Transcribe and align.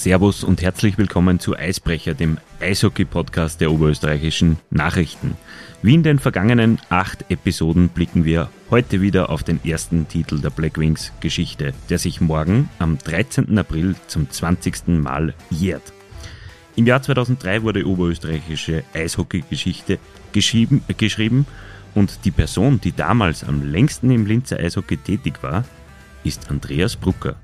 Servus 0.00 0.44
und 0.44 0.62
herzlich 0.62 0.96
willkommen 0.96 1.40
zu 1.40 1.56
Eisbrecher, 1.56 2.14
dem 2.14 2.38
Eishockey-Podcast 2.60 3.60
der 3.60 3.72
oberösterreichischen 3.72 4.58
Nachrichten. 4.70 5.36
Wie 5.82 5.94
in 5.94 6.04
den 6.04 6.20
vergangenen 6.20 6.78
acht 6.88 7.28
Episoden 7.32 7.88
blicken 7.88 8.24
wir 8.24 8.48
heute 8.70 9.00
wieder 9.00 9.28
auf 9.28 9.42
den 9.42 9.58
ersten 9.64 10.06
Titel 10.06 10.38
der 10.38 10.50
Black 10.50 10.78
Wings 10.78 11.10
Geschichte, 11.18 11.74
der 11.90 11.98
sich 11.98 12.20
morgen 12.20 12.70
am 12.78 12.96
13. 12.98 13.58
April 13.58 13.96
zum 14.06 14.30
20. 14.30 14.86
Mal 15.02 15.34
jährt. 15.50 15.92
Im 16.76 16.86
Jahr 16.86 17.02
2003 17.02 17.64
wurde 17.64 17.84
oberösterreichische 17.84 18.84
Eishockey-Geschichte 18.94 19.98
geschrieben, 20.30 20.84
äh, 20.86 20.94
geschrieben 20.94 21.44
und 21.96 22.24
die 22.24 22.30
Person, 22.30 22.80
die 22.80 22.92
damals 22.92 23.42
am 23.42 23.68
längsten 23.68 24.12
im 24.12 24.26
Linzer 24.26 24.60
Eishockey 24.60 24.96
tätig 24.96 25.42
war, 25.42 25.64
ist 26.22 26.52
Andreas 26.52 26.94
Brucker. 26.94 27.34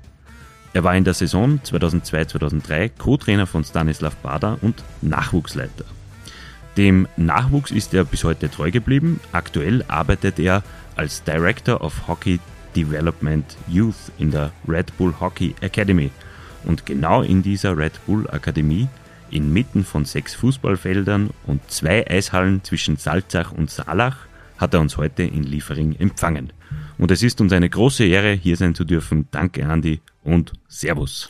Er 0.75 0.83
war 0.83 0.93
in 0.93 1.05
der 1.05 1.13
Saison 1.13 1.61
2002-2003 1.63 2.91
Co-Trainer 2.97 3.47
von 3.47 3.63
Stanislav 3.63 4.13
Bader 4.17 4.57
und 4.61 4.83
Nachwuchsleiter. 5.01 5.85
Dem 6.75 7.07
Nachwuchs 7.15 7.71
ist 7.71 7.93
er 7.93 8.03
bis 8.03 8.25
heute 8.25 8.51
treu 8.51 8.71
geblieben. 8.71 9.21
Aktuell 9.31 9.85
arbeitet 9.87 10.37
er 10.37 10.63
als 10.97 11.23
Director 11.23 11.79
of 11.79 12.09
Hockey 12.09 12.41
Development 12.75 13.45
Youth 13.69 14.11
in 14.17 14.31
der 14.31 14.51
Red 14.67 14.97
Bull 14.97 15.13
Hockey 15.17 15.55
Academy. 15.61 16.11
Und 16.65 16.85
genau 16.85 17.21
in 17.21 17.41
dieser 17.41 17.77
Red 17.77 18.05
Bull 18.05 18.29
Akademie, 18.29 18.89
inmitten 19.31 19.85
von 19.85 20.03
sechs 20.03 20.35
Fußballfeldern 20.35 21.29
und 21.47 21.71
zwei 21.71 22.05
Eishallen 22.05 22.65
zwischen 22.65 22.97
Salzach 22.97 23.53
und 23.53 23.71
Saalach, 23.71 24.17
hat 24.57 24.73
er 24.73 24.81
uns 24.81 24.97
heute 24.97 25.23
in 25.23 25.43
Liefering 25.43 25.95
empfangen. 25.99 26.51
Und 26.97 27.11
es 27.11 27.23
ist 27.23 27.39
uns 27.39 27.53
eine 27.53 27.69
große 27.69 28.03
Ehre, 28.03 28.33
hier 28.33 28.57
sein 28.57 28.75
zu 28.75 28.83
dürfen. 28.83 29.29
Danke, 29.31 29.65
Andi, 29.65 30.01
und 30.25 30.53
Servus. 30.67 31.29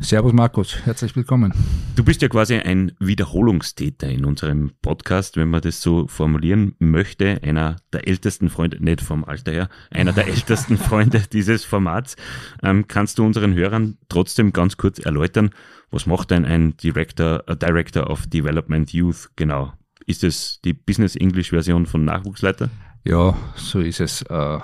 Servus 0.00 0.32
Markus, 0.32 0.76
herzlich 0.84 1.16
willkommen. 1.16 1.52
Du 1.96 2.04
bist 2.04 2.22
ja 2.22 2.28
quasi 2.28 2.56
ein 2.56 2.92
Wiederholungstäter 3.00 4.08
in 4.08 4.24
unserem 4.24 4.72
Podcast, 4.82 5.36
wenn 5.36 5.48
man 5.48 5.62
das 5.62 5.80
so 5.80 6.06
formulieren 6.06 6.74
möchte. 6.78 7.42
Einer 7.42 7.76
der 7.92 8.06
ältesten 8.06 8.50
Freunde, 8.50 8.82
nicht 8.82 9.00
vom 9.00 9.24
Alter 9.24 9.52
her, 9.52 9.68
einer 9.90 10.12
der 10.12 10.26
ältesten 10.28 10.76
Freunde 10.76 11.22
dieses 11.32 11.64
Formats. 11.64 12.16
Ähm, 12.62 12.86
kannst 12.86 13.18
du 13.18 13.24
unseren 13.24 13.54
Hörern 13.54 13.98
trotzdem 14.08 14.52
ganz 14.52 14.76
kurz 14.76 14.98
erläutern, 14.98 15.50
was 15.90 16.06
macht 16.06 16.30
denn 16.30 16.44
ein 16.44 16.76
Director, 16.76 17.44
äh, 17.46 17.56
Director 17.56 18.10
of 18.10 18.26
Development 18.26 18.92
Youth 18.92 19.30
genau? 19.36 19.72
Ist 20.06 20.22
es 20.22 20.60
die 20.64 20.74
Business 20.74 21.16
English 21.16 21.50
Version 21.50 21.86
von 21.86 22.04
Nachwuchsleiter? 22.04 22.68
Ja, 23.04 23.36
so 23.56 23.80
ist 23.80 24.00
es. 24.00 24.22
Äh 24.22 24.58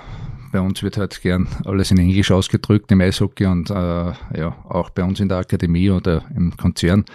bei 0.51 0.59
uns 0.59 0.83
wird 0.83 0.97
halt 0.97 1.21
gern 1.21 1.47
alles 1.65 1.91
in 1.91 1.97
Englisch 1.97 2.31
ausgedrückt 2.31 2.91
im 2.91 3.01
Eishockey 3.01 3.45
und 3.45 3.69
äh, 3.69 3.73
ja, 3.73 4.55
auch 4.67 4.89
bei 4.89 5.03
uns 5.03 5.19
in 5.19 5.29
der 5.29 5.37
Akademie 5.37 5.89
oder 5.89 6.25
im 6.35 6.55
Konzern 6.57 7.05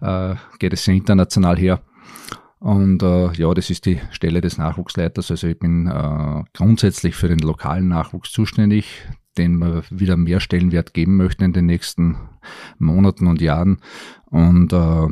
äh, 0.00 0.34
geht 0.58 0.72
es 0.72 0.86
international 0.88 1.56
her. 1.56 1.82
Und 2.60 3.02
äh, 3.02 3.32
ja, 3.34 3.52
das 3.54 3.70
ist 3.70 3.86
die 3.86 4.00
Stelle 4.10 4.40
des 4.40 4.58
Nachwuchsleiters. 4.58 5.30
Also 5.30 5.46
ich 5.46 5.58
bin 5.58 5.86
äh, 5.86 6.42
grundsätzlich 6.54 7.14
für 7.14 7.28
den 7.28 7.38
lokalen 7.38 7.88
Nachwuchs 7.88 8.32
zuständig, 8.32 9.06
den 9.36 9.58
wir 9.58 9.82
wieder 9.90 10.16
mehr 10.16 10.40
Stellenwert 10.40 10.92
geben 10.92 11.16
möchten 11.16 11.44
in 11.44 11.52
den 11.52 11.66
nächsten 11.66 12.16
Monaten 12.78 13.28
und 13.28 13.40
Jahren. 13.40 13.78
Und 14.26 14.72
äh, 14.72 15.06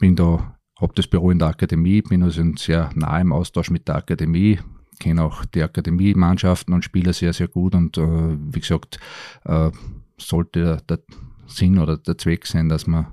bin 0.00 0.16
da, 0.16 0.56
habe 0.80 0.94
das 0.94 1.08
Büro 1.08 1.30
in 1.30 1.38
der 1.38 1.48
Akademie, 1.48 2.00
bin 2.00 2.22
also 2.22 2.42
sehr 2.56 2.90
nah 2.94 3.20
im 3.20 3.32
Austausch 3.32 3.70
mit 3.70 3.86
der 3.88 3.96
Akademie, 3.96 4.58
kenne 4.98 5.22
auch 5.22 5.44
die 5.44 5.62
Akademiemannschaften 5.62 6.74
und 6.74 6.84
Spieler 6.84 7.12
sehr, 7.12 7.32
sehr 7.32 7.48
gut 7.48 7.74
und 7.74 7.98
äh, 7.98 8.02
wie 8.02 8.60
gesagt, 8.60 8.98
äh, 9.44 9.70
sollte 10.18 10.78
der 10.88 11.00
Sinn 11.46 11.78
oder 11.78 11.96
der 11.96 12.18
Zweck 12.18 12.46
sein, 12.46 12.68
dass 12.68 12.86
wir 12.86 13.12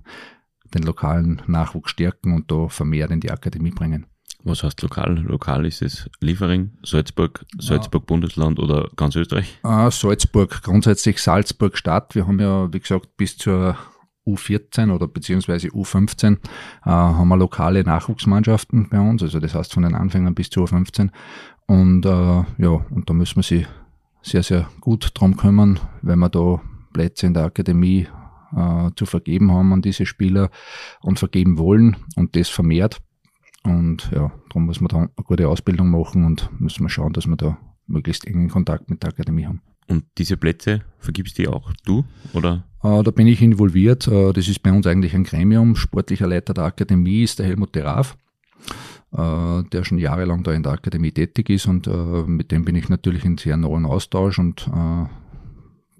den 0.74 0.84
lokalen 0.84 1.42
Nachwuchs 1.48 1.92
stärken 1.92 2.34
und 2.34 2.52
da 2.52 2.68
vermehrt 2.68 3.12
in 3.12 3.22
die 3.22 3.32
Akademie 3.32 3.72
bringen. 3.72 4.08
Was 4.44 4.62
heißt 4.62 4.82
lokal? 4.84 5.18
Lokal 5.20 5.66
ist 5.66 5.82
es 5.82 6.08
Liefering, 6.20 6.72
Salzburg, 6.84 7.44
Salzburg 7.58 8.04
ja. 8.04 8.06
Bundesland 8.06 8.60
oder 8.60 8.90
ganz 8.96 9.16
Österreich? 9.16 9.58
Ah, 9.64 9.90
Salzburg, 9.90 10.62
grundsätzlich 10.62 11.20
Salzburg 11.20 11.76
Stadt. 11.78 12.14
Wir 12.14 12.28
haben 12.28 12.40
ja, 12.40 12.72
wie 12.72 12.80
gesagt, 12.80 13.18
bis 13.18 13.38
zur 13.38 13.76
U14 14.28 14.94
oder 14.94 15.08
beziehungsweise 15.08 15.70
U15 15.70 16.34
äh, 16.34 16.38
haben 16.86 17.28
wir 17.28 17.38
lokale 17.38 17.84
Nachwuchsmannschaften 17.84 18.90
bei 18.90 19.00
uns, 19.00 19.22
also 19.24 19.40
das 19.40 19.56
heißt 19.56 19.74
von 19.74 19.84
den 19.84 19.96
Anfängern 19.96 20.36
bis 20.36 20.50
zur 20.50 20.68
U15 20.68 21.10
und 21.68 22.06
äh, 22.06 22.10
ja, 22.10 22.70
und 22.90 23.10
da 23.10 23.14
müssen 23.14 23.38
wir 23.38 23.44
sie 23.44 23.66
sehr, 24.22 24.44
sehr 24.44 24.70
gut 24.82 25.12
drum 25.14 25.38
kümmern, 25.38 25.80
wenn 26.02 26.20
wir 26.20 26.30
da 26.30 26.62
Plätze 26.94 27.28
in 27.28 27.34
der 27.34 27.46
Akademie 27.46 28.08
äh, 28.56 28.90
zu 28.96 29.06
vergeben 29.06 29.52
haben 29.52 29.74
an 29.74 29.82
diese 29.82 30.06
Spieler 30.06 30.50
und 31.02 31.20
vergeben 31.20 31.58
wollen 31.58 31.98
und 32.16 32.36
das 32.36 32.50
vermehrt. 32.50 33.02
Und 33.64 34.12
ja, 34.12 34.32
darum 34.50 34.66
muss 34.66 34.80
man 34.80 34.88
da 34.90 34.98
eine 34.98 35.10
gute 35.24 35.50
Ausbildung 35.50 35.90
machen 35.90 36.26
und 36.26 36.50
müssen 36.60 36.84
wir 36.84 36.90
schauen, 36.90 37.14
dass 37.14 37.28
wir 37.28 37.36
da 37.36 37.58
möglichst 37.88 38.26
engen 38.26 38.50
Kontakt 38.50 38.90
mit 38.90 39.04
der 39.04 39.10
Akademie 39.10 39.46
haben. 39.46 39.62
Und 39.88 40.06
diese 40.18 40.38
Plätze 40.38 40.82
vergibst 41.00 41.38
die 41.38 41.48
auch 41.48 41.72
du 41.84 42.06
oder? 42.34 42.64
Äh, 42.84 43.04
da 43.04 43.12
bin 43.12 43.28
ich 43.28 43.42
involviert. 43.42 44.08
Äh, 44.08 44.34
das 44.34 44.48
ist 44.48 44.64
bei 44.64 44.72
uns 44.72 44.88
eigentlich 44.88 45.14
ein 45.14 45.24
Gremium. 45.24 45.76
Sportlicher 45.76 46.28
Leiter 46.28 46.54
der 46.54 46.66
Akademie 46.66 47.24
ist 47.24 47.40
der 47.40 47.46
Helmut 47.46 47.74
Teraf. 47.74 48.18
Äh, 49.16 49.64
der 49.72 49.86
schon 49.86 49.98
jahrelang 49.98 50.44
da 50.44 50.52
in 50.52 50.64
der 50.64 50.74
Akademie 50.74 51.12
tätig 51.12 51.50
ist 51.50 51.68
und 51.68 51.88
äh, 51.88 52.24
mit 52.24 52.52
dem 52.52 52.66
bin 52.66 52.76
ich 52.76 52.90
natürlich 52.90 53.24
in 53.24 53.38
sehr 53.38 53.56
neuen 53.56 53.86
Austausch 53.86 54.40
und 54.40 54.68
äh, 54.68 55.06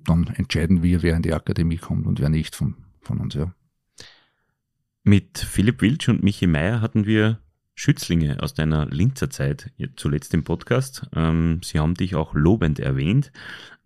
dann 0.06 0.28
entscheiden 0.36 0.84
wir, 0.84 1.02
wer 1.02 1.16
in 1.16 1.22
die 1.22 1.34
Akademie 1.34 1.78
kommt 1.78 2.08
und 2.08 2.20
wer 2.20 2.28
nicht 2.28 2.56
von, 2.56 2.76
von 3.00 3.20
uns, 3.20 3.36
ja. 3.36 3.54
Mit 5.04 5.38
Philipp 5.38 5.82
Wilsch 5.82 6.10
und 6.10 6.24
Michi 6.24 6.46
Meier 6.46 6.82
hatten 6.82 7.06
wir 7.06 7.40
Schützlinge 7.74 8.44
aus 8.44 8.54
deiner 8.54 8.86
Linzer 8.88 9.30
Zeit 9.30 9.72
zuletzt 9.96 10.34
im 10.34 10.44
Podcast. 10.44 11.08
Ähm, 11.16 11.62
sie 11.64 11.80
haben 11.80 11.94
dich 11.94 12.16
auch 12.16 12.34
lobend 12.34 12.80
erwähnt. 12.80 13.32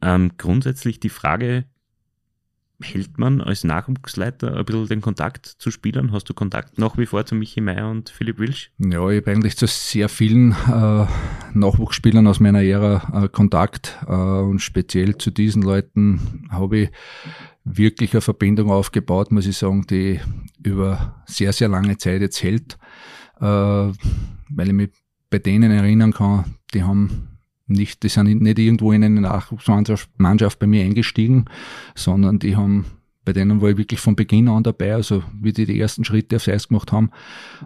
Ähm, 0.02 0.32
grundsätzlich 0.38 1.00
die 1.00 1.10
Frage, 1.10 1.66
hält 2.82 3.18
man 3.18 3.42
als 3.42 3.64
Nachwuchsleiter 3.64 4.56
ein 4.56 4.66
bisschen 4.66 4.88
den 4.88 5.02
Kontakt 5.02 5.46
zu 5.46 5.72
Spielern? 5.72 6.12
Hast 6.12 6.30
du 6.30 6.34
Kontakt 6.34 6.78
nach 6.78 6.98
wie 6.98 7.06
vor 7.06 7.26
zu 7.26 7.36
Michi 7.36 7.62
Meier 7.62 7.90
und 7.90 8.10
Philipp 8.10 8.40
Wilsch? 8.40 8.72
Ja, 8.78 9.10
ich 9.10 9.22
habe 9.22 9.32
eigentlich 9.32 9.58
zu 9.58 9.68
sehr 9.68 10.08
vielen 10.08 10.52
äh, 10.52 11.06
Nachwuchsspielern 11.54 12.26
aus 12.28 12.40
meiner 12.40 12.64
Ära 12.64 13.26
äh, 13.26 13.28
Kontakt 13.30 13.98
äh, 14.08 14.12
und 14.12 14.60
speziell 14.60 15.18
zu 15.18 15.32
diesen 15.32 15.62
Leuten 15.62 16.48
habe 16.50 16.78
ich 16.78 16.90
wirklich 17.66 18.14
eine 18.14 18.22
Verbindung 18.22 18.72
aufgebaut, 18.72 19.32
muss 19.32 19.46
ich 19.46 19.58
sagen, 19.58 19.86
die 19.88 20.20
über 20.64 21.24
sehr, 21.26 21.54
sehr 21.54 21.68
lange 21.68 21.98
Zeit 21.98 22.22
jetzt 22.22 22.42
hält, 22.42 22.78
äh, 23.40 23.46
weil 23.46 24.68
ich 24.68 24.74
mich 24.74 24.90
bei 25.30 25.40
denen 25.40 25.72
erinnern 25.72 26.14
kann, 26.14 26.56
die 26.74 26.84
haben 26.84 27.29
nicht, 27.70 28.04
die 28.04 28.10
sind 28.10 28.42
nicht 28.42 28.60
irgendwo 28.60 28.92
in 28.92 29.04
eine 29.04 29.22
Nachwuchsmannschaft 29.22 30.60
bei 30.60 30.68
mir 30.68 30.84
eingestiegen, 30.84 31.46
sondern 31.96 32.40
die 32.40 32.56
haben 32.56 32.86
bei 33.30 33.34
denen 33.34 33.62
war 33.62 33.70
ich 33.70 33.78
wirklich 33.78 34.00
von 34.00 34.16
Beginn 34.16 34.48
an 34.48 34.64
dabei, 34.64 34.96
also 34.96 35.22
wie 35.40 35.54
die 35.54 35.68
die 35.68 35.80
ersten 35.80 36.04
Schritte 36.04 36.38
aufs 36.38 36.50
Eis 36.50 36.70
gemacht 36.70 36.92
haben. 36.92 37.12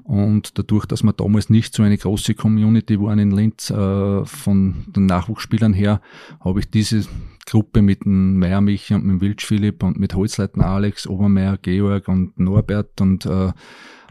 Und 0.04 0.58
dadurch, 0.60 0.86
dass 0.86 1.04
wir 1.04 1.14
damals 1.14 1.50
nicht 1.50 1.74
so 1.74 1.84
eine 1.84 1.98
große 1.98 2.34
Community 2.34 3.00
waren 3.00 3.18
in 3.18 3.32
Linz 3.32 3.70
äh, 3.70 4.26
von 4.26 4.84
den 4.94 5.06
Nachwuchsspielern 5.06 5.72
her, 5.72 6.02
habe 6.42 6.60
ich 6.60 6.70
diese 6.70 7.06
Gruppe 7.46 7.82
mit 7.82 8.04
dem 8.04 8.40
Meier 8.40 8.60
Michi 8.60 8.94
und 8.94 9.06
mit 9.06 9.12
dem 9.12 9.22
Wildsch 9.22 9.46
Philipp 9.46 9.84
und 9.84 9.98
mit 9.98 10.16
Holzleiten 10.16 10.62
Alex, 10.62 11.08
Obermeier, 11.08 11.58
Georg 11.58 12.10
und 12.10 12.38
Norbert 12.38 13.00
und 13.00 13.26
äh, 13.26 13.54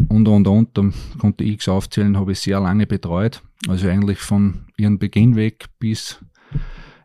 und 0.08 0.26
und 0.26 0.48
und, 0.48 0.78
da 0.78 0.90
konnte 1.18 1.44
ich 1.44 1.68
aufzählen, 1.68 2.16
habe 2.16 2.32
ich 2.32 2.40
sehr 2.40 2.60
lange 2.60 2.86
betreut. 2.86 3.42
Also 3.68 3.88
eigentlich 3.88 4.20
von 4.20 4.64
ihrem 4.78 4.98
Beginn 4.98 5.36
weg 5.36 5.66
bis 5.78 6.18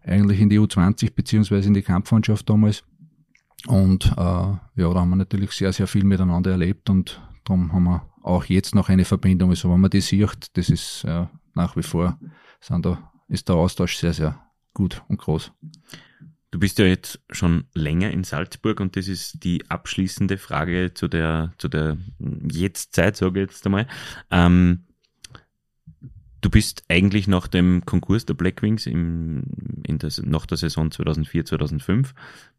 eigentlich 0.05 0.39
in 0.39 0.47
die 0.49 0.57
U20 0.57 1.11
beziehungsweise 1.13 1.67
in 1.67 1.73
die 1.73 1.81
Kampfmannschaft 1.81 2.49
damals. 2.49 2.85
Und 3.65 4.05
äh, 4.05 4.19
ja, 4.19 4.59
da 4.75 4.95
haben 4.95 5.09
wir 5.09 5.15
natürlich 5.15 5.51
sehr, 5.51 5.73
sehr 5.73 5.87
viel 5.87 6.03
miteinander 6.03 6.51
erlebt 6.51 6.89
und 6.89 7.21
darum 7.43 7.73
haben 7.73 7.83
wir 7.85 8.05
auch 8.21 8.45
jetzt 8.45 8.75
noch 8.75 8.89
eine 8.89 9.05
Verbindung. 9.05 9.49
Also 9.49 9.71
wenn 9.71 9.79
man 9.79 9.89
die 9.89 10.01
sieht, 10.01 10.55
das 10.55 10.69
ist 10.69 11.03
äh, 11.05 11.25
nach 11.55 11.75
wie 11.75 11.83
vor, 11.83 12.19
sind 12.59 12.85
da, 12.85 13.11
ist 13.27 13.49
der 13.49 13.55
Austausch 13.55 13.97
sehr, 13.97 14.13
sehr 14.13 14.39
gut 14.73 15.01
und 15.07 15.17
groß. 15.17 15.51
Du 16.51 16.59
bist 16.59 16.79
ja 16.79 16.85
jetzt 16.85 17.19
schon 17.29 17.65
länger 17.73 18.11
in 18.11 18.23
Salzburg 18.23 18.79
und 18.79 18.95
das 18.95 19.07
ist 19.07 19.43
die 19.43 19.69
abschließende 19.69 20.37
Frage 20.37 20.93
zu 20.93 21.07
der, 21.07 21.53
zu 21.57 21.67
der 21.67 21.97
Jetztzeit, 22.49 23.17
sage 23.17 23.41
ich 23.41 23.49
jetzt 23.49 23.65
einmal. 23.65 23.87
Ähm, 24.31 24.86
Du 26.47 26.51
bist 26.51 26.85
eigentlich 26.87 27.27
nach 27.27 27.47
dem 27.47 27.83
Konkurs 27.85 28.25
der 28.25 28.33
Blackwings 28.33 28.85
im, 28.85 29.43
in 29.85 29.97
der, 29.97 30.09
nach 30.23 30.45
der 30.45 30.55
Saison 30.55 30.89
2004, 30.89 31.43
2005 31.43 32.13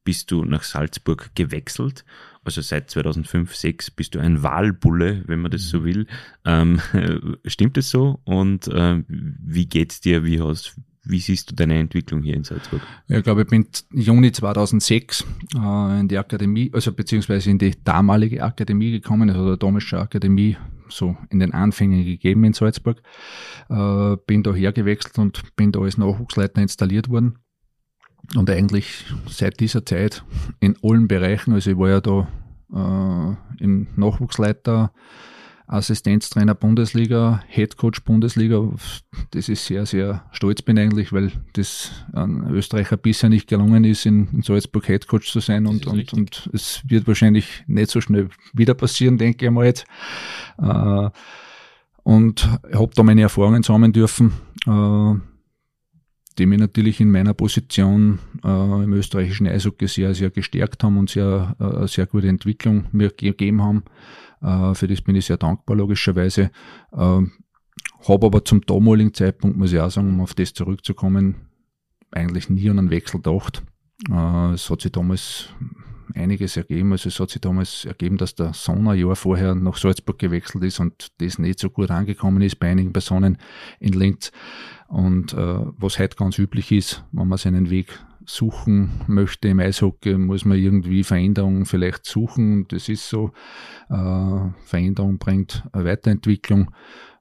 bist 0.05 0.31
du 0.31 0.45
nach 0.45 0.63
Salzburg 0.63 1.31
gewechselt. 1.35 2.05
Also 2.45 2.61
seit 2.61 2.91
2005, 2.91 3.49
2006 3.49 3.91
bist 3.93 4.15
du 4.15 4.19
ein 4.19 4.43
Wahlbulle, 4.43 5.23
wenn 5.27 5.41
man 5.41 5.51
das 5.51 5.71
so 5.71 5.81
mhm. 5.81 5.85
will. 5.85 6.07
Ähm, 6.45 6.83
stimmt 7.47 7.79
es 7.79 7.89
so? 7.89 8.21
Und 8.25 8.69
äh, 8.69 9.03
wie 9.09 9.65
geht's 9.65 10.03
dir? 10.03 10.23
Wie 10.23 10.43
hast, 10.43 10.77
wie 11.09 11.21
siehst 11.21 11.51
du 11.51 11.55
deine 11.55 11.79
Entwicklung 11.79 12.23
hier 12.23 12.35
in 12.35 12.45
Salzburg? 12.45 12.83
Ich 13.09 13.23
glaube, 13.23 13.43
ich 13.43 13.49
bin 13.49 13.67
Juni 13.93 14.31
2006 14.31 15.25
äh, 15.57 16.01
in 16.01 16.09
die 16.09 16.19
Akademie, 16.19 16.71
also 16.73 16.93
beziehungsweise 16.93 17.51
in 17.51 17.59
die 17.59 17.75
damalige 17.83 18.43
Akademie 18.43 18.93
gekommen, 18.93 19.31
also 19.31 19.47
der 19.47 19.57
Domische 19.57 19.99
Akademie, 19.99 20.57
so 20.89 21.17
in 21.31 21.39
den 21.39 21.53
Anfängen 21.55 22.05
gegeben 22.05 22.45
in 22.45 22.53
Salzburg. 22.53 23.03
Äh, 23.71 24.17
bin 24.27 24.43
da 24.43 24.53
hergewechselt 24.55 25.19
und 25.19 25.57
bin 25.57 25.73
da 25.73 25.81
als 25.81 25.99
Nachwuchsleiter 25.99 26.61
installiert 26.61 27.09
worden. 27.09 27.39
Und 28.37 28.51
eigentlich 28.51 29.07
seit 29.27 29.61
dieser 29.61 29.87
Zeit 29.87 30.25
in 30.61 30.77
allen 30.83 31.09
Bereichen, 31.09 31.55
also 31.55 31.71
ich 31.71 31.79
war 31.79 31.89
ja 31.89 32.01
da 32.01 32.29
äh, 32.71 33.63
im 33.65 33.87
Nachwuchsleiter, 33.97 34.93
Assistenztrainer 35.69 36.55
Bundesliga, 36.55 37.43
Headcoach 37.47 38.03
Bundesliga. 38.05 38.71
Das 39.33 39.51
ist 39.51 39.67
sehr, 39.67 39.85
sehr 39.85 40.25
stolz 40.33 40.63
bin 40.63 40.79
eigentlich, 40.79 41.13
weil 41.13 41.31
das 41.53 41.91
an 42.13 42.51
Österreicher 42.51 42.97
bisher 42.97 43.29
nicht 43.29 43.49
gelungen 43.49 43.85
ist, 43.85 44.07
in, 44.07 44.29
in 44.33 44.43
Salzburg 44.43 44.89
Headcoach 44.89 45.31
zu 45.31 45.41
sein 45.41 45.67
und, 45.67 45.87
und, 45.87 46.15
und 46.15 46.49
es 46.55 46.81
wird 46.87 47.07
wahrscheinlich 47.07 47.65
nicht 47.67 47.91
so 47.91 48.01
schnell 48.01 48.31
wieder 48.55 48.73
passieren, 48.73 49.19
denke 49.19 49.45
ich 49.45 49.51
mal 49.51 49.67
jetzt. 49.67 49.85
Äh, 50.59 51.11
und 52.03 52.49
habe 52.73 52.91
da 52.95 53.03
meine 53.03 53.21
Erfahrungen 53.21 53.63
sammeln 53.63 53.93
dürfen, 53.93 54.33
äh, 54.67 55.21
die 56.39 56.47
mich 56.47 56.59
natürlich 56.59 57.01
in 57.01 57.11
meiner 57.11 57.35
Position 57.35 58.21
äh, 58.43 58.49
im 58.85 58.95
österreichischen 58.95 59.47
Eishockey 59.47 59.87
sehr, 59.87 60.15
sehr 60.15 60.31
gestärkt 60.31 60.83
haben 60.83 60.97
und 60.97 61.11
sehr, 61.11 61.55
äh, 61.61 61.87
sehr 61.87 62.07
gute 62.07 62.29
Entwicklung 62.29 62.87
mir 62.93 63.11
gegeben 63.11 63.63
haben. 63.63 63.83
Äh, 64.43 64.75
für 64.75 64.87
das 64.87 65.03
bin 65.03 65.17
ich 65.17 65.27
sehr 65.27 65.37
dankbar, 65.37 65.77
logischerweise. 65.77 66.51
Äh, 66.93 67.23
habe 68.07 68.27
aber 68.27 68.45
zum 68.45 68.61
damaligen 68.63 69.15
Zeitpunkt, 69.15 69.57
muss 69.57 69.73
ich 69.73 69.81
auch 69.81 69.91
sagen, 69.91 70.09
um 70.09 70.21
auf 70.21 70.35
das 70.35 70.53
zurückzukommen, 70.53 71.49
eigentlich 72.11 72.49
nie 72.49 72.71
an 72.71 72.79
einen 72.79 72.91
Wechsel 72.91 73.21
gedacht. 73.21 73.63
Äh, 74.11 74.53
es 74.53 74.71
hat 74.71 74.83
sich 74.83 74.93
damals 74.93 75.49
einiges 76.15 76.57
ergeben. 76.57 76.93
Also 76.93 77.09
es 77.09 77.21
hat 77.21 77.31
sich 77.31 77.41
damals 77.41 77.85
ergeben, 77.85 78.17
dass 78.17 78.35
der 78.35 78.53
Sohn 78.55 78.87
ein 78.89 78.99
Jahr 78.99 79.17
vorher 79.17 79.55
nach 79.55 79.77
Salzburg 79.77 80.19
gewechselt 80.19 80.65
ist 80.65 80.81
und 80.81 81.09
das 81.19 81.39
nicht 81.39 81.59
so 81.59 81.71
gut 81.71 81.91
angekommen 81.91 82.43
ist 82.43 82.59
bei 82.59 82.71
einigen 82.71 82.93
Personen 82.93 83.39
in 83.81 83.93
Linz. 83.93 84.33
Und 84.89 85.35
äh, 85.35 85.37
was 85.77 85.99
heute 85.99 86.17
ganz 86.17 86.39
üblich 86.39 86.73
ist, 86.73 87.05
wenn 87.13 87.29
man 87.29 87.39
seinen 87.39 87.71
Weg 87.71 87.99
suchen 88.29 89.01
möchte 89.07 89.49
im 89.49 89.61
Eishockey, 89.61 90.17
muss 90.19 90.45
man 90.45 90.59
irgendwie 90.59 91.03
Veränderungen 91.03 91.65
vielleicht 91.65 92.05
suchen. 92.05 92.67
Das 92.69 92.89
ist 92.89 93.09
so. 93.09 93.33
Äh, 93.89 94.51
Veränderung 94.65 95.19
bringt 95.19 95.65
eine 95.73 95.85
Weiterentwicklung 95.85 96.71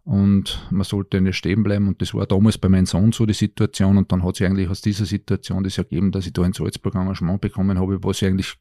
und 0.03 0.67
man 0.69 0.83
sollte 0.83 1.21
nicht 1.21 1.37
stehen 1.37 1.63
bleiben. 1.63 1.87
Und 1.87 2.01
das 2.01 2.13
war 2.13 2.25
damals 2.25 2.57
bei 2.57 2.69
meinem 2.69 2.85
Sohn 2.85 3.11
so 3.11 3.25
die 3.25 3.33
Situation. 3.33 3.97
Und 3.97 4.11
dann 4.11 4.23
hat 4.23 4.35
sich 4.35 4.47
eigentlich 4.47 4.69
aus 4.69 4.81
dieser 4.81 5.05
Situation 5.05 5.63
das 5.63 5.77
ergeben, 5.77 6.11
dass 6.11 6.27
ich 6.27 6.33
da 6.33 6.43
in 6.43 6.53
Salzburg 6.53 6.95
Engagement 6.95 7.41
bekommen 7.41 7.79
habe, 7.79 8.03
was 8.03 8.21
ich 8.21 8.27
eigentlich 8.27 8.55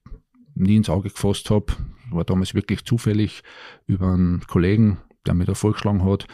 nie 0.55 0.77
ins 0.77 0.89
Auge 0.89 1.11
gefasst 1.11 1.51
habe. 1.51 1.67
War 2.11 2.25
damals 2.25 2.55
wirklich 2.55 2.85
zufällig 2.85 3.43
über 3.87 4.13
einen 4.13 4.41
Kollegen, 4.47 4.99
der 5.27 5.35
mir 5.35 5.45
da 5.45 5.55
vorgeschlagen 5.55 6.05
hat 6.05 6.27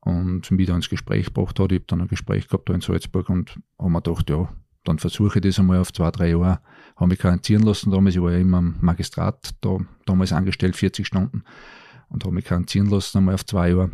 und 0.00 0.50
mich 0.50 0.66
da 0.66 0.76
ins 0.76 0.88
Gespräch 0.88 1.26
gebracht 1.26 1.58
hat. 1.58 1.72
Ich 1.72 1.78
habe 1.78 1.86
dann 1.88 2.00
ein 2.00 2.08
Gespräch 2.08 2.46
gehabt 2.46 2.68
da 2.68 2.74
in 2.74 2.80
Salzburg 2.80 3.28
und 3.28 3.58
habe 3.78 3.90
mir 3.90 4.02
gedacht, 4.02 4.30
ja, 4.30 4.48
dann 4.88 4.98
versuche 4.98 5.38
ich 5.38 5.42
das 5.42 5.58
einmal 5.58 5.78
auf 5.78 5.92
zwei, 5.92 6.10
drei 6.10 6.30
Jahre. 6.30 6.60
Habe 6.96 7.08
mich 7.08 7.18
karantieren 7.18 7.62
lassen 7.62 7.90
damals. 7.90 8.16
Ich 8.16 8.22
war 8.22 8.32
ja 8.32 8.38
immer 8.38 8.58
im 8.58 8.76
Magistrat, 8.80 9.50
da 9.60 9.76
damals 10.06 10.32
angestellt, 10.32 10.76
40 10.76 11.06
Stunden. 11.06 11.44
Und 12.08 12.24
habe 12.24 12.34
mich 12.34 12.46
karantieren 12.46 12.88
lassen 12.88 13.18
einmal 13.18 13.34
auf 13.34 13.44
zwei 13.44 13.68
Jahre. 13.68 13.90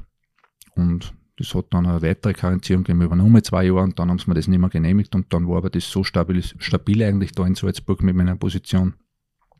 Und 0.76 1.12
das 1.36 1.52
hat 1.52 1.66
dann 1.70 1.86
eine 1.86 2.00
weitere 2.00 2.32
Karenzierung 2.32 2.84
gegeben 2.84 3.02
über 3.02 3.16
nochmal 3.16 3.42
zwei 3.42 3.64
Jahre 3.64 3.82
und 3.82 3.98
dann 3.98 4.08
haben 4.08 4.20
sie 4.20 4.28
mir 4.28 4.34
das 4.34 4.46
nicht 4.46 4.60
mehr 4.60 4.68
genehmigt 4.68 5.16
und 5.16 5.32
dann 5.32 5.48
war 5.48 5.56
aber 5.56 5.70
das 5.70 5.90
so 5.90 6.04
stabil, 6.04 6.40
stabil 6.42 7.02
eigentlich 7.02 7.32
da 7.32 7.44
in 7.44 7.56
Salzburg 7.56 8.04
mit 8.04 8.14
meiner 8.14 8.36
Position, 8.36 8.94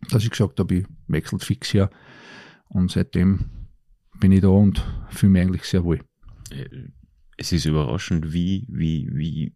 dass 0.09 0.23
ich 0.23 0.31
gesagt 0.31 0.61
habe, 0.61 0.75
ich 0.77 0.87
wechselt 1.09 1.43
fix 1.43 1.71
hier 1.71 1.91
und 2.69 2.93
seitdem 2.93 3.47
bin 4.21 4.31
ich 4.31 4.43
da 4.43 4.49
und 4.49 4.85
fühle 5.11 5.33
mich 5.33 5.43
eigentlich 5.43 5.65
sehr 5.65 5.83
wohl. 5.83 6.01
Äh, 6.53 6.69
es 7.37 7.51
ist 7.51 7.65
überraschend, 7.67 8.33
wie, 8.33 8.67
wie, 8.69 9.09
wie 9.13 9.53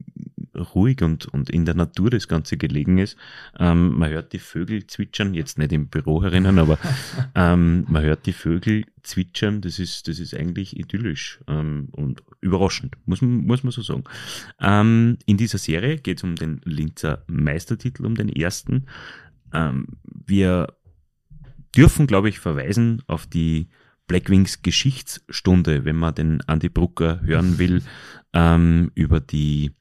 ruhig 0.59 1.03
und, 1.03 1.27
und 1.27 1.51
in 1.51 1.65
der 1.65 1.75
Natur 1.75 2.11
das 2.11 2.29
Ganze 2.29 2.57
gelegen 2.57 2.99
ist. 2.99 3.17
Ähm, 3.59 3.99
man 3.99 4.11
hört 4.11 4.33
die 4.33 4.39
Vögel 4.39 4.87
zwitschern, 4.87 5.35
jetzt 5.35 5.59
nicht 5.59 5.73
im 5.73 5.89
Büro 5.89 6.23
herinnen, 6.23 6.59
aber 6.59 6.79
ähm, 7.35 7.87
man 7.89 8.03
hört 8.03 8.27
die 8.27 8.33
Vögel 8.33 8.85
zwitschern, 9.03 9.61
das 9.61 9.79
ist, 9.79 10.09
das 10.09 10.19
ist 10.19 10.35
eigentlich 10.35 10.79
idyllisch 10.79 11.41
ähm, 11.49 11.89
und 11.93 12.23
überraschend, 12.41 12.97
muss 13.07 13.23
man, 13.23 13.47
muss 13.47 13.63
man 13.63 13.73
so 13.73 13.83
sagen. 13.83 14.05
Ähm, 14.61 15.19
in 15.27 15.37
dieser 15.37 15.59
Serie 15.59 15.97
geht 15.99 16.19
es 16.19 16.25
um 16.25 16.37
den 16.37 16.61
Linzer 16.65 17.25
Meistertitel, 17.27 18.05
um 18.05 18.15
den 18.15 18.29
ersten. 18.29 18.87
Ähm, 19.53 19.87
wir 20.27 20.75
dürfen, 21.75 22.07
glaube 22.07 22.29
ich, 22.29 22.39
verweisen 22.39 23.03
auf 23.07 23.27
die 23.27 23.69
Blackwings 24.09 24.63
Geschichtsstunde, 24.63 25.85
wenn 25.85 25.97
man 25.97 26.15
den 26.15 26.41
Andy 26.47 26.69
Brucker 26.69 27.21
hören 27.23 27.59
will, 27.59 27.83
ähm, 28.33 28.91
über 28.95 29.21
die 29.21 29.73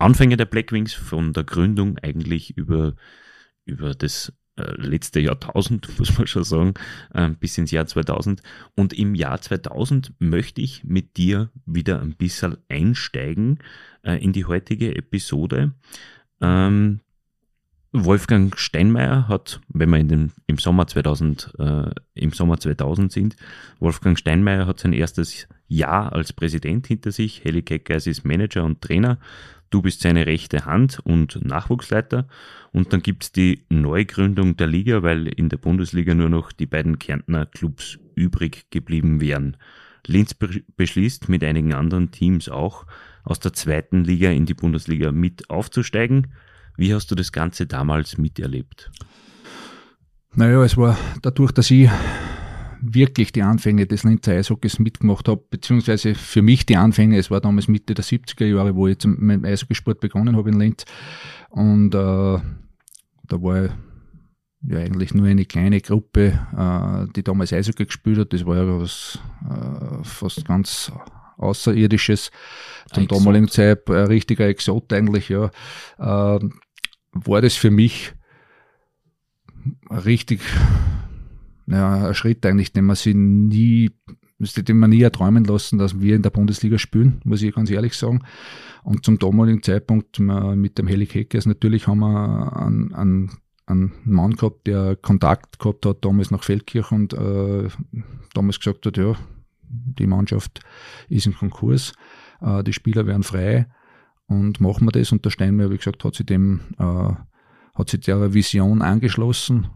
Anfänge 0.00 0.36
der 0.36 0.46
Blackwings 0.46 0.92
von 0.92 1.32
der 1.32 1.44
Gründung 1.44 1.98
eigentlich 1.98 2.56
über, 2.56 2.94
über 3.64 3.94
das 3.94 4.32
äh, 4.56 4.72
letzte 4.76 5.20
Jahrtausend, 5.20 5.88
muss 5.98 6.16
man 6.16 6.26
schon 6.26 6.44
sagen, 6.44 6.74
äh, 7.14 7.28
bis 7.28 7.58
ins 7.58 7.70
Jahr 7.70 7.86
2000. 7.86 8.42
Und 8.76 8.92
im 8.92 9.14
Jahr 9.14 9.40
2000 9.40 10.12
möchte 10.18 10.60
ich 10.60 10.84
mit 10.84 11.16
dir 11.16 11.50
wieder 11.66 12.00
ein 12.00 12.14
bisschen 12.14 12.56
einsteigen 12.68 13.58
äh, 14.02 14.22
in 14.22 14.32
die 14.32 14.44
heutige 14.44 14.94
Episode. 14.96 15.72
Ähm, 16.40 17.00
Wolfgang 17.92 18.56
Steinmeier 18.56 19.26
hat, 19.26 19.60
wenn 19.68 19.90
wir 19.90 19.98
in 19.98 20.08
den, 20.08 20.32
im 20.46 20.58
Sommer 20.58 20.86
2000, 20.86 21.54
äh, 21.58 21.90
im 22.14 22.30
Sommer 22.30 22.58
2000 22.58 23.10
sind, 23.10 23.36
Wolfgang 23.80 24.16
Steinmeier 24.16 24.66
hat 24.66 24.78
sein 24.78 24.92
erstes 24.92 25.48
Jahr 25.66 26.12
als 26.12 26.32
Präsident 26.32 26.86
hinter 26.86 27.10
sich. 27.10 27.42
Heli 27.44 27.62
Keckers 27.62 28.06
ist 28.06 28.24
Manager 28.24 28.64
und 28.64 28.80
Trainer. 28.80 29.18
Du 29.70 29.82
bist 29.82 30.00
seine 30.00 30.26
rechte 30.26 30.66
Hand 30.66 31.00
und 31.04 31.44
Nachwuchsleiter. 31.44 32.26
Und 32.72 32.92
dann 32.92 33.02
gibt's 33.02 33.30
die 33.30 33.64
Neugründung 33.68 34.56
der 34.56 34.66
Liga, 34.66 35.02
weil 35.02 35.28
in 35.28 35.48
der 35.48 35.58
Bundesliga 35.58 36.14
nur 36.14 36.28
noch 36.28 36.52
die 36.52 36.66
beiden 36.66 36.98
Kärntner 36.98 37.46
Clubs 37.46 37.98
übrig 38.16 38.66
geblieben 38.70 39.20
wären. 39.20 39.56
Linz 40.06 40.34
beschließt 40.34 41.28
mit 41.28 41.44
einigen 41.44 41.72
anderen 41.72 42.10
Teams 42.10 42.48
auch 42.48 42.86
aus 43.22 43.38
der 43.38 43.52
zweiten 43.52 44.04
Liga 44.04 44.30
in 44.30 44.46
die 44.46 44.54
Bundesliga 44.54 45.12
mit 45.12 45.50
aufzusteigen. 45.50 46.32
Wie 46.76 46.94
hast 46.94 47.10
du 47.10 47.14
das 47.14 47.30
Ganze 47.30 47.66
damals 47.66 48.18
miterlebt? 48.18 48.90
Naja, 50.34 50.62
es 50.64 50.76
war 50.76 50.96
dadurch, 51.22 51.52
dass 51.52 51.70
ich 51.70 51.90
wirklich 52.82 53.32
die 53.32 53.42
Anfänge 53.42 53.86
des 53.86 54.04
Linzer 54.04 54.32
Eishockeys 54.32 54.78
mitgemacht 54.78 55.28
habe, 55.28 55.42
beziehungsweise 55.50 56.14
für 56.14 56.42
mich 56.42 56.66
die 56.66 56.76
Anfänge, 56.76 57.18
es 57.18 57.30
war 57.30 57.40
damals 57.40 57.68
Mitte 57.68 57.94
der 57.94 58.04
70er 58.04 58.46
Jahre, 58.46 58.74
wo 58.74 58.86
ich 58.86 58.98
zum, 58.98 59.16
mit 59.18 59.36
dem 59.36 59.44
Eishockeysport 59.44 60.00
begonnen 60.00 60.36
habe 60.36 60.50
in 60.50 60.58
Linz. 60.58 60.84
Und 61.50 61.94
äh, 61.94 61.98
da 61.98 63.42
war 63.42 63.68
ja 64.62 64.78
eigentlich 64.78 65.14
nur 65.14 65.26
eine 65.26 65.44
kleine 65.44 65.80
Gruppe, 65.80 66.38
äh, 66.56 67.12
die 67.14 67.22
damals 67.22 67.52
Eishockey 67.52 67.86
gespielt 67.86 68.18
hat. 68.18 68.32
Das 68.32 68.46
war 68.46 68.56
ja 68.56 68.80
was 68.80 69.18
äh, 69.48 70.04
fast 70.04 70.44
ganz 70.44 70.92
Außerirdisches. 71.36 72.30
Zum 72.92 73.08
damaligen 73.08 73.48
Zeit 73.48 73.88
ein 73.88 74.06
richtiger 74.06 74.46
Exot 74.46 74.92
eigentlich, 74.92 75.30
ja. 75.30 75.50
Äh, 75.98 76.38
war 77.12 77.40
das 77.40 77.54
für 77.54 77.70
mich 77.70 78.12
richtig 79.90 80.42
ein 81.72 82.14
Schritt 82.14 82.44
eigentlich, 82.44 82.72
den 82.72 82.84
man 82.84 82.96
sich 82.96 83.14
nie, 83.14 83.90
den 84.38 84.78
man 84.78 84.90
nie 84.90 85.02
erträumen 85.02 85.44
lassen, 85.44 85.78
dass 85.78 86.00
wir 86.00 86.16
in 86.16 86.22
der 86.22 86.30
Bundesliga 86.30 86.78
spielen, 86.78 87.20
muss 87.24 87.42
ich 87.42 87.54
ganz 87.54 87.70
ehrlich 87.70 87.94
sagen. 87.94 88.22
Und 88.82 89.04
zum 89.04 89.18
damaligen 89.18 89.62
Zeitpunkt 89.62 90.18
mit 90.18 90.78
dem 90.78 90.86
Heli 90.86 91.06
Heckers 91.06 91.46
natürlich 91.46 91.86
haben 91.86 92.00
wir 92.00 92.56
einen, 92.56 92.94
einen, 92.94 93.30
einen 93.66 93.92
Mann 94.04 94.34
gehabt, 94.34 94.66
der 94.66 94.96
Kontakt 94.96 95.58
gehabt 95.58 95.86
hat 95.86 96.04
damals 96.04 96.30
nach 96.30 96.42
Feldkirch 96.42 96.90
und 96.90 97.12
äh, 97.12 97.68
damals 98.34 98.58
gesagt 98.58 98.86
hat, 98.86 98.96
ja, 98.96 99.14
die 99.62 100.06
Mannschaft 100.06 100.60
ist 101.08 101.26
im 101.26 101.34
Konkurs, 101.34 101.92
äh, 102.40 102.64
die 102.64 102.72
Spieler 102.72 103.06
werden 103.06 103.22
frei 103.22 103.66
und 104.26 104.60
machen 104.60 104.86
wir 104.86 104.92
das. 104.92 105.12
Und 105.12 105.24
der 105.24 105.30
Steinmeier, 105.30 105.70
wie 105.70 105.76
gesagt, 105.76 106.04
hat 106.04 106.14
sich 106.14 106.26
dem, 106.26 106.60
äh, 106.78 107.12
hat 107.74 107.90
sich 107.90 108.00
der 108.00 108.32
Vision 108.32 108.82
angeschlossen. 108.82 109.68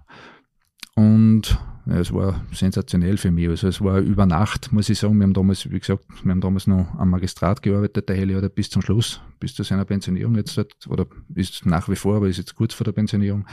Und 0.95 1.59
es 1.87 2.13
war 2.13 2.41
sensationell 2.53 3.19
für 3.19 3.31
mich. 3.31 3.49
Also 3.49 3.69
es 3.69 3.81
war 3.81 3.99
über 3.99 4.25
Nacht, 4.25 4.73
muss 4.73 4.89
ich 4.89 4.99
sagen. 4.99 5.19
Wir 5.19 5.25
haben 5.25 5.35
damals, 5.35 5.71
wie 5.71 5.79
gesagt, 5.79 6.05
wir 6.23 6.31
haben 6.31 6.41
damals 6.41 6.67
noch 6.67 6.95
am 6.97 7.11
Magistrat 7.11 7.63
gearbeitet. 7.63 8.09
Der 8.09 8.17
Heli 8.17 8.35
hat 8.35 8.55
bis 8.55 8.71
zum 8.71 8.81
Schluss, 8.81 9.21
bis 9.39 9.55
zu 9.55 9.63
seiner 9.65 9.85
Pensionierung 9.85 10.35
jetzt, 10.37 10.59
oder 10.89 11.07
ist 11.35 11.67
nach 11.67 11.89
wie 11.91 11.97
vor, 11.97 12.17
aber 12.17 12.29
ist 12.29 12.39
jetzt 12.39 12.55
kurz 12.55 12.73
vor 12.73 12.85
der 12.85 12.93
Pensionierung. 12.93 13.47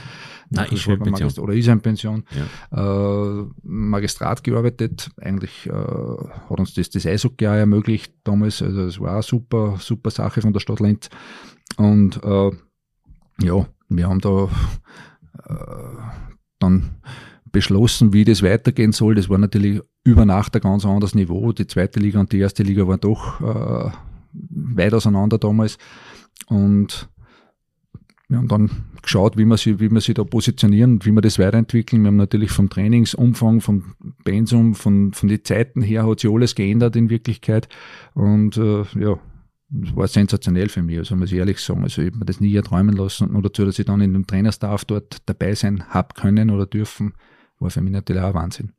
Nein, 0.48 0.66
ist 0.72 0.80
schon 0.80 0.98
Pension. 0.98 1.12
Magistrat, 1.12 1.44
oder 1.44 1.52
ist 1.52 1.66
er 1.66 1.72
in 1.74 1.80
Pension. 1.82 2.24
Ja. 2.70 3.40
Äh, 3.40 3.46
Magistrat 3.62 4.42
gearbeitet. 4.42 5.10
Eigentlich 5.20 5.66
äh, 5.66 5.72
hat 5.72 6.58
uns 6.58 6.72
das 6.72 6.88
das 6.88 7.04
Eishockey 7.04 7.46
auch 7.46 7.52
ermöglicht 7.52 8.14
damals. 8.24 8.62
Also 8.62 8.82
es 8.82 8.98
war 8.98 9.12
eine 9.12 9.22
super, 9.22 9.76
super 9.78 10.10
Sache 10.10 10.40
von 10.40 10.54
der 10.54 10.60
Stadt 10.60 10.80
Linz. 10.80 11.10
Und 11.76 12.22
äh, 12.24 12.50
ja, 13.42 13.66
wir 13.88 14.08
haben 14.08 14.20
da 14.20 14.48
äh, 15.48 15.54
dann 16.58 16.96
beschlossen, 17.52 18.12
wie 18.12 18.24
das 18.24 18.42
weitergehen 18.42 18.92
soll. 18.92 19.14
Das 19.14 19.28
war 19.28 19.38
natürlich 19.38 19.80
über 20.04 20.24
Nacht 20.24 20.54
ein 20.56 20.62
ganz 20.62 20.84
anderes 20.84 21.14
Niveau. 21.14 21.52
Die 21.52 21.66
zweite 21.66 22.00
Liga 22.00 22.18
und 22.20 22.32
die 22.32 22.38
erste 22.38 22.62
Liga 22.62 22.88
waren 22.88 23.00
doch 23.00 23.40
äh, 23.40 23.90
weit 24.32 24.94
auseinander 24.94 25.38
damals. 25.38 25.78
Und 26.46 27.08
wir 28.28 28.38
haben 28.38 28.48
dann 28.48 28.70
geschaut, 29.02 29.36
wie 29.36 29.44
wir 29.44 29.58
sie, 29.58 29.78
wie 29.78 29.90
wir 29.90 30.00
sie 30.00 30.14
da 30.14 30.24
positionieren 30.24 31.04
wie 31.04 31.12
wir 31.12 31.20
das 31.20 31.38
weiterentwickeln. 31.38 32.02
Wir 32.02 32.08
haben 32.08 32.16
natürlich 32.16 32.50
vom 32.50 32.70
Trainingsumfang, 32.70 33.60
vom 33.60 33.94
Pensum, 34.24 34.74
von, 34.74 35.12
von 35.12 35.28
den 35.28 35.44
Zeiten 35.44 35.82
her 35.82 36.06
hat 36.06 36.20
sich 36.20 36.30
alles 36.30 36.54
geändert 36.54 36.96
in 36.96 37.10
Wirklichkeit. 37.10 37.68
Und 38.14 38.56
äh, 38.56 38.84
ja, 38.98 39.18
das 39.68 39.96
war 39.96 40.08
sensationell 40.08 40.68
für 40.68 40.82
mich, 40.82 40.98
also 40.98 41.16
muss 41.16 41.32
ich 41.32 41.38
ehrlich 41.38 41.58
sagen. 41.58 41.82
Also 41.82 42.00
ich 42.00 42.08
habe 42.08 42.18
mir 42.18 42.24
das 42.24 42.40
nie 42.40 42.54
erträumen 42.54 42.96
lassen. 42.96 43.26
Und 43.26 43.32
nur 43.34 43.42
dazu, 43.42 43.66
dass 43.66 43.78
ich 43.78 43.86
dann 43.86 44.00
in 44.00 44.14
dem 44.14 44.26
Trainerstaff 44.26 44.86
dort 44.86 45.18
dabei 45.26 45.54
sein 45.54 45.84
habe 45.90 46.14
können 46.14 46.50
oder 46.50 46.66
dürfen, 46.66 47.12
war 47.62 47.70
für 47.70 47.80
mich 47.80 47.92
natürlich 47.92 48.22
auch 48.22 48.34
Wahnsinn. 48.34 48.72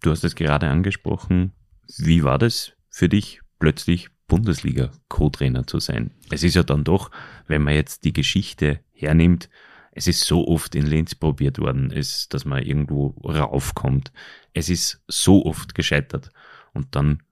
Du 0.00 0.10
hast 0.10 0.24
es 0.24 0.34
gerade 0.34 0.68
angesprochen. 0.68 1.52
Wie 1.98 2.24
war 2.24 2.38
das 2.38 2.72
für 2.88 3.08
dich, 3.08 3.40
plötzlich 3.58 4.08
Bundesliga-Co-Trainer 4.28 5.66
zu 5.66 5.78
sein? 5.78 6.10
Es 6.30 6.42
ist 6.42 6.54
ja 6.54 6.62
dann 6.62 6.84
doch, 6.84 7.10
wenn 7.46 7.62
man 7.62 7.74
jetzt 7.74 8.04
die 8.04 8.12
Geschichte 8.12 8.80
hernimmt, 8.92 9.48
es 9.92 10.06
ist 10.06 10.24
so 10.24 10.48
oft 10.48 10.74
in 10.74 10.86
Linz 10.86 11.14
probiert 11.14 11.58
worden, 11.58 11.90
ist, 11.90 12.32
dass 12.32 12.44
man 12.44 12.62
irgendwo 12.62 13.08
raufkommt. 13.24 14.12
Es 14.54 14.70
ist 14.70 15.02
so 15.06 15.44
oft 15.44 15.74
gescheitert. 15.74 16.30
Und 16.72 16.96
dann 16.96 17.22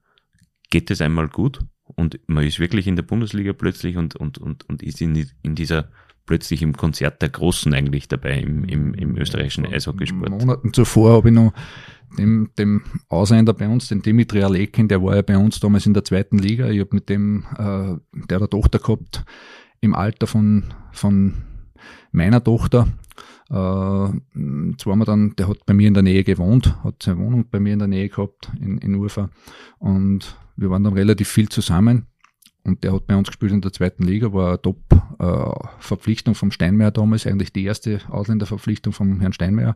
geht 0.69 0.91
es 0.91 1.01
einmal 1.01 1.27
gut 1.27 1.59
und 1.83 2.19
man 2.27 2.45
ist 2.45 2.59
wirklich 2.59 2.87
in 2.87 2.95
der 2.95 3.03
Bundesliga 3.03 3.53
plötzlich 3.53 3.97
und, 3.97 4.15
und, 4.15 4.37
und, 4.37 4.67
und 4.69 4.83
ist 4.83 5.01
in, 5.01 5.27
in 5.41 5.55
dieser 5.55 5.89
plötzlich 6.25 6.61
im 6.61 6.75
Konzert 6.75 7.21
der 7.21 7.29
Großen 7.29 7.73
eigentlich 7.73 8.07
dabei 8.07 8.39
im, 8.39 8.63
im, 8.65 8.93
im 8.93 9.17
österreichischen 9.17 9.65
Eishockeysport. 9.65 10.29
Monaten 10.29 10.73
zuvor 10.73 11.13
habe 11.13 11.29
ich 11.29 11.35
noch 11.35 11.53
dem, 12.17 12.49
dem 12.57 12.81
Ausländer 13.09 13.53
bei 13.53 13.67
uns, 13.67 13.87
den 13.87 14.01
Dimitri 14.01 14.43
Alekin, 14.43 14.87
der 14.87 15.01
war 15.01 15.15
ja 15.15 15.21
bei 15.21 15.37
uns 15.37 15.59
damals 15.59 15.85
in 15.85 15.93
der 15.93 16.03
zweiten 16.03 16.37
Liga. 16.37 16.69
Ich 16.69 16.79
habe 16.79 16.89
mit 16.93 17.09
dem, 17.09 17.45
äh, 17.53 17.57
der 17.57 18.35
hat 18.35 18.41
eine 18.41 18.49
Tochter 18.49 18.79
gehabt, 18.79 19.23
im 19.79 19.95
Alter 19.95 20.27
von, 20.27 20.65
von 20.91 21.33
meiner 22.11 22.43
Tochter. 22.43 22.87
Äh, 23.49 23.53
wir 24.99 25.05
dann, 25.05 25.35
der 25.35 25.47
hat 25.47 25.65
bei 25.65 25.73
mir 25.73 25.87
in 25.87 25.93
der 25.93 26.03
Nähe 26.03 26.23
gewohnt, 26.23 26.77
hat 26.83 27.03
seine 27.03 27.19
Wohnung 27.19 27.47
bei 27.49 27.59
mir 27.59 27.73
in 27.73 27.79
der 27.79 27.87
Nähe 27.87 28.09
gehabt, 28.09 28.51
in, 28.59 28.77
in 28.77 28.95
Urfa. 28.95 29.29
Und 29.79 30.37
wir 30.55 30.69
waren 30.69 30.83
dann 30.83 30.93
relativ 30.93 31.29
viel 31.29 31.49
zusammen. 31.49 32.07
Und 32.63 32.83
der 32.83 32.93
hat 32.93 33.07
bei 33.07 33.15
uns 33.15 33.27
gespielt 33.27 33.51
in 33.51 33.61
der 33.61 33.73
zweiten 33.73 34.03
Liga, 34.03 34.33
war 34.33 34.49
eine 34.49 34.61
Top-Verpflichtung 34.61 36.35
vom 36.35 36.51
Steinmeier 36.51 36.91
damals, 36.91 37.25
eigentlich 37.25 37.51
die 37.51 37.63
erste 37.63 38.01
Ausländerverpflichtung 38.09 38.93
vom 38.93 39.19
Herrn 39.19 39.33
Steinmeier. 39.33 39.75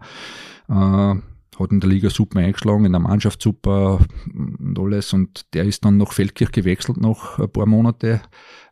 Äh, 0.69 1.15
hat 1.59 1.71
in 1.71 1.79
der 1.79 1.89
Liga 1.89 2.09
super 2.09 2.39
eingeschlagen, 2.39 2.85
in 2.85 2.91
der 2.91 2.99
Mannschaft 3.01 3.41
super 3.41 3.99
und 4.33 4.77
alles. 4.77 5.13
Und 5.13 5.53
der 5.53 5.65
ist 5.65 5.85
dann 5.85 5.97
nach 5.97 6.11
Feldkirch 6.11 6.51
gewechselt 6.51 6.97
nach 6.97 7.39
ein 7.39 7.49
paar 7.49 7.65
Monate, 7.65 8.21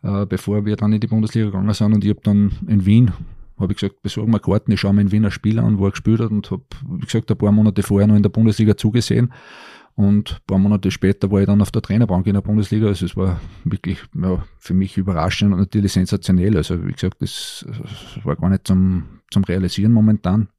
äh, 0.01 0.25
bevor 0.25 0.65
wir 0.65 0.75
dann 0.75 0.93
in 0.93 0.99
die 0.99 1.07
Bundesliga 1.07 1.47
gegangen 1.47 1.73
sind. 1.73 1.93
Und 1.93 2.03
ich 2.03 2.09
habe 2.09 2.21
dann 2.23 2.51
in 2.67 2.85
Wien, 2.85 3.11
habe 3.57 3.71
ich 3.71 3.79
gesagt, 3.79 4.01
besorgen 4.01 4.31
wir 4.31 4.39
Karten, 4.39 4.71
ich 4.71 4.79
schaue 4.79 4.93
mir 4.93 5.01
in 5.01 5.11
Wien 5.11 5.25
ein 5.25 5.31
Spiel 5.31 5.59
an, 5.59 5.77
wo 5.77 5.85
er 5.85 5.91
gespielt 5.91 6.19
hat 6.19 6.31
und 6.31 6.49
habe, 6.51 6.63
wie 6.87 7.05
gesagt, 7.05 7.31
ein 7.31 7.37
paar 7.37 7.51
Monate 7.51 7.83
vorher 7.83 8.07
noch 8.07 8.15
in 8.15 8.23
der 8.23 8.29
Bundesliga 8.29 8.75
zugesehen. 8.75 9.31
Und 9.95 10.31
ein 10.31 10.45
paar 10.47 10.57
Monate 10.57 10.89
später 10.89 11.29
war 11.31 11.41
ich 11.41 11.45
dann 11.45 11.61
auf 11.61 11.71
der 11.71 11.83
Trainerbank 11.83 12.25
in 12.25 12.33
der 12.33 12.41
Bundesliga. 12.41 12.87
Also 12.87 13.05
es 13.05 13.15
war 13.15 13.39
wirklich 13.63 13.99
ja, 14.15 14.43
für 14.57 14.73
mich 14.73 14.97
überraschend 14.97 15.53
und 15.53 15.59
natürlich 15.59 15.93
sensationell. 15.93 16.57
Also 16.57 16.83
wie 16.85 16.93
gesagt, 16.93 17.21
das, 17.21 17.65
war 18.23 18.35
gar 18.35 18.49
nicht 18.49 18.67
zum, 18.67 19.21
zum 19.29 19.43
Realisieren 19.43 19.91
momentan, 19.91 20.49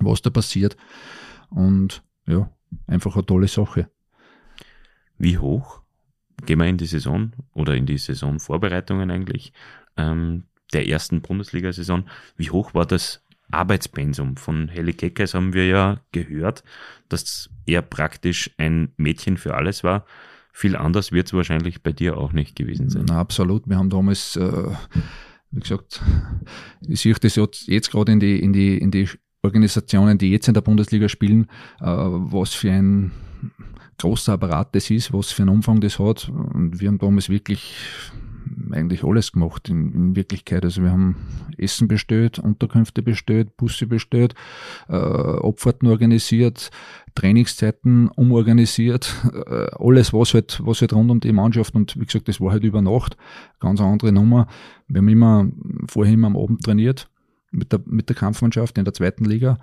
was 0.00 0.22
da 0.22 0.30
passiert. 0.30 0.76
Und 1.50 2.02
ja, 2.26 2.50
einfach 2.86 3.14
eine 3.14 3.26
tolle 3.26 3.48
Sache. 3.48 3.90
Wie 5.18 5.36
hoch 5.36 5.82
gehen 6.46 6.58
wir 6.58 6.66
in 6.66 6.78
die 6.78 6.86
Saison 6.86 7.32
oder 7.52 7.74
in 7.74 7.84
die 7.84 7.98
Saisonvorbereitungen 7.98 9.10
eigentlich 9.10 9.52
ähm, 9.96 10.44
der 10.72 10.88
ersten 10.88 11.20
Bundesliga-Saison? 11.20 12.08
Wie 12.36 12.50
hoch 12.50 12.72
war 12.72 12.86
das 12.86 13.22
Arbeitspensum. 13.50 14.36
Von 14.36 14.68
Heli 14.68 14.92
Keckes 14.92 15.34
haben 15.34 15.52
wir 15.52 15.66
ja 15.66 16.00
gehört, 16.12 16.64
dass 17.08 17.50
er 17.66 17.82
praktisch 17.82 18.50
ein 18.58 18.92
Mädchen 18.96 19.36
für 19.36 19.54
alles 19.54 19.84
war. 19.84 20.04
Viel 20.52 20.76
anders 20.76 21.12
wird 21.12 21.28
es 21.28 21.32
wahrscheinlich 21.34 21.82
bei 21.82 21.92
dir 21.92 22.16
auch 22.16 22.32
nicht 22.32 22.56
gewesen 22.56 22.90
sein. 22.90 23.04
Na, 23.08 23.20
absolut. 23.20 23.68
Wir 23.68 23.76
haben 23.76 23.90
damals, 23.90 24.36
äh, 24.36 24.70
wie 25.50 25.60
gesagt, 25.60 26.02
ich 26.86 27.00
sehe 27.00 27.14
das 27.14 27.36
jetzt, 27.36 27.68
jetzt 27.68 27.90
gerade 27.90 28.12
in 28.12 28.20
die, 28.20 28.40
in, 28.40 28.52
die, 28.52 28.76
in 28.76 28.90
die 28.90 29.08
Organisationen, 29.42 30.18
die 30.18 30.30
jetzt 30.30 30.48
in 30.48 30.54
der 30.54 30.60
Bundesliga 30.62 31.08
spielen, 31.08 31.44
äh, 31.80 31.84
was 31.86 32.54
für 32.54 32.72
ein 32.72 33.12
großer 33.98 34.32
Apparat 34.34 34.74
das 34.74 34.90
ist, 34.90 35.12
was 35.12 35.30
für 35.30 35.42
einen 35.42 35.50
Umfang 35.50 35.80
das 35.80 35.98
hat. 35.98 36.28
Und 36.28 36.80
wir 36.80 36.88
haben 36.88 36.98
damals 36.98 37.28
wirklich 37.28 37.74
eigentlich 38.72 39.04
alles 39.04 39.32
gemacht 39.32 39.68
in, 39.68 39.92
in, 39.92 40.16
Wirklichkeit. 40.16 40.64
Also 40.64 40.82
wir 40.82 40.90
haben 40.90 41.16
Essen 41.56 41.88
bestellt, 41.88 42.38
Unterkünfte 42.38 43.02
bestellt, 43.02 43.56
Busse 43.56 43.86
bestellt, 43.86 44.34
äh, 44.88 44.94
Abfahrten 44.94 45.88
organisiert, 45.88 46.70
Trainingszeiten 47.14 48.08
umorganisiert, 48.08 49.14
äh, 49.46 49.66
alles, 49.78 50.12
was 50.12 50.34
halt, 50.34 50.60
was 50.64 50.80
halt 50.80 50.92
rund 50.92 51.10
um 51.10 51.20
die 51.20 51.32
Mannschaft 51.32 51.74
und 51.74 51.98
wie 51.98 52.06
gesagt, 52.06 52.28
das 52.28 52.40
war 52.40 52.52
halt 52.52 52.64
über 52.64 52.82
Nacht, 52.82 53.16
ganz 53.60 53.80
eine 53.80 53.90
andere 53.90 54.12
Nummer. 54.12 54.46
Wir 54.86 54.98
haben 54.98 55.08
immer 55.08 55.46
vorher 55.88 56.14
immer 56.14 56.28
am 56.28 56.36
Abend 56.36 56.62
trainiert 56.62 57.08
mit 57.50 57.72
der, 57.72 57.80
mit 57.86 58.08
der 58.08 58.16
Kampfmannschaft 58.16 58.78
in 58.78 58.84
der 58.84 58.94
zweiten 58.94 59.24
Liga 59.24 59.58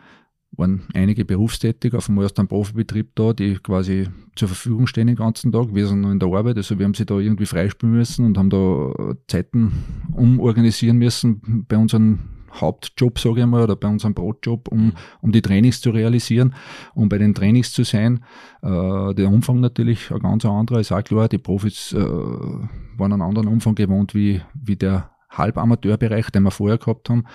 waren 0.57 0.83
einige 0.93 1.25
berufstätig, 1.25 1.93
auf 1.93 2.09
aus 2.09 2.37
einem 2.37 2.47
Profibetrieb 2.47 3.15
da, 3.15 3.33
die 3.33 3.55
quasi 3.55 4.07
zur 4.35 4.47
Verfügung 4.47 4.87
stehen 4.87 5.07
den 5.07 5.15
ganzen 5.15 5.51
Tag. 5.51 5.73
Wir 5.73 5.87
sind 5.87 6.01
noch 6.01 6.11
in 6.11 6.19
der 6.19 6.29
Arbeit, 6.29 6.57
also 6.57 6.77
wir 6.77 6.85
haben 6.85 6.93
sie 6.93 7.05
da 7.05 7.17
irgendwie 7.17 7.45
freispielen 7.45 7.95
müssen 7.95 8.25
und 8.25 8.37
haben 8.37 8.49
da 8.49 9.15
Zeiten 9.27 9.83
umorganisieren 10.13 10.97
müssen 10.97 11.65
bei 11.67 11.77
unseren 11.77 12.19
Hauptjob, 12.61 13.19
sage 13.19 13.41
ich 13.41 13.45
mal, 13.45 13.63
oder 13.63 13.75
bei 13.75 13.87
unserem 13.87 14.13
Brotjob, 14.13 14.67
um, 14.69 14.93
um 15.21 15.31
die 15.31 15.41
Trainings 15.41 15.81
zu 15.81 15.89
realisieren, 15.89 16.55
um 16.93 17.09
bei 17.09 17.17
den 17.17 17.33
Trainings 17.33 17.73
zu 17.73 17.83
sein. 17.83 18.23
Äh, 18.61 19.13
der 19.13 19.29
Umfang 19.29 19.59
natürlich 19.59 20.11
ein 20.11 20.19
ganz 20.19 20.45
anderer, 20.45 20.79
ist 20.79 20.91
auch 20.91 21.03
klar. 21.03 21.27
Die 21.27 21.37
Profis 21.37 21.93
äh, 21.93 21.99
waren 21.99 23.13
einen 23.13 23.21
anderen 23.21 23.47
Umfang 23.47 23.75
gewohnt 23.75 24.15
wie, 24.15 24.41
wie 24.53 24.75
der 24.75 25.11
Halbamateurbereich, 25.29 26.29
den 26.29 26.43
wir 26.43 26.51
vorher 26.51 26.77
gehabt 26.77 27.09
haben. 27.09 27.25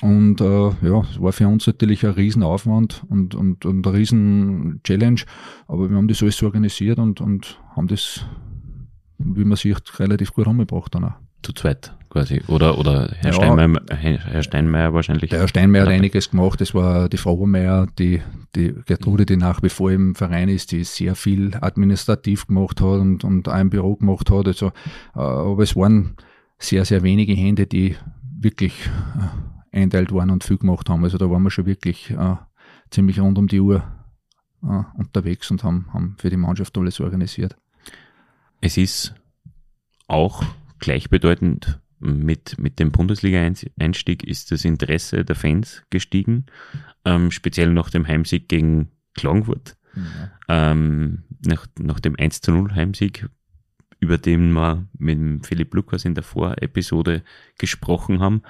Und 0.00 0.40
äh, 0.40 0.70
ja, 0.82 1.02
es 1.10 1.20
war 1.20 1.32
für 1.32 1.48
uns 1.48 1.66
natürlich 1.66 2.04
ein 2.04 2.12
Riesenaufwand 2.12 3.04
und, 3.08 3.34
und, 3.34 3.64
und 3.64 3.86
eine 3.86 3.96
Riesen-Challenge, 3.96 5.20
aber 5.68 5.88
wir 5.88 5.96
haben 5.96 6.08
das 6.08 6.22
alles 6.22 6.42
organisiert 6.42 6.98
und, 6.98 7.20
und 7.20 7.60
haben 7.74 7.88
das, 7.88 8.26
wie 9.18 9.44
man 9.44 9.56
sieht, 9.56 9.98
relativ 10.00 10.32
gut 10.32 10.46
umgebracht 10.46 10.94
dann 10.94 11.04
auch. 11.04 11.14
Zu 11.42 11.52
zweit 11.52 11.94
quasi. 12.14 12.40
Oder, 12.46 12.78
oder 12.78 13.10
Herr, 13.18 13.32
ja, 13.32 13.32
Steinmeier, 13.32 13.82
Herr 13.90 14.42
Steinmeier 14.42 14.94
wahrscheinlich. 14.94 15.30
Der 15.30 15.40
Herr 15.40 15.48
Steinmeier 15.48 15.82
hat 15.82 15.88
einiges 15.90 16.30
gemacht. 16.30 16.60
Das 16.60 16.74
war 16.74 17.08
die 17.08 17.16
Frau 17.16 17.44
Meier, 17.44 17.86
die, 17.98 18.22
die 18.54 18.74
Gertrude, 18.86 19.26
die 19.26 19.36
nach 19.36 19.62
wie 19.62 19.68
vor 19.68 19.90
im 19.90 20.14
Verein 20.14 20.48
ist, 20.48 20.72
die 20.72 20.84
sehr 20.84 21.14
viel 21.16 21.52
administrativ 21.60 22.46
gemacht 22.46 22.80
hat 22.80 23.00
und, 23.00 23.24
und 23.24 23.48
auch 23.48 23.58
im 23.58 23.68
Büro 23.68 23.96
gemacht 23.96 24.30
hat. 24.30 24.46
Also, 24.46 24.68
äh, 25.14 25.18
aber 25.18 25.62
es 25.62 25.76
waren 25.76 26.16
sehr, 26.58 26.84
sehr 26.84 27.02
wenige 27.02 27.34
Hände, 27.34 27.66
die 27.66 27.96
wirklich 28.40 28.74
äh, 28.86 29.53
einteilt 29.74 30.12
waren 30.12 30.30
und 30.30 30.44
viel 30.44 30.58
gemacht 30.58 30.88
haben. 30.88 31.04
Also 31.04 31.18
da 31.18 31.28
waren 31.30 31.42
wir 31.42 31.50
schon 31.50 31.66
wirklich 31.66 32.10
äh, 32.10 32.36
ziemlich 32.90 33.20
rund 33.20 33.36
um 33.38 33.48
die 33.48 33.60
Uhr 33.60 33.82
äh, 34.62 34.82
unterwegs 34.96 35.50
und 35.50 35.64
haben, 35.64 35.92
haben 35.92 36.16
für 36.18 36.30
die 36.30 36.36
Mannschaft 36.36 36.76
alles 36.78 37.00
organisiert. 37.00 37.56
Es 38.60 38.76
ist 38.76 39.14
auch 40.06 40.44
gleichbedeutend 40.78 41.80
mit, 41.98 42.58
mit 42.58 42.78
dem 42.78 42.92
Bundesliga-Einstieg 42.92 44.24
ist 44.24 44.52
das 44.52 44.64
Interesse 44.64 45.24
der 45.24 45.36
Fans 45.36 45.82
gestiegen, 45.90 46.46
ähm, 47.04 47.30
speziell 47.30 47.72
nach 47.72 47.90
dem 47.90 48.06
Heimsieg 48.06 48.48
gegen 48.48 48.90
Klagenfurt. 49.14 49.76
Ja. 49.96 50.72
Ähm, 50.72 51.22
nach, 51.46 51.66
nach 51.78 52.00
dem 52.00 52.16
1 52.18 52.40
zu 52.40 52.52
0 52.52 52.74
Heimsieg, 52.74 53.28
über 54.00 54.18
den 54.18 54.52
wir 54.52 54.86
mit 54.98 55.46
Philipp 55.46 55.74
Lukas 55.74 56.04
in 56.04 56.14
der 56.14 56.24
Vorepisode 56.24 57.22
gesprochen 57.58 58.20
haben, 58.20 58.42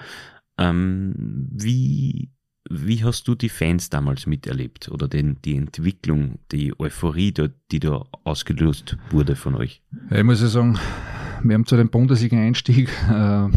ähm, 0.59 1.49
wie 1.51 2.31
Wie 2.71 3.05
hast 3.05 3.29
du 3.29 3.35
die 3.35 3.51
Fans 3.51 3.91
damals 3.91 4.27
miterlebt 4.27 4.89
oder 4.89 5.07
den, 5.07 5.37
die 5.45 5.57
Entwicklung, 5.57 6.39
die 6.51 6.73
Euphorie, 6.79 7.31
die, 7.31 7.51
die 7.71 7.79
da 7.79 8.05
ausgelöst 8.25 8.97
wurde 9.11 9.37
von 9.37 9.55
euch? 9.55 9.83
Ich 10.11 10.23
muss 10.23 10.41
ja 10.41 10.47
sagen, 10.47 10.79
wir 11.43 11.55
haben 11.55 11.67
zu 11.67 11.77
dem 11.77 11.91
Bundesliga-Einstieg 11.91 12.89
äh, 13.11 13.49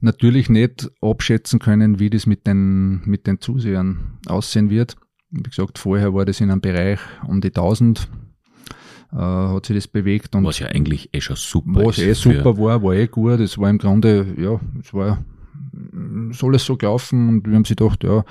natürlich 0.00 0.48
nicht 0.48 0.90
abschätzen 1.00 1.60
können, 1.60 2.00
wie 2.00 2.10
das 2.10 2.26
mit 2.26 2.48
den, 2.48 3.02
mit 3.04 3.28
den 3.28 3.40
Zusehern 3.40 4.18
aussehen 4.26 4.70
wird. 4.70 4.96
Wie 5.30 5.42
gesagt, 5.44 5.78
vorher 5.78 6.14
war 6.14 6.24
das 6.24 6.40
in 6.40 6.50
einem 6.50 6.60
Bereich 6.60 6.98
um 7.28 7.40
die 7.40 7.48
1000, 7.48 8.08
äh, 9.12 9.16
hat 9.16 9.66
sich 9.66 9.76
das 9.76 9.86
bewegt. 9.86 10.34
Und 10.34 10.44
was 10.44 10.58
ja 10.58 10.66
eigentlich 10.66 11.10
eh 11.14 11.20
schon 11.20 11.36
super. 11.36 11.84
Was 11.86 11.98
eh 11.98 12.12
super 12.12 12.58
war, 12.58 12.82
war 12.82 12.94
eh 12.94 13.06
gut. 13.06 13.38
Es 13.38 13.56
war 13.56 13.70
im 13.70 13.78
Grunde, 13.78 14.26
ja, 14.36 14.60
es 14.80 14.92
war 14.92 15.24
soll 16.30 16.54
es 16.54 16.64
so 16.64 16.76
laufen 16.80 17.28
und 17.28 17.46
wir 17.46 17.54
haben 17.54 17.64
sich 17.64 17.76
gedacht, 17.76 18.04
ja, 18.04 18.24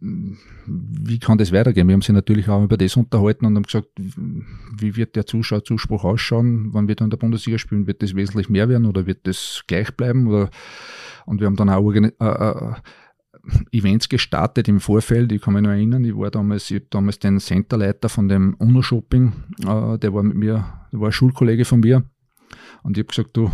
wie 0.00 1.18
kann 1.18 1.38
das 1.38 1.52
weitergehen? 1.52 1.88
Wir 1.88 1.94
haben 1.94 2.02
sich 2.02 2.14
natürlich 2.14 2.48
auch 2.48 2.62
über 2.62 2.76
das 2.76 2.96
unterhalten 2.96 3.46
und 3.46 3.56
haben 3.56 3.62
gesagt, 3.62 3.88
wie 3.96 4.96
wird 4.96 5.16
der 5.16 5.26
Zuschauerzuspruch 5.26 6.04
ausschauen, 6.04 6.72
wann 6.72 6.88
wir 6.88 6.96
dann 6.96 7.06
in 7.06 7.10
der 7.10 7.16
Bundesliga 7.16 7.58
spielen? 7.58 7.86
Wird 7.86 8.02
das 8.02 8.14
wesentlich 8.14 8.48
mehr 8.48 8.68
werden 8.68 8.86
oder 8.86 9.06
wird 9.06 9.26
das 9.26 9.64
gleich 9.66 9.96
bleiben? 9.96 10.26
Oder, 10.28 10.50
und 11.26 11.40
wir 11.40 11.46
haben 11.46 11.56
dann 11.56 11.70
auch 11.70 11.92
äh, 11.92 12.10
äh, 12.18 12.72
Events 13.72 14.08
gestartet 14.08 14.68
im 14.68 14.80
Vorfeld. 14.80 15.32
Ich 15.32 15.40
kann 15.40 15.54
mich 15.54 15.62
noch 15.62 15.70
erinnern, 15.70 16.04
ich 16.04 16.16
war 16.16 16.30
damals, 16.30 16.70
ich 16.70 16.82
damals 16.90 17.18
den 17.18 17.40
Centerleiter 17.40 18.08
von 18.08 18.28
dem 18.28 18.54
UNO-Shopping, 18.54 19.32
äh, 19.66 19.98
der 19.98 20.12
war 20.12 20.22
mit 20.22 20.36
mir, 20.36 20.64
der 20.92 21.00
war 21.00 21.08
ein 21.08 21.12
Schulkollege 21.12 21.64
von 21.64 21.80
mir. 21.80 22.04
Und 22.82 22.96
ich 22.96 23.02
habe 23.02 23.08
gesagt, 23.08 23.36
du, 23.36 23.50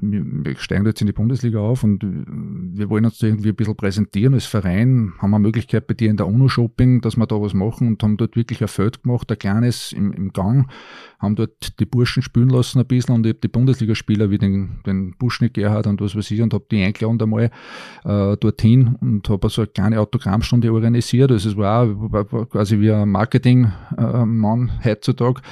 wir 0.00 0.56
steigen 0.56 0.84
jetzt 0.84 1.00
in 1.00 1.06
die 1.06 1.12
Bundesliga 1.12 1.60
auf 1.60 1.84
und 1.84 2.02
wir 2.02 2.90
wollen 2.90 3.04
uns 3.04 3.22
irgendwie 3.22 3.50
ein 3.50 3.54
bisschen 3.54 3.76
präsentieren 3.76 4.34
als 4.34 4.46
Verein, 4.46 5.12
haben 5.18 5.34
eine 5.34 5.42
Möglichkeit 5.42 5.86
bei 5.86 5.94
dir 5.94 6.10
in 6.10 6.16
der 6.16 6.26
UNO-Shopping, 6.26 7.00
dass 7.00 7.16
wir 7.16 7.26
da 7.26 7.40
was 7.40 7.54
machen 7.54 7.88
und 7.88 8.02
haben 8.02 8.16
dort 8.16 8.34
wirklich 8.34 8.62
ein 8.62 8.68
Feld 8.68 9.02
gemacht, 9.02 9.30
ein 9.30 9.38
kleines 9.38 9.92
im, 9.92 10.12
im 10.12 10.32
Gang, 10.32 10.68
haben 11.20 11.36
dort 11.36 11.78
die 11.78 11.84
Burschen 11.84 12.22
spielen 12.22 12.48
lassen 12.48 12.80
ein 12.80 12.86
bisschen 12.86 13.14
und 13.14 13.26
ich 13.26 13.34
habe 13.34 13.40
die 13.40 13.48
Bundesligaspieler 13.48 14.30
wie 14.30 14.38
den, 14.38 14.80
den 14.86 15.14
Buschnick 15.18 15.54
Gerhard 15.54 15.86
und 15.86 16.00
was 16.00 16.16
weiß 16.16 16.30
ich 16.32 16.42
und 16.42 16.52
habe 16.52 16.64
die 16.70 16.82
eingeladen 16.82 17.22
einmal 17.22 17.50
äh, 18.04 18.36
dorthin 18.38 18.96
und 19.00 19.28
habe 19.28 19.48
so 19.50 19.62
eine 19.62 19.68
kleine 19.68 20.00
Autogrammstunde 20.00 20.72
organisiert. 20.72 21.30
Also 21.30 21.50
es 21.50 21.56
war, 21.56 21.84
auch, 21.84 22.32
war 22.32 22.46
quasi 22.46 22.80
wie 22.80 22.90
ein 22.90 23.08
Marketing-Mann 23.08 24.72
heutzutage. 24.84 25.42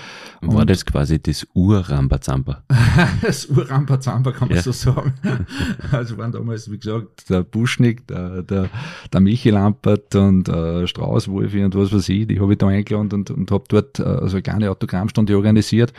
War 0.40 0.60
und 0.62 0.70
das 0.70 0.84
quasi 0.84 1.22
das 1.22 1.46
Ur-Rambazamba? 1.54 2.64
das 3.22 3.48
Ur-Rambazamba 3.48 3.89
Zamba 3.98 4.32
kann 4.32 4.48
man 4.48 4.56
ja. 4.58 4.62
so 4.62 4.72
sagen. 4.72 5.14
Also 5.92 6.18
waren 6.18 6.32
damals, 6.32 6.70
wie 6.70 6.78
gesagt, 6.78 7.28
der 7.30 7.42
Buschnick, 7.42 8.06
der, 8.06 8.42
der, 8.42 8.68
der 9.12 9.20
Michi 9.20 9.50
Lampert 9.50 10.14
und 10.14 10.48
äh, 10.48 10.86
Strauß, 10.86 11.28
Wolfi 11.28 11.64
und 11.64 11.74
was 11.74 11.92
weiß 11.92 12.08
ich, 12.10 12.26
die 12.26 12.40
habe 12.40 12.52
ich 12.52 12.58
da 12.58 12.68
eingeladen 12.68 13.12
und, 13.12 13.30
und 13.30 13.50
habe 13.50 13.64
dort 13.68 13.98
äh, 13.98 14.04
also 14.04 14.36
eine 14.36 14.42
kleine 14.42 14.70
Autogrammstunde 14.70 15.36
organisiert. 15.36 15.92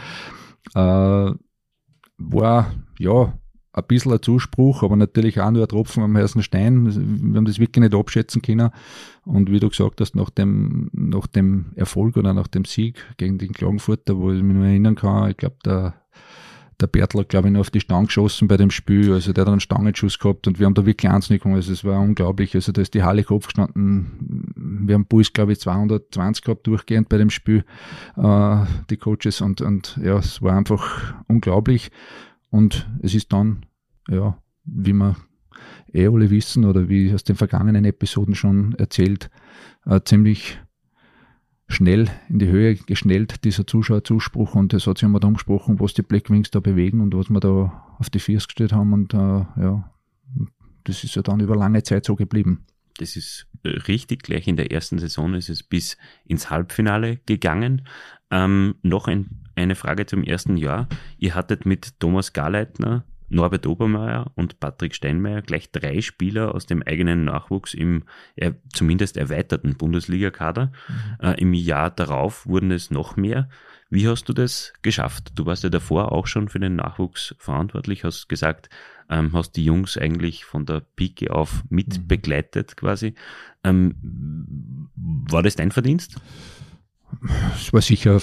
Äh, 0.75 1.31
war, 2.17 2.71
ja, 2.99 3.33
ein 3.73 3.83
bisschen 3.87 4.11
ein 4.11 4.21
Zuspruch, 4.21 4.83
aber 4.83 4.95
natürlich 4.95 5.39
auch 5.39 5.49
nur 5.51 5.63
ein 5.63 5.67
Tropfen 5.67 6.03
am 6.03 6.17
heißen 6.17 6.43
Stein. 6.43 6.85
Wir 6.85 7.37
haben 7.37 7.45
das 7.45 7.59
wirklich 7.59 7.81
nicht 7.81 7.95
abschätzen 7.95 8.41
können. 8.41 8.69
Und 9.23 9.49
wie 9.49 9.59
du 9.59 9.69
gesagt 9.69 10.01
hast, 10.01 10.15
nach 10.15 10.29
dem, 10.29 10.89
nach 10.93 11.27
dem 11.27 11.71
Erfolg 11.75 12.17
oder 12.17 12.33
nach 12.33 12.47
dem 12.47 12.65
Sieg 12.65 12.97
gegen 13.17 13.37
den 13.37 13.53
Klagenfurter, 13.53 14.17
wo 14.17 14.31
ich 14.31 14.43
mich 14.43 14.57
noch 14.57 14.65
erinnern 14.65 14.95
kann, 14.95 15.31
ich 15.31 15.37
glaube, 15.37 15.55
der 15.65 15.93
der 16.81 16.87
Bertel 16.87 17.21
hat, 17.21 17.29
glaube 17.29 17.47
ich, 17.47 17.53
noch 17.53 17.61
auf 17.61 17.69
die 17.69 17.79
Stange 17.79 18.07
geschossen 18.07 18.47
bei 18.47 18.57
dem 18.57 18.71
Spiel. 18.71 19.13
Also 19.13 19.33
der 19.33 19.43
hat 19.43 19.49
einen 19.51 19.59
Stangenschuss 19.59 20.19
gehabt 20.19 20.47
und 20.47 20.59
wir 20.59 20.65
haben 20.65 20.73
da 20.73 20.85
wirklich 20.85 21.11
eins 21.11 21.29
nicht 21.29 21.43
gemacht. 21.43 21.57
Also 21.57 21.71
es 21.71 21.83
war 21.83 21.99
unglaublich. 21.99 22.55
Also 22.55 22.71
da 22.71 22.81
ist 22.81 22.93
die 22.93 23.03
Halle 23.03 23.23
Kopf 23.23 23.47
gestanden. 23.47 24.83
Wir 24.85 24.95
haben 24.95 25.05
Puls, 25.05 25.31
glaube 25.31 25.53
ich, 25.53 25.59
220 25.59 26.43
gehabt 26.43 26.65
durchgehend 26.67 27.09
bei 27.09 27.17
dem 27.17 27.29
Spiel, 27.29 27.63
äh, 28.17 28.65
die 28.89 28.97
Coaches. 28.97 29.41
Und, 29.41 29.61
und 29.61 29.99
ja, 30.03 30.17
es 30.17 30.41
war 30.41 30.57
einfach 30.57 31.13
unglaublich. 31.27 31.91
Und 32.49 32.89
es 33.01 33.13
ist 33.13 33.31
dann, 33.31 33.65
ja, 34.09 34.37
wie 34.65 34.93
wir 34.93 35.15
eh 35.93 36.07
alle 36.07 36.29
wissen 36.29 36.65
oder 36.65 36.89
wie 36.89 37.13
aus 37.13 37.23
den 37.23 37.35
vergangenen 37.35 37.85
Episoden 37.85 38.35
schon 38.35 38.73
erzählt, 38.75 39.29
äh, 39.85 40.01
ziemlich 40.03 40.59
schnell 41.71 42.09
in 42.29 42.39
die 42.39 42.47
Höhe 42.47 42.75
geschnellt, 42.75 43.43
dieser 43.43 43.65
Zuschauerzuspruch. 43.65 44.55
Und 44.55 44.73
es 44.73 44.87
hat 44.87 44.97
sich 44.97 45.05
immer 45.05 45.19
darum 45.19 45.35
gesprochen, 45.35 45.79
was 45.79 45.93
die 45.93 46.01
Black 46.01 46.29
Wings 46.29 46.51
da 46.51 46.59
bewegen 46.59 47.01
und 47.01 47.15
was 47.15 47.29
wir 47.29 47.39
da 47.39 47.95
auf 47.97 48.09
die 48.09 48.19
Viers 48.19 48.47
gestellt 48.47 48.73
haben. 48.73 48.93
Und 48.93 49.13
äh, 49.13 49.17
ja, 49.17 49.91
das 50.83 51.03
ist 51.03 51.15
ja 51.15 51.21
dann 51.21 51.39
über 51.39 51.55
lange 51.55 51.83
Zeit 51.83 52.05
so 52.05 52.15
geblieben. 52.15 52.65
Das 52.97 53.15
ist 53.15 53.47
äh, 53.63 53.69
richtig. 53.69 54.23
Gleich 54.23 54.47
in 54.47 54.57
der 54.57 54.71
ersten 54.71 54.99
Saison 54.99 55.33
ist 55.33 55.49
es 55.49 55.63
bis 55.63 55.97
ins 56.25 56.49
Halbfinale 56.49 57.19
gegangen. 57.25 57.87
Ähm, 58.29 58.75
noch 58.81 59.07
ein, 59.07 59.43
eine 59.55 59.75
Frage 59.75 60.05
zum 60.05 60.23
ersten 60.23 60.57
Jahr. 60.57 60.87
Ihr 61.17 61.35
hattet 61.35 61.65
mit 61.65 61.99
Thomas 61.99 62.33
Garleitner 62.33 63.05
Norbert 63.31 63.65
Obermeier 63.65 64.31
und 64.35 64.59
Patrick 64.59 64.93
Steinmeier 64.93 65.41
gleich 65.41 65.71
drei 65.71 66.01
Spieler 66.01 66.53
aus 66.53 66.65
dem 66.65 66.83
eigenen 66.83 67.23
Nachwuchs 67.23 67.73
im 67.73 68.03
äh, 68.35 68.51
zumindest 68.73 69.17
erweiterten 69.17 69.75
Bundesligakader. 69.77 70.71
Mhm. 70.87 71.25
Äh, 71.25 71.41
Im 71.41 71.53
Jahr 71.53 71.89
darauf 71.89 72.45
wurden 72.45 72.71
es 72.71 72.91
noch 72.91 73.15
mehr. 73.15 73.49
Wie 73.89 74.07
hast 74.07 74.27
du 74.29 74.33
das 74.33 74.73
geschafft? 74.81 75.31
Du 75.35 75.45
warst 75.45 75.63
ja 75.63 75.69
davor 75.69 76.11
auch 76.11 76.27
schon 76.27 76.49
für 76.49 76.59
den 76.59 76.75
Nachwuchs 76.75 77.35
verantwortlich, 77.39 78.03
hast 78.03 78.27
gesagt, 78.29 78.69
ähm, 79.09 79.31
hast 79.33 79.55
die 79.55 79.65
Jungs 79.65 79.97
eigentlich 79.97 80.45
von 80.45 80.65
der 80.65 80.81
Pike 80.95 81.31
auf 81.31 81.63
mit 81.69 81.97
mhm. 81.97 82.07
begleitet 82.07 82.75
quasi. 82.77 83.15
Ähm, 83.63 84.89
war 84.95 85.43
das 85.43 85.55
dein 85.55 85.71
Verdienst? 85.71 86.17
Es 87.55 87.71
war 87.71 87.81
sicher 87.81 88.19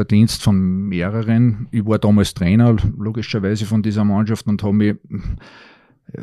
Verdienst 0.00 0.42
von 0.42 0.88
mehreren. 0.88 1.68
Ich 1.72 1.84
war 1.84 1.98
damals 1.98 2.32
Trainer, 2.32 2.74
logischerweise 2.96 3.66
von 3.66 3.82
dieser 3.82 4.02
Mannschaft 4.02 4.46
und 4.46 4.62
habe 4.62 4.72
mich, 4.72 4.96
äh, 6.14 6.22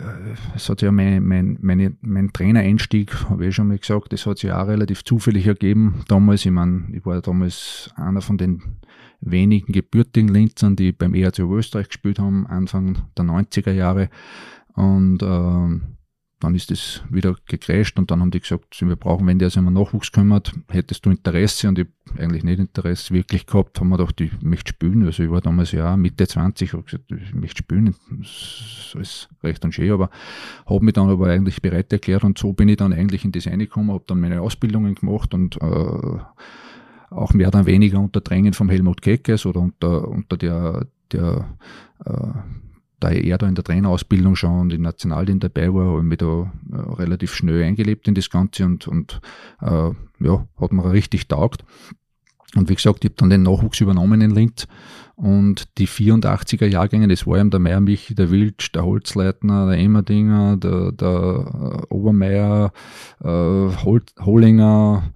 es 0.56 0.68
hat 0.68 0.82
ja 0.82 0.92
mein, 0.92 1.24
mein, 1.24 1.60
meine, 1.62 1.96
mein 2.02 2.34
Trainereinstieg, 2.34 3.30
habe 3.30 3.46
ich 3.46 3.54
schon 3.54 3.68
mal 3.68 3.78
gesagt, 3.78 4.14
das 4.14 4.26
hat 4.26 4.40
sich 4.40 4.52
auch 4.52 4.68
relativ 4.68 5.04
zufällig 5.04 5.46
ergeben. 5.46 6.02
Damals, 6.08 6.44
ich 6.44 6.52
meine, 6.52 6.86
ich 6.92 7.06
war 7.06 7.22
damals 7.22 7.92
einer 7.96 8.22
von 8.22 8.40
den 8.40 8.64
wenigen 9.22 9.72
gebürtigen 9.72 10.30
Linzern, 10.30 10.76
die 10.76 10.92
beim 10.92 11.14
ERC 11.14 11.38
Österreich 11.38 11.90
gespielt 11.90 12.18
haben, 12.18 12.48
Anfang 12.48 13.04
der 13.16 13.26
90er 13.26 13.74
Jahre. 13.74 14.10
Und 14.74 15.22
äh, 15.22 15.97
dann 16.40 16.54
ist 16.54 16.70
es 16.70 17.02
wieder 17.10 17.36
gecrasht 17.48 17.98
und 17.98 18.12
dann 18.12 18.22
haben 18.22 18.30
die 18.30 18.40
gesagt, 18.40 18.80
wir 18.80 18.96
brauchen, 18.96 19.26
wenn 19.26 19.40
der 19.40 19.50
sich 19.50 19.58
um 19.58 19.74
Nachwuchs 19.74 20.12
kümmert, 20.12 20.54
hättest 20.70 21.06
du 21.06 21.10
Interesse 21.10 21.68
und 21.68 21.80
ich 21.80 21.88
eigentlich 22.18 22.44
nicht 22.44 22.60
Interesse 22.60 23.14
wirklich 23.14 23.48
gehabt, 23.48 23.80
haben 23.80 23.90
wir 23.90 23.98
gedacht, 23.98 24.22
ich 24.22 24.32
möchte 24.42 24.70
spielen. 24.70 25.04
Also 25.04 25.24
ich 25.24 25.32
war 25.32 25.42
damals 25.42 25.72
ja 25.72 25.98
Mitte 25.98 26.28
20, 26.28 26.74
habe 26.74 26.84
gesagt, 26.84 27.12
ich 27.12 27.34
möchte 27.34 27.60
spielen, 27.60 27.96
das 28.20 28.96
ist 29.00 29.30
recht 29.44 29.66
und 29.66 29.74
schön, 29.74 29.92
aber 29.92 30.12
habe 30.68 30.86
mich 30.86 30.94
dann 30.94 31.10
aber 31.10 31.28
eigentlich 31.28 31.62
bereit 31.62 31.92
erklärt 31.92 32.24
und 32.24 32.38
so 32.38 32.54
bin 32.54 32.70
ich 32.70 32.78
dann 32.78 32.94
eigentlich 32.94 33.26
in 33.26 33.32
das 33.32 33.48
reingekommen, 33.48 33.92
habe 33.92 34.04
dann 34.06 34.20
meine 34.20 34.42
Ausbildungen 34.42 34.94
gemacht 34.94 35.34
und 35.34 35.60
äh, 35.60 36.20
auch 37.10 37.34
mehr 37.34 37.48
oder 37.48 37.66
weniger 37.66 38.00
unter 38.00 38.22
Drängen 38.22 38.54
vom 38.54 38.70
Helmut 38.70 39.02
Keckes 39.02 39.46
oder 39.48 39.60
unter, 39.62 40.08
unter 40.08 40.38
der, 40.38 40.86
der 41.12 41.48
äh, 42.06 42.32
da 43.00 43.10
er 43.10 43.38
da 43.38 43.48
in 43.48 43.56
der 43.56 43.64
Trainerausbildung 43.64 44.36
schon 44.36 44.60
und 44.60 44.74
im 44.74 44.82
Nationalteam 44.82 45.40
dabei 45.40 45.74
war, 45.74 45.86
habe 45.86 46.00
ich 46.00 46.06
mich 46.06 46.18
da 46.18 46.52
äh, 46.72 46.94
relativ 46.94 47.34
schnell 47.34 47.64
eingelebt 47.64 48.08
in 48.08 48.16
das 48.16 48.30
Ganze 48.30 48.66
und, 48.66 48.88
und 48.88 49.22
äh, 49.62 49.92
ja, 50.20 50.48
hat 50.60 50.74
mir 50.74 50.92
richtig 50.92 51.28
taugt. 51.28 51.64
Und 52.56 52.70
wie 52.70 52.76
gesagt, 52.76 53.04
ich 53.04 53.12
habe 53.12 53.18
dann 53.18 53.30
den 53.30 53.44
Nachwuchs 53.44 53.82
übernommen 53.82 54.22
in 54.22 54.32
Linz 54.32 54.68
und 55.16 55.78
die 55.78 55.88
84er 55.88 56.66
Jahrgänge, 56.66 57.08
das 57.08 57.28
war 57.28 57.38
eben 57.38 57.50
der 57.50 57.60
Meiermich, 57.60 58.14
der 58.18 58.32
Wiltsch, 58.32 58.72
der 58.74 58.86
Holzleitner, 58.86 59.68
der 59.68 59.78
Emmerdinger, 59.78 60.58
der, 60.58 60.92
der 60.92 61.86
äh, 61.90 61.94
Obermeier, 61.94 62.72
äh, 63.22 63.28
Hol 63.28 64.02
Hollinger, 64.20 65.12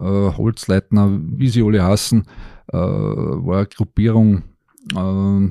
äh, 0.00 0.04
Holzleitner, 0.04 1.18
wie 1.22 1.48
sie 1.48 1.62
alle 1.62 1.84
heißen, 1.84 2.24
äh, 2.72 2.76
war 2.76 3.58
eine 3.58 3.66
Gruppierung, 3.66 4.42
äh, 4.94 5.50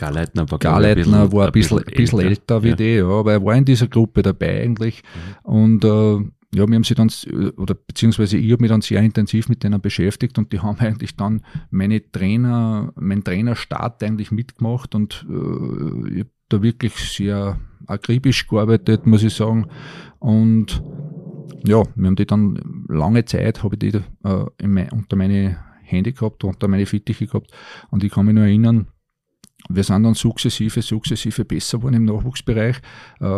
Garleitner 0.00 0.50
war, 0.50 0.58
Garleitner 0.58 1.24
ein 1.24 1.32
war 1.32 1.46
ein 1.46 1.52
bisschen, 1.52 1.78
ein 1.78 1.84
bisschen 1.84 2.20
älter, 2.20 2.54
älter 2.54 2.62
wie 2.62 2.68
ja. 2.70 2.76
die, 2.76 2.94
ja, 2.96 3.06
aber 3.06 3.32
er 3.32 3.44
war 3.44 3.54
in 3.54 3.66
dieser 3.66 3.86
Gruppe 3.86 4.22
dabei 4.22 4.62
eigentlich. 4.62 5.02
Mhm. 5.44 5.52
Und 5.52 5.84
äh, 5.84 6.14
ja, 6.54 6.66
wir 6.66 6.74
haben 6.74 6.84
sie 6.84 6.94
dann, 6.94 7.10
oder 7.58 7.74
beziehungsweise 7.74 8.38
ich 8.38 8.50
habe 8.50 8.62
mich 8.62 8.70
dann 8.70 8.80
sehr 8.80 9.02
intensiv 9.02 9.50
mit 9.50 9.62
denen 9.62 9.80
beschäftigt 9.80 10.38
und 10.38 10.52
die 10.52 10.60
haben 10.60 10.78
eigentlich 10.78 11.16
dann 11.16 11.42
meine 11.70 12.10
Trainer, 12.10 12.92
mein 12.96 13.22
Trainerstart 13.22 14.02
eigentlich 14.02 14.30
mitgemacht 14.30 14.94
und 14.94 15.26
äh, 15.28 16.12
ich 16.12 16.20
habe 16.20 16.30
da 16.48 16.62
wirklich 16.62 16.94
sehr 16.94 17.60
akribisch 17.86 18.48
gearbeitet, 18.48 19.06
muss 19.06 19.22
ich 19.22 19.34
sagen. 19.34 19.66
Und 20.18 20.82
ja, 21.64 21.82
wir 21.94 22.06
haben 22.06 22.16
die 22.16 22.26
dann 22.26 22.58
lange 22.88 23.26
Zeit, 23.26 23.62
habe 23.62 23.76
ich 23.76 23.78
die 23.78 24.00
äh, 24.24 24.66
mein, 24.66 24.88
unter 24.92 25.16
meine 25.16 25.58
Hände 25.82 26.12
gehabt, 26.14 26.42
unter 26.42 26.68
meine 26.68 26.86
Fittiche 26.86 27.26
gehabt 27.26 27.50
und 27.90 28.02
ich 28.02 28.10
kann 28.10 28.24
mich 28.24 28.34
nur 28.34 28.44
erinnern, 28.44 28.86
wir 29.72 29.84
sind 29.84 30.02
dann 30.02 30.14
sukzessive, 30.14 30.82
sukzessive 30.82 31.44
besser 31.44 31.78
geworden 31.78 31.94
im 31.94 32.04
Nachwuchsbereich. 32.04 32.78
Äh, 33.20 33.22
wir 33.22 33.28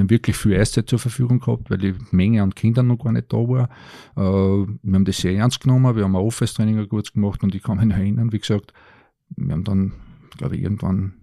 haben 0.00 0.10
wirklich 0.10 0.36
viel 0.36 0.56
Eiszeit 0.56 0.88
zur 0.88 0.98
Verfügung 0.98 1.40
gehabt, 1.40 1.70
weil 1.70 1.78
die 1.78 1.94
Menge 2.12 2.42
an 2.42 2.54
Kindern 2.54 2.86
noch 2.86 2.98
gar 2.98 3.12
nicht 3.12 3.32
da 3.32 3.36
war. 3.36 3.68
Äh, 4.16 4.20
wir 4.82 4.94
haben 4.94 5.04
das 5.04 5.18
sehr 5.18 5.34
ernst 5.34 5.60
genommen, 5.60 5.96
wir 5.96 6.04
haben 6.04 6.16
auch 6.16 6.26
Office-Training 6.26 6.88
kurz 6.88 7.12
gemacht 7.12 7.42
und 7.42 7.54
ich 7.54 7.62
kann 7.62 7.78
mich 7.78 7.86
noch 7.86 7.96
erinnern, 7.96 8.32
wie 8.32 8.38
gesagt, 8.38 8.72
wir 9.36 9.52
haben 9.52 9.64
dann, 9.64 9.92
glaube 10.36 10.56
ich, 10.56 10.62
irgendwann 10.62 11.14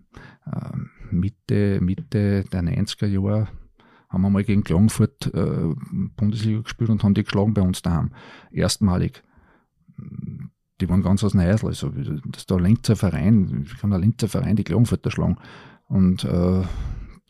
äh, 0.45 0.77
Mitte, 1.11 1.79
Mitte 1.81 2.43
der 2.51 2.63
90er 2.63 3.07
Jahre 3.07 3.47
haben 4.09 4.21
wir 4.23 4.29
mal 4.29 4.43
gegen 4.43 4.63
Klagenfurt 4.63 5.31
äh, 5.33 5.73
Bundesliga 6.17 6.61
gespielt 6.61 6.89
und 6.89 7.03
haben 7.03 7.13
die 7.13 7.23
geschlagen 7.23 7.53
bei 7.53 7.61
uns 7.61 7.81
daheim. 7.83 8.11
Erstmalig 8.51 9.23
die 10.79 10.89
waren 10.89 11.01
ganz 11.01 11.23
aus 11.23 11.33
Neidl. 11.33 11.67
Also, 11.67 11.89
das 11.89 12.07
ist 12.37 12.49
der 12.49 12.59
Linzer 12.59 12.95
Verein, 12.95 13.65
wie 13.65 13.75
kann 13.75 13.91
der 13.91 13.99
Linzer 13.99 14.27
Verein 14.27 14.55
die 14.55 14.63
Klagenfurter 14.63 15.11
schlagen? 15.11 15.37
Und 15.87 16.23
äh, 16.23 16.63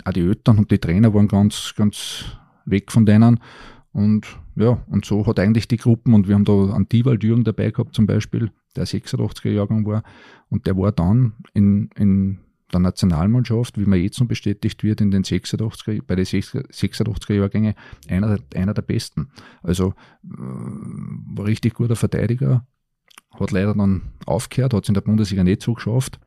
auch 0.05 0.13
die 0.13 0.21
Eltern 0.21 0.57
und 0.57 0.71
die 0.71 0.79
Trainer 0.79 1.13
waren 1.13 1.27
ganz, 1.27 1.73
ganz 1.75 2.25
weg 2.65 2.91
von 2.91 3.05
denen. 3.05 3.39
Und 3.91 4.27
ja, 4.55 4.83
und 4.87 5.05
so 5.05 5.25
hat 5.25 5.39
eigentlich 5.39 5.67
die 5.67 5.77
Gruppen, 5.77 6.13
und 6.13 6.27
wir 6.27 6.35
haben 6.35 6.45
da 6.45 6.73
einen 6.73 6.87
Diwald 6.89 7.23
Jürgen 7.23 7.43
dabei 7.43 7.71
gehabt 7.71 7.95
zum 7.95 8.05
Beispiel, 8.05 8.51
der 8.75 8.85
86er 8.85 9.49
Jahrgang 9.49 9.85
war, 9.85 10.03
und 10.49 10.67
der 10.67 10.77
war 10.77 10.91
dann 10.91 11.33
in, 11.53 11.89
in 11.95 12.39
der 12.71 12.79
Nationalmannschaft, 12.79 13.79
wie 13.79 13.85
man 13.85 13.99
jetzt 13.99 14.19
noch 14.19 14.27
bestätigt 14.27 14.83
wird, 14.83 15.01
in 15.01 15.11
den 15.11 15.23
86er, 15.23 16.01
bei 16.05 16.15
den 16.15 16.25
86er 16.25 17.33
Jahrgängen 17.33 17.73
einer, 18.07 18.37
einer 18.53 18.73
der 18.73 18.81
besten. 18.81 19.31
Also 19.63 19.93
äh, 20.23 20.37
war 20.37 21.45
richtig 21.45 21.73
guter 21.73 21.95
Verteidiger, 21.95 22.67
hat 23.31 23.51
leider 23.51 23.73
dann 23.73 24.13
aufgehört, 24.25 24.73
hat 24.73 24.83
es 24.83 24.89
in 24.89 24.95
der 24.95 25.01
Bundesliga 25.01 25.43
nicht 25.43 25.61
so 25.61 25.73
geschafft, 25.73 26.19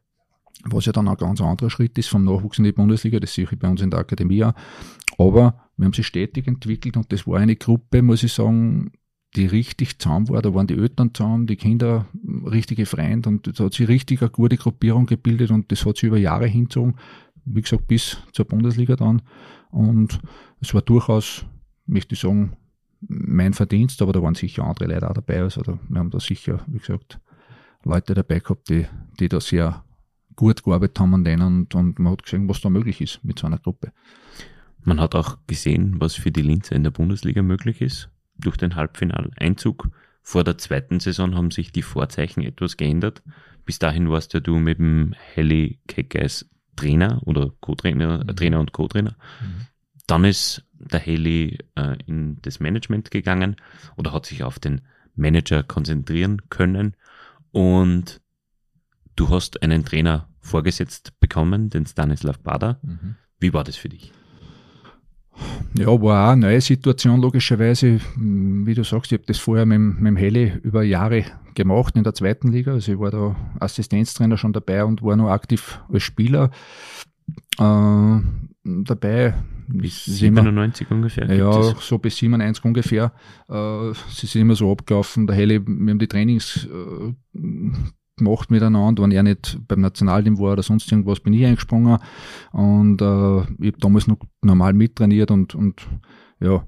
was 0.64 0.86
ja 0.86 0.92
dann 0.92 1.08
ein 1.08 1.16
ganz 1.16 1.40
anderer 1.40 1.70
Schritt 1.70 1.98
ist 1.98 2.08
vom 2.08 2.24
Nachwuchs 2.24 2.58
in 2.58 2.64
die 2.64 2.72
Bundesliga, 2.72 3.18
das 3.20 3.34
sehe 3.34 3.48
ich 3.50 3.58
bei 3.58 3.68
uns 3.68 3.80
in 3.80 3.90
der 3.90 4.00
Akademie 4.00 4.44
auch. 4.44 4.54
Aber 5.18 5.68
wir 5.76 5.86
haben 5.86 5.92
sich 5.92 6.06
stetig 6.06 6.46
entwickelt 6.46 6.96
und 6.96 7.12
das 7.12 7.26
war 7.26 7.38
eine 7.38 7.56
Gruppe, 7.56 8.02
muss 8.02 8.22
ich 8.22 8.32
sagen, 8.32 8.92
die 9.34 9.46
richtig 9.46 9.98
zahm 9.98 10.28
war. 10.28 10.42
Da 10.42 10.54
waren 10.54 10.66
die 10.66 10.76
Eltern 10.76 11.14
zahm, 11.14 11.46
die 11.46 11.56
Kinder 11.56 12.06
richtige 12.44 12.86
Freunde 12.86 13.28
und 13.28 13.58
da 13.58 13.64
hat 13.64 13.74
sich 13.74 13.88
richtig 13.88 14.20
eine 14.20 14.30
gute 14.30 14.56
Gruppierung 14.56 15.06
gebildet 15.06 15.50
und 15.50 15.72
das 15.72 15.84
hat 15.86 15.96
sich 15.96 16.04
über 16.04 16.18
Jahre 16.18 16.46
hinzogen, 16.46 16.96
wie 17.44 17.62
gesagt, 17.62 17.88
bis 17.88 18.18
zur 18.32 18.44
Bundesliga 18.44 18.96
dann. 18.96 19.22
Und 19.70 20.20
es 20.60 20.74
war 20.74 20.82
durchaus, 20.82 21.46
möchte 21.86 22.14
ich 22.14 22.20
sagen, 22.20 22.56
mein 23.08 23.52
Verdienst, 23.52 24.00
aber 24.02 24.12
da 24.12 24.22
waren 24.22 24.34
sicher 24.34 24.64
andere 24.64 24.86
Leute 24.86 25.10
auch 25.10 25.14
dabei. 25.14 25.42
Also 25.42 25.62
da, 25.62 25.78
wir 25.88 25.98
haben 25.98 26.10
da 26.10 26.20
sicher, 26.20 26.64
wie 26.66 26.78
gesagt, 26.78 27.18
Leute 27.84 28.14
dabei 28.14 28.40
gehabt, 28.40 28.68
die, 28.68 28.86
die 29.18 29.28
da 29.28 29.40
sehr 29.40 29.84
gut 30.36 30.62
gearbeitet 30.62 30.98
haben 31.00 31.14
an 31.14 31.24
denen 31.24 31.42
und, 31.42 31.74
und 31.74 31.98
man 31.98 32.12
hat 32.12 32.22
gesehen, 32.22 32.48
was 32.48 32.60
da 32.60 32.70
möglich 32.70 33.00
ist 33.00 33.22
mit 33.24 33.38
so 33.38 33.46
einer 33.46 33.58
Gruppe. 33.58 33.92
Man 34.84 35.00
hat 35.00 35.14
auch 35.14 35.38
gesehen, 35.46 36.00
was 36.00 36.14
für 36.14 36.30
die 36.30 36.42
Linzer 36.42 36.74
in 36.74 36.84
der 36.84 36.90
Bundesliga 36.90 37.42
möglich 37.42 37.80
ist. 37.80 38.08
Durch 38.36 38.56
den 38.56 38.74
Halbfinaleinzug 38.74 39.88
vor 40.22 40.44
der 40.44 40.58
zweiten 40.58 41.00
Saison 41.00 41.34
haben 41.34 41.50
sich 41.50 41.72
die 41.72 41.82
Vorzeichen 41.82 42.42
etwas 42.42 42.76
geändert. 42.76 43.22
Bis 43.64 43.78
dahin 43.78 44.10
warst 44.10 44.32
ja 44.34 44.40
du 44.40 44.56
mit 44.56 44.78
dem 44.78 45.14
Heli 45.34 45.78
Kekes 45.86 46.48
Trainer 46.76 47.20
oder 47.26 47.52
Co-Trainer, 47.60 48.24
mhm. 48.24 48.36
Trainer 48.36 48.60
und 48.60 48.72
Co-Trainer. 48.72 49.16
Mhm. 49.40 49.66
Dann 50.06 50.24
ist 50.24 50.64
der 50.90 51.00
Haley 51.00 51.58
äh, 51.74 51.96
in 52.06 52.40
das 52.42 52.60
Management 52.60 53.10
gegangen 53.10 53.56
oder 53.96 54.12
hat 54.12 54.26
sich 54.26 54.42
auf 54.42 54.58
den 54.58 54.80
Manager 55.14 55.62
konzentrieren 55.62 56.42
können 56.48 56.94
und 57.50 58.20
du 59.16 59.28
hast 59.28 59.62
einen 59.62 59.84
Trainer 59.84 60.28
vorgesetzt 60.40 61.18
bekommen, 61.20 61.70
den 61.70 61.86
Stanislav 61.86 62.38
Bader. 62.40 62.78
Mhm. 62.82 63.16
Wie 63.38 63.52
war 63.52 63.64
das 63.64 63.76
für 63.76 63.88
dich? 63.88 64.12
Ja, 65.74 65.86
war 65.86 66.28
auch 66.28 66.32
eine 66.32 66.42
neue 66.42 66.60
Situation, 66.60 67.20
logischerweise. 67.20 68.00
Wie 68.16 68.74
du 68.74 68.84
sagst, 68.84 69.12
ich 69.12 69.18
habe 69.18 69.26
das 69.26 69.38
vorher 69.38 69.64
mit, 69.64 69.78
mit 69.78 70.06
dem 70.06 70.16
Heli 70.16 70.52
über 70.62 70.82
Jahre 70.82 71.24
gemacht 71.54 71.96
in 71.96 72.04
der 72.04 72.14
zweiten 72.14 72.48
Liga. 72.52 72.72
Also 72.72 72.92
ich 72.92 72.98
war 72.98 73.10
da 73.10 73.36
Assistenztrainer 73.60 74.36
schon 74.36 74.52
dabei 74.52 74.84
und 74.84 75.02
war 75.02 75.16
noch 75.16 75.30
aktiv 75.30 75.80
als 75.90 76.02
Spieler 76.02 76.50
äh, 77.58 78.20
dabei. 78.64 79.34
Bis 79.68 80.04
97 80.04 80.90
ungefähr? 80.90 81.34
Ja, 81.34 81.62
so 81.62 81.98
bis 81.98 82.16
97 82.16 82.64
ungefähr. 82.64 83.12
Äh, 83.48 83.92
sie 84.10 84.26
sind 84.26 84.42
immer 84.42 84.54
so 84.54 84.70
abgelaufen. 84.70 85.26
Der 85.26 85.36
Helle, 85.36 85.64
wir 85.66 85.90
haben 85.90 85.98
die 85.98 86.08
Trainings 86.08 86.66
äh, 86.66 87.14
gemacht 88.16 88.50
miteinander. 88.50 89.02
Wenn 89.02 89.12
er 89.12 89.22
nicht 89.22 89.58
beim 89.66 89.80
Nationalteam 89.80 90.38
war 90.38 90.52
oder 90.52 90.62
sonst 90.62 90.90
irgendwas, 90.90 91.20
bin 91.20 91.32
ich 91.32 91.44
eingesprungen. 91.44 91.98
Und 92.52 93.00
äh, 93.00 93.40
ich 93.60 93.72
habe 93.72 93.80
damals 93.80 94.06
noch 94.06 94.18
normal 94.42 94.74
mittrainiert 94.74 95.30
und, 95.30 95.54
und 95.54 95.86
ja, 96.40 96.64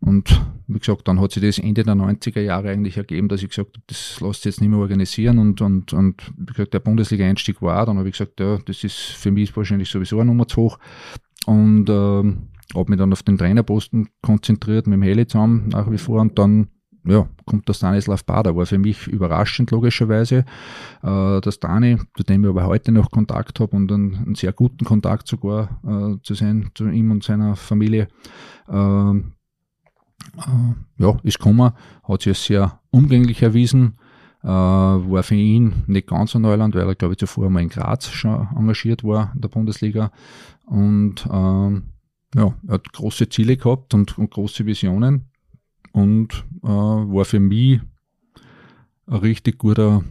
und 0.00 0.40
wie 0.66 0.78
gesagt, 0.78 1.08
dann 1.08 1.20
hat 1.20 1.32
sich 1.32 1.42
das 1.42 1.58
Ende 1.58 1.82
der 1.82 1.94
90er 1.94 2.40
Jahre 2.40 2.70
eigentlich 2.70 2.96
ergeben, 2.96 3.28
dass 3.28 3.42
ich 3.42 3.50
gesagt 3.50 3.76
habe, 3.76 3.84
das 3.86 4.16
sich 4.36 4.44
jetzt 4.46 4.60
nicht 4.62 4.70
mehr 4.70 4.78
organisieren 4.78 5.38
und, 5.38 5.60
und, 5.60 5.92
und 5.92 6.32
wie 6.38 6.52
gesagt, 6.52 6.72
der 6.72 6.80
Bundesliga-Einstieg 6.80 7.60
war, 7.60 7.84
dann 7.84 7.98
habe 7.98 8.08
ich 8.08 8.16
gesagt, 8.16 8.40
ja, 8.40 8.58
das 8.64 8.82
ist 8.82 8.96
für 8.96 9.30
mich 9.30 9.54
wahrscheinlich 9.54 9.90
sowieso 9.90 10.16
eine 10.16 10.26
Nummer 10.26 10.48
zu 10.48 10.62
hoch 10.62 10.78
und 11.46 11.88
äh, 11.88 11.92
habe 11.92 12.90
mich 12.90 12.98
dann 12.98 13.12
auf 13.12 13.22
den 13.22 13.38
Trainerposten 13.38 14.08
konzentriert 14.22 14.86
mit 14.86 14.96
dem 14.96 15.02
Heli 15.02 15.26
zusammen 15.26 15.68
nach 15.68 15.90
wie 15.90 15.98
vor 15.98 16.20
und 16.20 16.38
dann 16.38 16.68
ja, 17.04 17.28
kommt 17.46 17.66
der 17.66 17.72
Stanislav 17.72 18.24
Bader, 18.24 18.54
war 18.56 18.66
für 18.66 18.78
mich 18.78 19.06
überraschend 19.06 19.70
logischerweise. 19.70 20.44
Äh, 21.02 21.40
der 21.40 21.50
Stani, 21.50 21.98
zu 22.14 22.22
dem 22.24 22.44
ich 22.44 22.50
aber 22.50 22.66
heute 22.66 22.92
noch 22.92 23.10
Kontakt 23.10 23.60
habe 23.60 23.74
und 23.74 23.90
einen, 23.90 24.16
einen, 24.16 24.34
sehr 24.34 24.52
guten 24.52 24.84
Kontakt 24.84 25.26
sogar 25.26 25.80
äh, 25.84 26.22
zu 26.22 26.34
sein, 26.34 26.70
zu 26.74 26.88
ihm 26.88 27.10
und 27.10 27.24
seiner 27.24 27.56
Familie. 27.56 28.08
Äh, 28.68 29.10
äh, 30.36 30.74
ja, 30.98 31.16
ist 31.22 31.38
gekommen, 31.38 31.72
hat 32.04 32.22
sich 32.22 32.30
als 32.30 32.44
sehr 32.44 32.80
umgänglich 32.90 33.42
erwiesen, 33.42 33.96
war 34.48 35.22
für 35.22 35.34
ihn 35.34 35.84
nicht 35.86 36.08
ganz 36.08 36.34
ein 36.34 36.42
Neuland, 36.42 36.74
weil 36.74 36.88
er, 36.88 36.94
glaube 36.94 37.14
ich, 37.14 37.18
zuvor 37.18 37.50
mal 37.50 37.62
in 37.62 37.68
Graz 37.68 38.08
schon 38.10 38.48
engagiert 38.56 39.04
war 39.04 39.32
in 39.34 39.40
der 39.42 39.48
Bundesliga. 39.48 40.10
Und 40.66 41.26
ähm, 41.30 41.82
ja, 42.34 42.54
er 42.66 42.74
hat 42.74 42.92
große 42.92 43.28
Ziele 43.28 43.56
gehabt 43.56 43.92
und, 43.92 44.16
und 44.18 44.30
große 44.30 44.64
Visionen. 44.64 45.26
Und 45.92 46.44
äh, 46.62 46.68
war 46.68 47.24
für 47.24 47.40
mich 47.40 47.80
ein 49.06 49.16
richtig 49.16 49.58
guter 49.58 50.04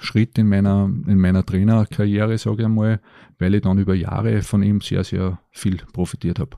Schritt 0.00 0.38
in 0.38 0.48
meiner, 0.48 0.90
in 1.06 1.18
meiner 1.18 1.44
Trainerkarriere, 1.44 2.38
sage 2.38 2.62
ich 2.62 2.64
einmal, 2.66 3.00
weil 3.38 3.54
ich 3.54 3.62
dann 3.62 3.78
über 3.78 3.94
Jahre 3.94 4.42
von 4.42 4.62
ihm 4.62 4.80
sehr, 4.80 5.04
sehr 5.04 5.38
viel 5.50 5.76
profitiert 5.92 6.38
habe 6.38 6.56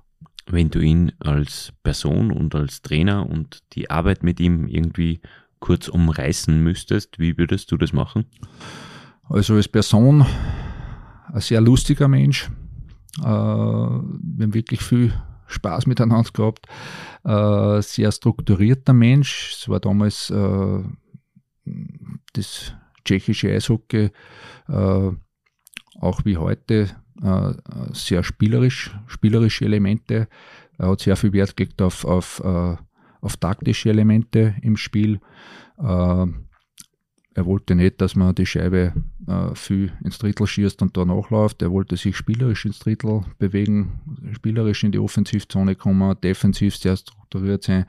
wenn 0.51 0.71
du 0.71 0.81
ihn 0.81 1.13
als 1.19 1.73
Person 1.83 2.31
und 2.31 2.55
als 2.55 2.83
Trainer 2.83 3.29
und 3.29 3.61
die 3.75 3.91
Arbeit 3.91 4.23
mit 4.23 4.41
ihm 4.41 4.67
irgendwie 4.67 5.21
kurz 5.61 5.89
umreißen 5.89 6.63
müsstest, 6.63 7.19
wie 7.19 7.37
würdest 7.39 7.71
du 7.73 7.77
das 7.77 7.93
machen? 7.93 8.27
Also 9.25 9.55
als 9.55 9.69
Person 9.69 10.25
ein 11.33 11.41
sehr 11.41 11.61
lustiger 11.61 12.09
Mensch. 12.09 12.51
Äh, 13.21 13.25
wir 13.25 14.45
haben 14.45 14.55
wirklich 14.55 14.81
viel 14.81 15.13
Spaß 15.47 15.87
miteinander 15.87 16.31
gehabt. 16.33 16.67
Äh, 17.25 17.83
sehr 17.83 18.13
strukturierter 18.13 18.93
Mensch. 18.93 19.53
Es 19.53 19.69
war 19.69 19.81
damals 19.81 20.31
äh, 20.31 20.83
das 22.33 22.75
tschechische 23.05 23.53
Eishockey, 23.53 24.11
äh, 24.69 25.11
auch 26.01 26.25
wie 26.25 26.37
heute, 26.37 26.89
äh, 27.23 27.53
sehr 27.93 28.23
spielerisch, 28.23 28.95
spielerische 29.07 29.65
Elemente. 29.65 30.29
Er 30.79 30.91
hat 30.91 31.01
sehr 31.01 31.17
viel 31.17 31.33
Wert 31.33 31.57
gelegt 31.57 31.83
auf, 31.83 32.05
auf, 32.05 32.41
äh, 32.45 32.77
auf 33.21 33.37
taktische 33.37 33.91
Elemente 33.91 34.55
im 34.63 34.77
Spiel. 34.77 35.21
Äh, 35.79 36.27
er 37.35 37.47
wollte 37.47 37.77
nicht, 37.77 38.01
dass 38.01 38.17
man 38.17 38.35
die 38.35 38.47
Scheibe 38.47 38.95
äh, 39.29 39.55
viel 39.55 39.93
ins 40.03 40.19
Drittel 40.19 40.47
schießt 40.47 40.83
und 40.83 40.97
da 40.97 41.05
nachläuft. 41.05 41.63
Er 41.63 41.71
wollte 41.71 41.97
sich 41.97 42.17
spielerisch 42.17 42.65
ins 42.65 42.81
Drittel 42.81 43.23
bewegen, 43.39 44.01
spielerisch 44.33 44.83
in 44.83 44.91
die 44.91 44.99
Offensivzone 44.99 45.77
kommen, 45.77 46.17
defensiv 46.21 46.77
sehr 46.77 46.97
strukturiert 46.97 47.63
sein. 47.63 47.87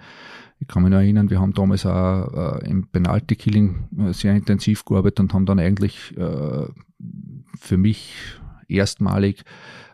Ich 0.60 0.68
kann 0.68 0.84
mich 0.84 0.92
noch 0.92 1.00
erinnern, 1.00 1.30
wir 1.30 1.40
haben 1.40 1.54
damals 1.54 1.86
auch 1.86 2.60
äh, 2.62 2.70
im 2.70 2.88
Penalty-Killing 2.88 4.12
sehr 4.12 4.36
intensiv 4.36 4.86
gearbeitet 4.86 5.22
und 5.22 5.34
haben 5.34 5.46
dann 5.46 5.60
eigentlich 5.60 6.14
für 7.60 7.78
mich 7.78 8.14
erstmalig 8.70 9.44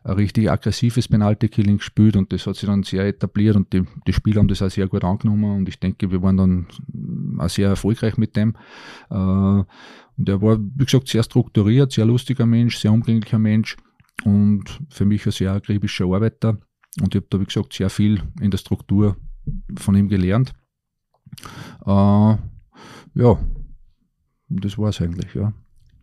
ein 0.03 0.13
richtig 0.13 0.51
aggressives 0.51 1.07
Penalty-Killing 1.07 1.77
gespielt 1.77 2.15
und 2.15 2.31
das 2.31 2.45
hat 2.45 2.55
sich 2.55 2.67
dann 2.67 2.83
sehr 2.83 3.05
etabliert 3.05 3.55
und 3.55 3.73
die, 3.73 3.83
die 4.05 4.13
Spieler 4.13 4.39
haben 4.39 4.47
das 4.47 4.61
auch 4.61 4.69
sehr 4.69 4.87
gut 4.87 5.03
angenommen 5.03 5.57
und 5.57 5.69
ich 5.69 5.79
denke, 5.79 6.11
wir 6.11 6.21
waren 6.21 6.37
dann 6.37 6.67
auch 7.39 7.49
sehr 7.49 7.69
erfolgreich 7.69 8.17
mit 8.17 8.35
dem. 8.35 8.55
Äh, 9.09 9.15
und 10.17 10.29
er 10.29 10.41
war, 10.41 10.59
wie 10.59 10.85
gesagt, 10.85 11.07
sehr 11.07 11.23
strukturiert, 11.23 11.91
sehr 11.91 12.05
lustiger 12.05 12.45
Mensch, 12.45 12.77
sehr 12.77 12.91
umgänglicher 12.91 13.39
Mensch 13.39 13.77
und 14.23 14.79
für 14.89 15.05
mich 15.05 15.25
ein 15.25 15.31
sehr 15.31 15.51
akribischer 15.51 16.05
Arbeiter 16.05 16.57
und 17.01 17.13
ich 17.13 17.21
habe 17.21 17.27
da, 17.29 17.39
wie 17.39 17.45
gesagt, 17.45 17.73
sehr 17.73 17.89
viel 17.89 18.21
in 18.39 18.51
der 18.51 18.57
Struktur 18.57 19.17
von 19.77 19.95
ihm 19.95 20.07
gelernt. 20.07 20.53
Äh, 21.85 21.89
ja, 23.15 23.39
das 24.49 24.77
war 24.77 24.89
es 24.89 25.01
eigentlich, 25.01 25.33
ja. 25.33 25.53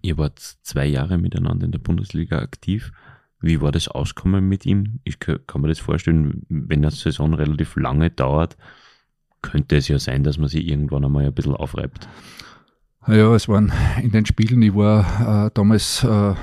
Ihr 0.02 0.18
wart 0.18 0.38
zwei 0.38 0.86
Jahre 0.86 1.16
miteinander 1.16 1.64
in 1.64 1.72
der 1.72 1.78
Bundesliga 1.78 2.38
aktiv. 2.38 2.92
Wie 3.40 3.60
war 3.60 3.72
das 3.72 3.88
Auskommen 3.88 4.48
mit 4.48 4.66
ihm? 4.66 5.00
Ich 5.04 5.18
kann 5.18 5.60
mir 5.60 5.68
das 5.68 5.78
vorstellen, 5.78 6.44
wenn 6.48 6.80
eine 6.80 6.90
Saison 6.90 7.34
relativ 7.34 7.76
lange 7.76 8.10
dauert, 8.10 8.56
könnte 9.42 9.76
es 9.76 9.88
ja 9.88 9.98
sein, 9.98 10.22
dass 10.22 10.38
man 10.38 10.48
sich 10.48 10.66
irgendwann 10.66 11.04
einmal 11.04 11.26
ein 11.26 11.34
bisschen 11.34 11.54
aufreibt. 11.54 12.08
Ja, 13.08 13.34
es 13.34 13.48
waren 13.48 13.72
in 14.00 14.12
den 14.12 14.26
Spielen, 14.26 14.62
ich 14.62 14.74
war 14.74 15.46
äh, 15.46 15.50
damals, 15.54 16.04
äh, 16.04 16.34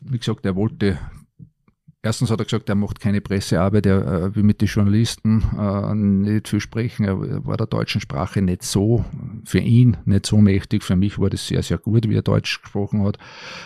wie 0.00 0.18
gesagt, 0.18 0.46
er 0.46 0.56
wollte 0.56 0.98
Erstens 2.00 2.30
hat 2.30 2.40
er 2.40 2.44
gesagt, 2.44 2.68
er 2.68 2.76
macht 2.76 3.00
keine 3.00 3.20
Pressearbeit, 3.20 3.84
er 3.84 4.06
äh, 4.06 4.36
will 4.36 4.44
mit 4.44 4.60
den 4.60 4.68
Journalisten 4.68 5.42
äh, 5.58 5.94
nicht 5.96 6.46
viel 6.46 6.60
sprechen. 6.60 7.04
Er 7.04 7.44
war 7.44 7.56
der 7.56 7.66
deutschen 7.66 8.00
Sprache 8.00 8.40
nicht 8.40 8.62
so, 8.62 9.04
für 9.44 9.58
ihn 9.58 9.96
nicht 10.04 10.24
so 10.24 10.38
mächtig. 10.38 10.84
Für 10.84 10.94
mich 10.94 11.18
war 11.18 11.28
das 11.28 11.48
sehr, 11.48 11.60
sehr 11.64 11.78
gut, 11.78 12.08
wie 12.08 12.14
er 12.14 12.22
Deutsch 12.22 12.62
gesprochen 12.62 13.02
hat. 13.02 13.16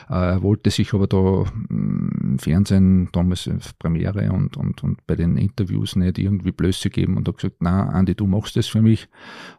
Äh, 0.08 0.14
er 0.14 0.42
wollte 0.42 0.70
sich 0.70 0.94
aber 0.94 1.06
da 1.06 1.44
im 1.68 2.38
Fernsehen, 2.38 3.10
damals 3.12 3.50
Premiere 3.78 4.32
und, 4.32 4.56
und, 4.56 4.82
und 4.82 5.06
bei 5.06 5.14
den 5.14 5.36
Interviews 5.36 5.94
nicht 5.94 6.18
irgendwie 6.18 6.52
Blöße 6.52 6.88
geben 6.88 7.18
und 7.18 7.28
hat 7.28 7.36
gesagt, 7.36 7.56
na, 7.60 7.90
Andi, 7.90 8.14
du 8.14 8.26
machst 8.26 8.56
das 8.56 8.66
für 8.66 8.80
mich. 8.80 9.08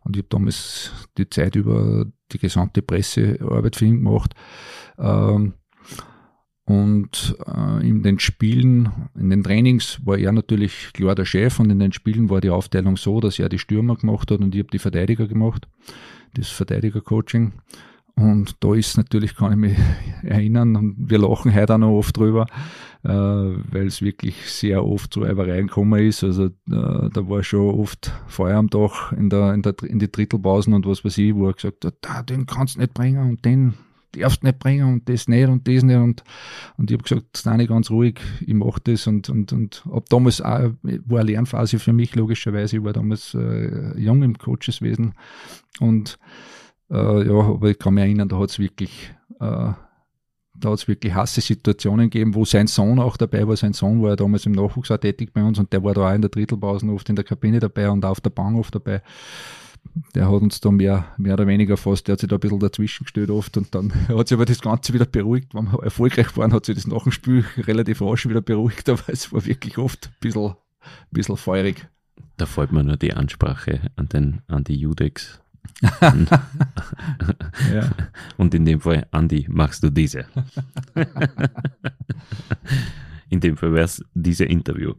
Und 0.04 0.18
ich 0.18 0.24
habe 0.24 0.30
damals 0.30 0.92
die 1.20 1.30
Zeit 1.30 1.56
über 1.56 2.08
die 2.32 2.40
gesamte 2.40 2.82
Pressearbeit 2.82 3.76
für 3.76 3.86
ihn 3.86 4.04
gemacht. 4.04 4.34
Ähm, 4.98 5.54
und 6.66 7.36
äh, 7.46 7.88
in 7.88 8.04
den 8.04 8.20
Spielen, 8.20 8.90
in 9.16 9.30
den 9.30 9.44
Trainings 9.44 10.00
war 10.06 10.18
er 10.18 10.32
natürlich 10.32 10.92
klar 10.94 11.14
der 11.14 11.26
Chef 11.26 11.60
und 11.60 11.70
in 11.70 11.80
den 11.80 11.92
Spielen 11.92 12.30
war 12.30 12.40
die 12.40 12.50
Aufteilung 12.50 12.96
so, 12.96 13.20
dass 13.20 13.38
er 13.38 13.50
die 13.50 13.60
Stürmer 13.60 13.96
gemacht 13.98 14.32
hat 14.32 14.40
und 14.40 14.56
ich 14.56 14.60
habe 14.60 14.72
die 14.72 14.80
Verteidiger 14.80 15.28
gemacht, 15.28 15.68
das 16.36 16.50
Verteidiger-Coaching. 16.50 17.52
Und 18.16 18.64
da 18.64 18.76
ist 18.76 18.96
natürlich, 18.96 19.36
kann 19.36 19.52
ich 19.54 19.58
mich 19.58 19.78
erinnern, 20.24 20.76
und 20.76 20.96
wir 21.10 21.18
lachen 21.18 21.54
heute 21.54 21.74
auch 21.74 21.80
noch 21.80 21.98
oft 21.98 22.16
drüber, 22.16 22.46
äh, 23.04 23.10
weil 23.10 23.88
es 23.88 24.02
wirklich 24.02 24.36
sehr 24.50 24.86
oft 24.86 25.14
zu 25.14 25.24
Eibereien 25.24 25.68
gekommen 25.68 26.00
ist. 26.08 26.24
Also 26.24 26.46
äh, 26.46 26.50
da 26.68 27.28
war 27.28 27.44
schon 27.44 27.78
oft 27.78 28.12
Feuer 28.28 28.58
am 28.58 28.70
Dach 28.70 29.12
in, 29.14 29.30
der, 29.30 29.54
in, 29.54 29.64
der, 29.64 29.76
in 29.84 30.00
die 30.00 30.12
Drittelpausen 30.12 30.74
und 30.74 30.86
was 30.86 31.04
weiß 31.04 31.18
ich, 31.18 31.36
wo 31.36 31.48
er 31.48 31.54
gesagt 31.54 31.84
hat, 31.84 31.96
da, 32.02 32.22
den 32.22 32.46
kannst 32.46 32.76
du 32.76 32.82
nicht 32.82 32.94
bringen 32.94 33.30
und 33.30 33.44
den 33.44 33.74
darfst 34.14 34.44
nicht 34.44 34.60
bringen 34.60 34.94
und 34.94 35.10
das 35.10 35.28
nicht 35.28 35.48
und 35.48 35.68
das 35.68 35.84
nicht. 35.84 35.96
Und, 35.96 36.24
und 36.78 36.92
ich 36.92 36.96
habe 36.96 37.04
gesagt, 37.04 37.38
Stani, 37.38 37.68
ganz 37.68 37.90
ruhig, 37.90 38.20
ich 38.46 38.54
mache 38.54 38.80
das. 38.84 39.08
Und, 39.08 39.30
und, 39.30 39.52
und 39.52 39.84
ab 39.92 40.06
damals 40.10 40.42
auch, 40.42 40.72
war 40.82 41.20
eine 41.20 41.32
Lernphase 41.32 41.80
für 41.80 41.94
mich, 41.94 42.16
logischerweise. 42.16 42.78
Ich 42.78 42.84
war 42.84 42.94
damals 42.94 43.34
äh, 43.34 43.98
jung 44.00 44.24
im 44.24 44.38
Coacheswesen. 44.38 45.14
Und 45.80 46.18
äh, 46.90 47.28
ja, 47.28 47.34
aber 47.34 47.70
ich 47.70 47.80
kann 47.80 47.96
mich 47.96 48.04
erinnern, 48.04 48.30
da 48.30 48.38
hat 48.40 48.52
es 48.52 48.60
wirklich, 48.60 49.14
äh, 49.40 49.74
da 50.56 50.70
hat 50.70 50.80
es 50.80 50.88
wirklich 50.88 51.14
hasse 51.14 51.42
Situationen 51.42 52.10
gegeben, 52.10 52.36
wo 52.36 52.46
sein 52.46 52.68
Sohn 52.68 53.00
auch 53.00 53.18
dabei 53.18 53.48
war. 53.48 53.58
Sein 53.58 53.74
Sohn 53.74 54.02
war 54.02 54.12
ja 54.12 54.16
damals 54.16 54.46
im 54.46 54.54
Nachwuchs 54.54 54.92
auch 54.92 54.98
tätig 54.98 55.34
bei 55.34 55.44
uns 55.44 55.60
und 55.60 55.74
der 55.74 55.84
war 55.84 55.94
da 55.94 56.10
auch 56.10 56.14
in 56.14 56.22
der 56.22 56.30
Drittelpause 56.30 56.88
oft 56.88 57.10
in 57.10 57.16
der 57.16 57.26
Kabine 57.26 57.60
dabei 57.60 57.90
und 57.90 58.06
auf 58.06 58.22
der 58.22 58.30
Bank 58.30 58.58
oft 58.58 58.76
dabei 58.76 59.02
der 60.16 60.28
hat 60.28 60.42
uns 60.42 60.60
da 60.60 60.72
mehr, 60.72 61.06
mehr 61.18 61.34
oder 61.34 61.48
weniger 61.48 61.78
fast, 61.78 62.08
der 62.08 62.14
hat 62.14 62.20
sich 62.20 62.30
da 62.30 62.38
ein 62.38 62.40
bisschen 62.40 62.60
dazwischen 62.60 63.04
gestellt 63.04 63.30
oft 63.30 63.58
und 63.58 63.74
dann 63.76 63.94
hat 64.08 64.28
sich 64.28 64.36
aber 64.36 64.46
das 64.46 64.62
Ganze 64.62 64.94
wieder 64.94 65.06
beruhigt. 65.06 65.54
Wenn 65.54 65.72
wir 65.72 65.84
erfolgreich 65.84 66.36
waren, 66.38 66.54
hat 66.54 66.66
sich 66.66 66.76
das 66.76 66.88
nach 66.88 67.04
dem 67.04 67.12
Spiel 67.12 67.46
relativ 67.58 68.02
rasch 68.02 68.28
wieder 68.28 68.42
beruhigt, 68.42 68.90
aber 68.90 69.04
es 69.08 69.32
war 69.32 69.46
wirklich 69.46 69.78
oft 69.78 70.08
ein 70.08 70.16
bisschen, 70.20 70.50
ein 70.50 70.56
bisschen 71.12 71.38
feurig. 71.38 71.88
Da 72.38 72.46
fällt 72.46 72.72
mir 72.72 72.84
nur 72.84 72.98
die 72.98 73.14
Ansprache 73.14 73.92
an, 73.96 74.10
den, 74.10 74.42
an 74.48 74.64
die 74.64 74.76
Judex. 74.76 75.40
ja. 76.02 77.92
Und 78.38 78.54
in 78.54 78.66
dem 78.66 78.80
Fall, 78.80 79.08
Andi, 79.12 79.48
machst 79.50 79.84
du 79.84 79.90
diese. 79.90 80.26
in 83.30 83.40
dem 83.40 83.58
Fall 83.58 83.74
wäre 83.74 83.86
es 83.86 84.04
diese 84.14 84.46
Interview. 84.46 84.94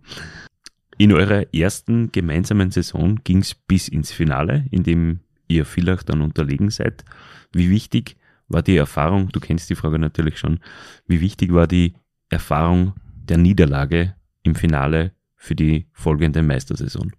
In 0.97 1.13
eurer 1.13 1.53
ersten 1.53 2.13
gemeinsamen 2.13 2.71
Saison 2.71 3.19
ging 3.25 3.39
es 3.39 3.55
bis 3.55 3.89
ins 3.89 4.13
Finale, 4.13 4.67
in 4.71 4.83
dem 4.83 5.21
ihr 5.49 5.65
vielleicht 5.65 6.09
dann 6.09 6.21
unterlegen 6.21 6.71
seid. 6.71 7.05
Wie 7.53 7.71
wichtig 7.71 8.17
war 8.49 8.63
die 8.63 8.77
Erfahrung, 8.77 9.29
du 9.31 9.41
kennst 9.41 9.71
die 9.71 9.75
Frage 9.75 9.99
natürlich 9.99 10.39
schon, 10.39 10.61
wie 11.07 11.21
wichtig 11.21 11.53
war 11.53 11.67
die 11.67 11.95
Erfahrung 12.29 12.95
der 13.29 13.39
Niederlage 13.39 14.15
im 14.43 14.55
Finale 14.55 15.13
für 15.37 15.55
die 15.55 15.87
folgende 15.93 16.43
Meistersaison? 16.43 17.13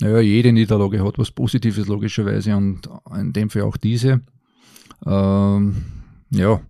Naja, 0.00 0.20
jede 0.20 0.52
Niederlage 0.52 1.02
hat 1.02 1.18
was 1.18 1.30
Positives 1.30 1.86
logischerweise 1.86 2.54
und 2.54 2.88
in 3.18 3.32
dem 3.32 3.48
Fall 3.48 3.62
auch 3.62 3.78
diese. 3.78 4.20
Ähm, 5.06 5.76
ja, 6.30 6.60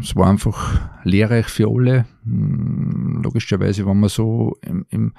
es 0.00 0.14
war 0.16 0.28
einfach 0.28 0.80
lehrreich 1.04 1.46
für 1.46 1.68
alle. 1.68 2.06
Hm, 2.24 3.22
logischerweise, 3.22 3.86
wenn 3.86 4.00
man 4.00 4.08
so, 4.08 4.56
im, 4.62 4.86
im, 4.90 5.14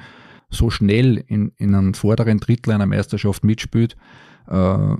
so 0.50 0.70
schnell 0.70 1.18
in, 1.28 1.52
in 1.58 1.76
einem 1.76 1.94
vorderen 1.94 2.40
Drittel 2.40 2.74
einer 2.74 2.86
Meisterschaft 2.86 3.44
mitspielt, 3.44 3.96
äh, 4.48 4.96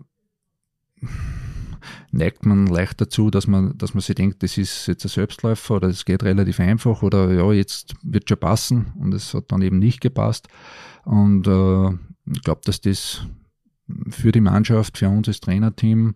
neigt 2.12 2.46
man 2.46 2.68
leicht 2.68 3.00
dazu, 3.00 3.30
dass 3.30 3.48
man, 3.48 3.78
dass 3.78 3.94
man 3.94 4.02
sich 4.02 4.16
denkt, 4.16 4.44
das 4.44 4.58
ist 4.58 4.88
jetzt 4.88 5.06
ein 5.06 5.10
Selbstläufer 5.10 5.76
oder 5.76 5.88
es 5.88 6.06
geht 6.06 6.24
relativ 6.24 6.60
einfach 6.60 7.04
oder 7.04 7.32
ja, 7.32 7.52
jetzt 7.52 7.96
wird 8.04 8.28
schon 8.28 8.40
passen 8.40 8.94
und 9.00 9.14
es 9.14 9.34
hat 9.34 9.52
dann 9.52 9.62
eben 9.62 9.80
nicht 9.80 10.02
gepasst. 10.02 10.48
Und 11.06 11.48
äh, 11.48 11.90
ich 12.32 12.44
glaube, 12.44 12.62
dass 12.66 12.82
das 12.82 13.26
für 14.10 14.32
die 14.32 14.42
Mannschaft, 14.42 14.98
für 14.98 15.10
uns 15.10 15.28
als 15.28 15.40
Trainerteam 15.40 16.16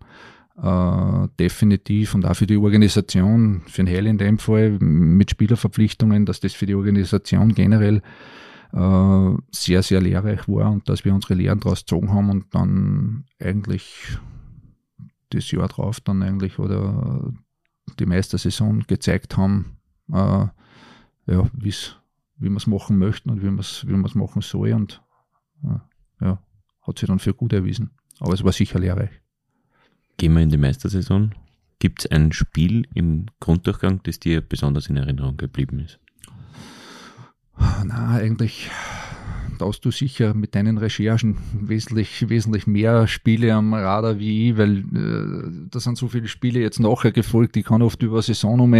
äh, 0.60 1.28
definitiv 1.38 2.14
und 2.14 2.26
auch 2.26 2.34
für 2.34 2.46
die 2.46 2.56
Organisation, 2.56 3.62
für 3.66 3.82
den 3.82 3.86
Hell 3.86 4.06
in 4.06 4.18
dem 4.18 4.38
Fall, 4.38 4.78
mit 4.80 5.30
Spielerverpflichtungen, 5.30 6.26
dass 6.26 6.40
das 6.40 6.54
für 6.54 6.66
die 6.66 6.74
Organisation 6.74 7.54
generell 7.54 8.02
äh, 8.72 9.30
sehr, 9.50 9.82
sehr 9.82 10.00
lehrreich 10.00 10.48
war 10.48 10.70
und 10.70 10.88
dass 10.88 11.04
wir 11.04 11.14
unsere 11.14 11.34
Lehren 11.34 11.60
daraus 11.60 11.80
gezogen 11.80 12.12
haben 12.12 12.30
und 12.30 12.54
dann 12.54 13.24
eigentlich 13.40 14.18
das 15.30 15.50
Jahr 15.50 15.68
drauf 15.68 16.00
dann 16.00 16.22
eigentlich 16.22 16.58
oder 16.58 17.32
die 17.98 18.06
Meistersaison 18.06 18.84
gezeigt 18.86 19.36
haben, 19.36 19.76
äh, 20.12 20.46
ja, 21.26 21.50
wie 21.52 21.74
wir 22.36 22.56
es 22.56 22.66
machen 22.66 22.98
möchten 22.98 23.30
und 23.30 23.42
wie 23.42 23.46
man 23.46 23.60
es 23.60 23.86
wie 23.86 23.92
machen 23.92 24.42
soll 24.42 24.72
und 24.72 25.02
äh, 25.64 26.24
ja, 26.24 26.42
hat 26.82 26.98
sich 26.98 27.08
dann 27.08 27.18
für 27.18 27.34
gut 27.34 27.52
erwiesen. 27.52 27.90
Aber 28.20 28.34
es 28.34 28.44
war 28.44 28.52
sicher 28.52 28.78
lehrreich. 28.78 29.23
Gehen 30.16 30.34
wir 30.34 30.42
in 30.42 30.50
die 30.50 30.56
Meistersaison. 30.56 31.34
Gibt 31.78 32.04
es 32.04 32.10
ein 32.10 32.32
Spiel 32.32 32.86
im 32.94 33.26
Grunddurchgang, 33.40 34.00
das 34.04 34.20
dir 34.20 34.40
besonders 34.40 34.88
in 34.88 34.96
Erinnerung 34.96 35.36
geblieben 35.36 35.80
ist? 35.80 35.98
Na, 37.84 38.16
eigentlich 38.16 38.70
da 39.58 39.66
hast 39.66 39.84
du 39.84 39.90
sicher 39.90 40.34
mit 40.34 40.54
deinen 40.54 40.78
Recherchen 40.78 41.36
wesentlich, 41.52 42.28
wesentlich 42.28 42.66
mehr 42.66 43.06
Spiele 43.06 43.54
am 43.54 43.74
Radar 43.74 44.18
wie 44.18 44.50
ich, 44.50 44.56
weil 44.56 44.78
äh, 44.78 45.68
da 45.70 45.80
sind 45.80 45.96
so 45.96 46.08
viele 46.08 46.28
Spiele 46.28 46.60
jetzt 46.60 46.80
nachher 46.80 47.12
gefolgt. 47.12 47.56
Ich 47.56 47.64
kann 47.64 47.82
oft 47.82 48.02
über 48.02 48.22
Saison 48.22 48.60
um 48.60 48.74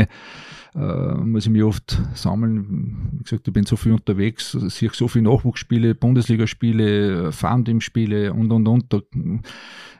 äh, 0.74 1.14
muss 1.14 1.46
ich 1.46 1.52
mich 1.52 1.62
oft 1.62 2.00
sammeln. 2.14 3.10
Wie 3.12 3.24
gesagt, 3.24 3.46
ich 3.46 3.54
bin 3.54 3.64
so 3.64 3.76
viel 3.76 3.92
unterwegs, 3.92 4.52
sehe 4.52 4.90
so 4.92 5.08
viele 5.08 5.24
Nachwuchsspiele, 5.24 5.94
Bundesligaspiele, 5.94 7.32
Farmteam-Spiele 7.32 8.32
und 8.32 8.50
und 8.50 8.66
und. 8.66 8.92
Da, 8.92 9.00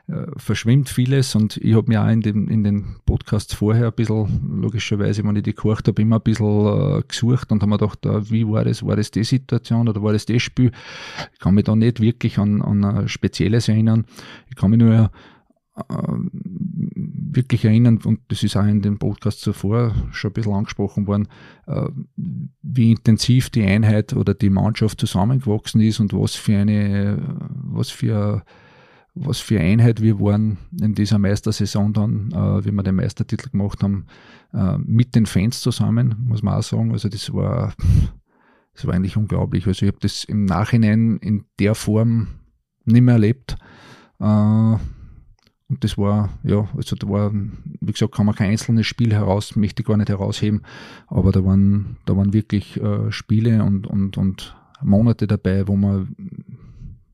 äh, 0.07 0.27
verschwimmt 0.37 0.87
vieles 0.87 1.33
und 1.33 1.57
ich 1.57 1.73
habe 1.73 1.87
mir 1.87 2.03
auch 2.03 2.09
in 2.09 2.21
den, 2.21 2.47
in 2.47 2.63
den 2.63 2.97
Podcasts 3.07 3.55
vorher 3.55 3.87
ein 3.87 3.93
bisschen, 3.93 4.61
logischerweise, 4.61 5.23
wenn 5.23 5.35
ich 5.35 5.41
die 5.41 5.55
gehört 5.55 5.87
habe, 5.87 5.99
immer 5.99 6.17
ein 6.17 6.21
bisschen 6.21 6.99
äh, 6.99 7.01
gesucht 7.07 7.51
und 7.51 7.63
habe 7.63 7.71
mir 7.71 7.79
gedacht, 7.79 8.05
äh, 8.05 8.29
wie 8.29 8.47
war 8.47 8.63
das, 8.63 8.85
war 8.85 8.95
das 8.95 9.09
die 9.09 9.23
Situation 9.23 9.89
oder 9.89 10.03
war 10.03 10.13
das 10.13 10.27
das 10.27 10.43
Spiel? 10.43 10.71
Ich 11.33 11.39
kann 11.39 11.55
mich 11.55 11.63
da 11.63 11.75
nicht 11.75 12.01
wirklich 12.01 12.37
an, 12.37 12.61
an 12.61 12.85
ein 12.85 13.07
spezielles 13.07 13.67
erinnern. 13.67 14.05
Ich 14.47 14.55
kann 14.55 14.69
mich 14.69 14.79
nur 14.79 15.09
wirklich 15.77 17.65
erinnern, 17.65 17.99
und 18.03 18.21
das 18.29 18.43
ist 18.43 18.55
auch 18.55 18.65
in 18.65 18.81
den 18.81 18.97
Podcasts 18.97 19.41
zuvor 19.41 19.93
schon 20.11 20.31
ein 20.31 20.33
bisschen 20.33 20.53
angesprochen 20.53 21.05
worden, 21.05 21.27
äh, 21.67 21.89
wie 22.61 22.91
intensiv 22.91 23.49
die 23.49 23.63
Einheit 23.63 24.13
oder 24.13 24.33
die 24.33 24.49
Mannschaft 24.49 24.99
zusammengewachsen 24.99 25.81
ist 25.81 25.99
und 25.99 26.13
was 26.13 26.35
für 26.35 26.57
eine, 26.57 27.21
was 27.49 27.89
für 27.89 28.43
was 29.15 29.39
für 29.39 29.61
Einheit 29.61 30.01
wir 30.01 30.19
waren 30.19 30.57
in 30.79 30.93
dieser 30.93 31.17
Meistersaison 31.17 31.93
dann, 31.93 32.31
äh, 32.33 32.65
wie 32.65 32.71
wir 32.71 32.83
den 32.83 32.95
Meistertitel 32.95 33.49
gemacht 33.49 33.81
haben, 33.81 34.07
äh, 34.53 34.77
mit 34.77 35.15
den 35.15 35.25
Fans 35.25 35.61
zusammen, 35.61 36.15
muss 36.27 36.43
man 36.43 36.55
auch 36.55 36.63
sagen. 36.63 36.91
Also 36.91 37.07
das 37.07 37.33
war, 37.33 37.73
das 38.73 38.85
war 38.85 38.93
eigentlich 38.93 39.15
unglaublich. 39.15 39.65
Also 39.67 39.85
ich 39.85 39.91
habe 39.91 40.01
das 40.01 40.25
im 40.25 40.43
Nachhinein 40.43 41.17
in 41.21 41.45
der 41.59 41.75
Form 41.75 42.27
nicht 42.83 43.01
mehr 43.01 43.13
erlebt. 43.13 43.55
Äh, 44.19 44.75
und 45.67 45.83
das 45.83 45.97
war, 45.97 46.29
ja, 46.43 46.67
also 46.75 46.95
da 46.95 47.09
war, 47.09 47.33
wie 47.33 47.91
gesagt, 47.91 48.13
kann 48.13 48.27
man 48.27 48.35
kein 48.35 48.51
einzelnes 48.51 48.85
Spiel 48.85 49.13
heraus, 49.13 49.55
möchte 49.55 49.81
ich 49.81 49.87
gar 49.87 49.97
nicht 49.97 50.09
herausheben, 50.09 50.61
aber 51.07 51.31
da 51.31 51.43
waren, 51.43 51.97
da 52.05 52.15
waren 52.15 52.33
wirklich 52.33 52.79
äh, 52.79 53.11
Spiele 53.11 53.63
und, 53.63 53.87
und, 53.87 54.17
und 54.17 54.55
Monate 54.81 55.25
dabei, 55.25 55.67
wo 55.67 55.75
man, 55.75 56.15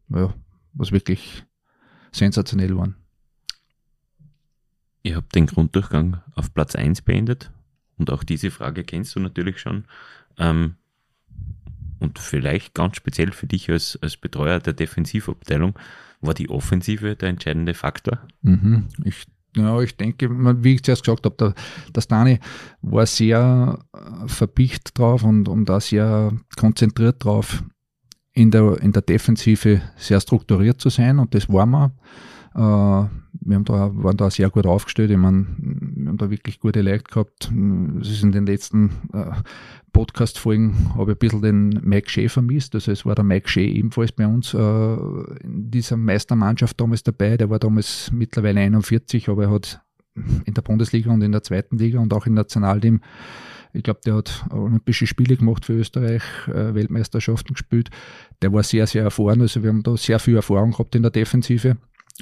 ja, 0.09 0.33
was 0.73 0.91
wirklich 0.91 1.45
sensationell 2.11 2.75
waren. 2.75 2.95
Ihr 5.03 5.15
habt 5.15 5.33
den 5.33 5.47
Grunddurchgang 5.47 6.21
auf 6.35 6.53
Platz 6.53 6.75
1 6.75 7.03
beendet 7.03 7.51
und 7.97 8.11
auch 8.11 8.23
diese 8.23 8.51
Frage 8.51 8.83
kennst 8.83 9.15
du 9.15 9.21
natürlich 9.21 9.59
schon. 9.59 9.85
Ähm, 10.37 10.75
und 11.99 12.19
vielleicht 12.19 12.73
ganz 12.73 12.97
speziell 12.97 13.31
für 13.31 13.47
dich 13.47 13.69
als, 13.69 13.97
als 14.01 14.17
Betreuer 14.17 14.59
der 14.59 14.73
Defensivabteilung, 14.73 15.77
war 16.21 16.33
die 16.33 16.49
Offensive 16.49 17.15
der 17.15 17.29
entscheidende 17.29 17.73
Faktor? 17.73 18.19
Mhm. 18.41 18.87
Ich, 19.03 19.25
ja, 19.55 19.79
ich 19.81 19.97
denke, 19.97 20.29
wie 20.63 20.75
ich 20.75 20.83
zuerst 20.83 21.03
gesagt 21.03 21.25
habe, 21.25 21.53
der, 21.93 22.01
Stani 22.01 22.39
war 22.81 23.05
sehr 23.05 23.79
äh, 23.93 24.27
verpicht 24.27 24.97
drauf 24.97 25.23
und, 25.23 25.49
und 25.49 25.69
auch 25.69 25.81
sehr 25.81 26.31
konzentriert 26.57 27.23
drauf, 27.23 27.63
in 28.33 28.51
der, 28.51 28.81
in 28.81 28.93
der 28.93 29.01
Defensive 29.01 29.81
sehr 29.97 30.21
strukturiert 30.21 30.79
zu 30.79 30.89
sein 30.89 31.19
und 31.19 31.35
das 31.35 31.49
waren 31.49 31.71
wir. 31.71 31.91
Äh, 32.55 32.59
wir 33.43 33.55
haben 33.55 33.65
da, 33.65 33.91
waren 33.93 34.17
da 34.17 34.29
sehr 34.29 34.49
gut 34.49 34.65
aufgestellt. 34.65 35.09
Ich 35.11 35.17
meine, 35.17 35.47
wir 35.57 36.09
haben 36.09 36.17
da 36.17 36.29
wirklich 36.29 36.59
gute 36.59 36.81
Leute 36.81 37.03
gehabt. 37.03 37.51
Es 38.01 38.09
ist 38.09 38.23
in 38.23 38.31
den 38.31 38.45
letzten 38.45 38.91
äh, 39.13 39.31
Podcast-Folgen 39.93 40.93
habe 40.95 41.11
ich 41.11 41.15
ein 41.15 41.19
bisschen 41.19 41.41
den 41.41 41.69
Mike 41.83 42.09
Shea 42.09 42.29
vermisst. 42.29 42.75
Also 42.75 42.91
es 42.91 43.05
war 43.05 43.15
der 43.15 43.23
Mike 43.23 43.49
Shea 43.49 43.63
ebenfalls 43.63 44.11
bei 44.11 44.27
uns 44.27 44.53
äh, 44.53 44.93
in 45.43 45.71
dieser 45.71 45.97
Meistermannschaft 45.97 46.79
damals 46.79 47.03
dabei. 47.03 47.37
Der 47.37 47.49
war 47.49 47.59
damals 47.59 48.11
mittlerweile 48.11 48.59
41, 48.59 49.29
aber 49.29 49.43
er 49.43 49.51
hat 49.51 49.81
in 50.45 50.53
der 50.53 50.61
Bundesliga 50.61 51.11
und 51.11 51.21
in 51.21 51.31
der 51.31 51.43
zweiten 51.43 51.77
Liga 51.77 51.99
und 51.99 52.13
auch 52.13 52.25
im 52.25 52.33
Nationalteam 52.33 52.99
ich 53.73 53.83
glaube, 53.83 54.01
der 54.05 54.15
hat 54.15 54.45
Olympische 54.51 55.07
Spiele 55.07 55.37
gemacht 55.37 55.65
für 55.65 55.73
Österreich, 55.73 56.23
äh, 56.47 56.73
Weltmeisterschaften 56.73 57.53
gespielt. 57.53 57.89
Der 58.41 58.51
war 58.51 58.63
sehr, 58.63 58.85
sehr 58.87 59.03
erfahren. 59.03 59.41
Also 59.41 59.63
wir 59.63 59.69
haben 59.69 59.83
da 59.83 59.95
sehr 59.95 60.19
viel 60.19 60.35
Erfahrung 60.35 60.71
gehabt 60.71 60.95
in 60.95 61.03
der 61.03 61.11
Defensive. 61.11 61.77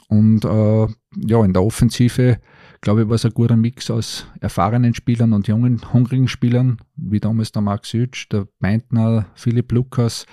Und 0.08 0.46
äh, 0.46 0.88
ja, 1.28 1.44
in 1.44 1.54
der 1.54 1.64
Offensive, 1.64 2.40
glaube 2.82 3.04
ich, 3.04 3.10
war 3.10 3.16
es 3.16 3.26
ein 3.26 3.34
guter 3.34 3.56
Mix 3.56 3.92
aus 3.92 4.26
erfahrenen 4.40 4.94
Spielern 4.94 5.34
und 5.34 5.48
jungen, 5.48 5.82
hungrigen 5.94 6.28
Spielern, 6.28 6.78
wie 6.96 7.20
damals 7.20 7.52
der 7.52 7.62
Max 7.62 7.90
Sütsch, 7.90 8.30
der 8.30 8.48
Beintner, 8.60 9.28
Philipp 9.36 9.72
Lukas. 9.72 10.26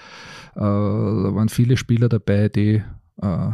Äh, 0.54 0.60
da 0.60 1.34
waren 1.34 1.48
viele 1.48 1.76
Spieler 1.76 2.08
dabei, 2.08 2.48
die 2.48 2.82
äh, 3.22 3.50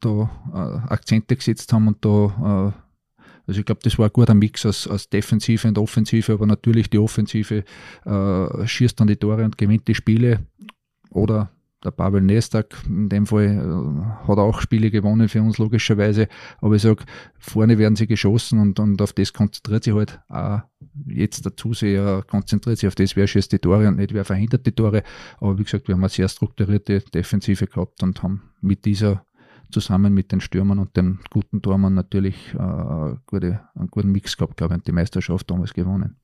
da 0.00 0.30
äh, 0.52 0.92
Akzente 0.92 1.36
gesetzt 1.36 1.72
haben 1.72 1.88
und 1.88 2.04
da 2.04 2.72
äh, 2.74 2.82
also 3.46 3.60
ich 3.60 3.66
glaube, 3.66 3.80
das 3.84 3.98
war 3.98 4.06
ein 4.06 4.12
guter 4.12 4.34
Mix 4.34 4.66
aus, 4.66 4.88
aus 4.88 5.08
Defensive 5.08 5.68
und 5.68 5.78
Offensive, 5.78 6.32
aber 6.32 6.46
natürlich 6.46 6.90
die 6.90 6.98
Offensive 6.98 7.64
äh, 8.04 8.66
schießt 8.66 8.98
dann 8.98 9.06
die 9.06 9.16
Tore 9.16 9.44
und 9.44 9.56
gewinnt 9.56 9.86
die 9.86 9.94
Spiele. 9.94 10.46
Oder 11.10 11.50
der 11.84 11.90
Pavel 11.90 12.22
Nestak, 12.22 12.74
in 12.86 13.08
dem 13.08 13.26
Fall 13.26 13.44
äh, 13.44 14.28
hat 14.28 14.38
auch 14.38 14.60
Spiele 14.60 14.90
gewonnen 14.90 15.28
für 15.28 15.42
uns 15.42 15.58
logischerweise. 15.58 16.28
Aber 16.60 16.74
ich 16.74 16.82
sage, 16.82 17.04
vorne 17.38 17.78
werden 17.78 17.96
sie 17.96 18.06
geschossen 18.06 18.58
und, 18.58 18.80
und 18.80 19.00
auf 19.02 19.12
das 19.12 19.32
konzentriert 19.32 19.84
sich 19.84 19.94
halt 19.94 20.20
auch 20.28 20.62
jetzt 21.06 21.44
der 21.44 21.56
Zuseher 21.56 22.22
konzentriert 22.26 22.78
sich 22.78 22.88
auf 22.88 22.94
das, 22.94 23.16
wer 23.16 23.26
schießt 23.26 23.52
die 23.52 23.58
Tore 23.58 23.88
und 23.88 23.96
nicht 23.96 24.14
wer 24.14 24.24
verhindert 24.24 24.66
die 24.66 24.72
Tore. 24.72 25.02
Aber 25.38 25.58
wie 25.58 25.64
gesagt, 25.64 25.88
wir 25.88 25.94
haben 25.94 26.02
eine 26.02 26.08
sehr 26.08 26.28
strukturierte 26.28 27.00
Defensive 27.00 27.66
gehabt 27.66 28.02
und 28.02 28.22
haben 28.22 28.50
mit 28.60 28.84
dieser 28.84 29.24
zusammen 29.70 30.14
mit 30.14 30.30
den 30.32 30.40
Stürmern 30.40 30.78
und 30.78 30.96
den 30.96 31.18
guten 31.30 31.60
Tormann 31.60 31.94
natürlich 31.94 32.54
äh, 32.54 33.14
gute, 33.26 33.60
einen 33.74 33.88
guten 33.90 34.12
Mix 34.12 34.36
gehabt, 34.36 34.56
glaube 34.56 34.74
ich, 34.74 34.78
und 34.78 34.86
die 34.86 34.92
Meisterschaft 34.92 35.50
damals 35.50 35.74
gewonnen. 35.74 36.16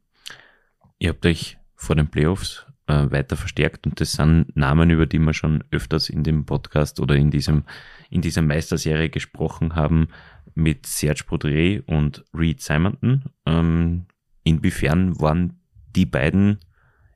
Ihr 0.98 1.10
habt 1.10 1.26
euch 1.26 1.58
vor 1.74 1.96
den 1.96 2.08
Playoffs 2.08 2.66
äh, 2.86 3.10
weiter 3.10 3.36
verstärkt 3.36 3.86
und 3.86 4.00
das 4.00 4.12
sind 4.12 4.56
Namen, 4.56 4.90
über 4.90 5.06
die 5.06 5.18
wir 5.18 5.34
schon 5.34 5.64
öfters 5.70 6.08
in 6.08 6.24
dem 6.24 6.44
Podcast 6.44 7.00
oder 7.00 7.16
in 7.16 7.30
diesem 7.30 7.64
in 8.10 8.20
dieser 8.20 8.42
Meisterserie 8.42 9.08
gesprochen 9.08 9.74
haben 9.74 10.08
mit 10.54 10.86
Serge 10.86 11.24
Baudry 11.28 11.82
und 11.86 12.24
Reed 12.34 12.60
Simonton. 12.60 13.24
Ähm, 13.46 14.06
inwiefern 14.44 15.18
waren 15.20 15.60
die 15.94 16.06
beiden 16.06 16.58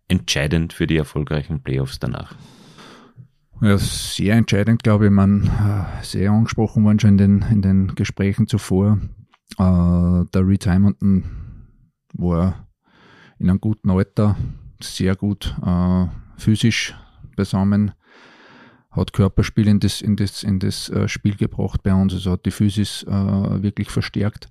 entscheidend 0.08 0.72
für 0.72 0.86
die 0.86 0.96
erfolgreichen 0.96 1.62
Playoffs 1.62 1.98
danach? 1.98 2.34
Ja, 3.60 3.78
sehr 3.78 4.36
entscheidend, 4.36 4.82
glaube 4.82 5.06
ich. 5.06 5.10
Man 5.10 5.44
äh, 5.44 6.04
sehr 6.04 6.30
angesprochen 6.30 6.84
worden 6.84 7.00
schon 7.00 7.10
in 7.10 7.18
den, 7.18 7.42
in 7.50 7.62
den 7.62 7.94
Gesprächen 7.94 8.46
zuvor. 8.46 8.98
Äh, 9.58 10.24
der 10.32 10.46
Reed 10.46 10.62
Simonton 10.62 11.24
war 12.12 12.68
in 13.38 13.48
einem 13.48 13.60
guten 13.60 13.90
Alter, 13.90 14.36
sehr 14.82 15.16
gut 15.16 15.54
äh, 15.64 16.06
physisch 16.36 16.94
beisammen, 17.36 17.92
hat 18.90 19.12
Körperspiel 19.12 19.68
in 19.68 19.80
das, 19.80 20.00
in 20.00 20.16
das, 20.16 20.42
in 20.42 20.58
das 20.58 20.88
äh, 20.88 21.08
Spiel 21.08 21.36
gebracht 21.36 21.82
bei 21.82 21.94
uns, 21.94 22.14
also 22.14 22.32
hat 22.32 22.46
die 22.46 22.50
Physis 22.50 23.02
äh, 23.04 23.62
wirklich 23.62 23.90
verstärkt. 23.90 24.48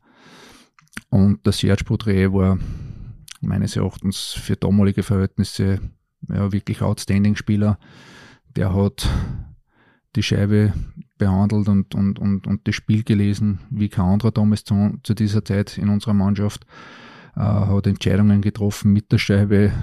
Und 1.09 1.45
der 1.45 1.53
Serge 1.53 1.83
Baudry 1.83 2.31
war 2.31 2.57
meines 3.41 3.75
Erachtens 3.75 4.31
für 4.31 4.55
damalige 4.55 5.03
Verhältnisse 5.03 5.79
ja, 6.29 6.51
wirklich 6.51 6.81
outstanding 6.81 7.35
Spieler 7.35 7.77
der 8.55 8.73
hat 8.73 9.07
die 10.15 10.23
Scheibe 10.23 10.73
behandelt 11.17 11.67
und, 11.67 11.95
und, 11.95 12.19
und, 12.19 12.47
und 12.47 12.67
das 12.67 12.75
Spiel 12.75 13.03
gelesen, 13.03 13.59
wie 13.69 13.89
kein 13.89 14.05
anderer 14.05 14.31
damals 14.31 14.63
zu, 14.63 14.97
zu 15.03 15.13
dieser 15.13 15.43
Zeit 15.43 15.77
in 15.77 15.89
unserer 15.89 16.13
Mannschaft, 16.13 16.65
äh, 17.35 17.39
hat 17.41 17.87
Entscheidungen 17.87 18.41
getroffen 18.41 18.93
mit 18.93 19.11
der 19.11 19.17
Scheibe 19.17 19.73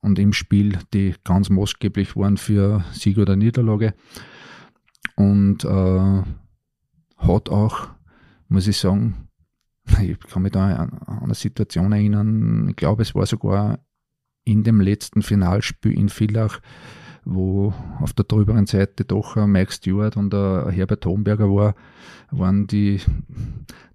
und 0.00 0.18
im 0.18 0.32
Spiel, 0.32 0.78
die 0.94 1.14
ganz 1.24 1.50
maßgeblich 1.50 2.16
waren 2.16 2.36
für 2.36 2.84
Sieg 2.92 3.18
oder 3.18 3.36
Niederlage. 3.36 3.94
Und 5.16 5.64
äh, 5.64 6.22
hat 7.18 7.48
auch, 7.48 7.88
muss 8.48 8.66
ich 8.66 8.78
sagen, 8.78 9.28
ich 10.02 10.18
kann 10.20 10.42
mich 10.42 10.52
da 10.52 10.74
an, 10.74 10.98
eine 11.22 11.34
Situation 11.34 11.92
erinnern, 11.92 12.68
ich 12.70 12.76
glaube, 12.76 13.02
es 13.02 13.14
war 13.14 13.26
sogar 13.26 13.78
in 14.44 14.64
dem 14.64 14.80
letzten 14.80 15.22
Finalspiel 15.22 15.92
in 15.92 16.08
Villach, 16.08 16.60
wo 17.24 17.72
auf 18.00 18.12
der 18.12 18.24
drüberen 18.24 18.66
Seite 18.66 19.04
doch 19.04 19.36
Mike 19.36 19.72
Stewart 19.72 20.16
und 20.16 20.32
Herbert 20.32 21.06
Homberger 21.06 21.48
war, 21.54 21.74
waren 22.30 22.66
die 22.66 23.00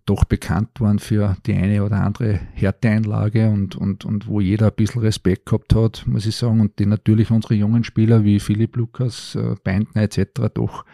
doch 0.05 0.23
bekannt 0.23 0.69
waren 0.79 0.99
für 0.99 1.35
die 1.45 1.53
eine 1.53 1.83
oder 1.83 2.01
andere 2.01 2.39
Härteeinlage 2.53 3.49
und, 3.49 3.75
und, 3.75 4.05
und 4.05 4.27
wo 4.27 4.39
jeder 4.39 4.67
ein 4.67 4.75
bisschen 4.75 5.01
Respekt 5.01 5.47
gehabt 5.47 5.73
hat, 5.73 6.05
muss 6.05 6.27
ich 6.27 6.35
sagen, 6.35 6.61
und 6.61 6.77
die 6.77 6.85
natürlich 6.85 7.31
unsere 7.31 7.55
jungen 7.55 7.83
Spieler 7.83 8.23
wie 8.23 8.39
Philipp 8.39 8.75
Lukas, 8.75 9.35
äh, 9.35 9.55
Beintner 9.63 10.03
etc. 10.03 10.53
doch 10.53 10.85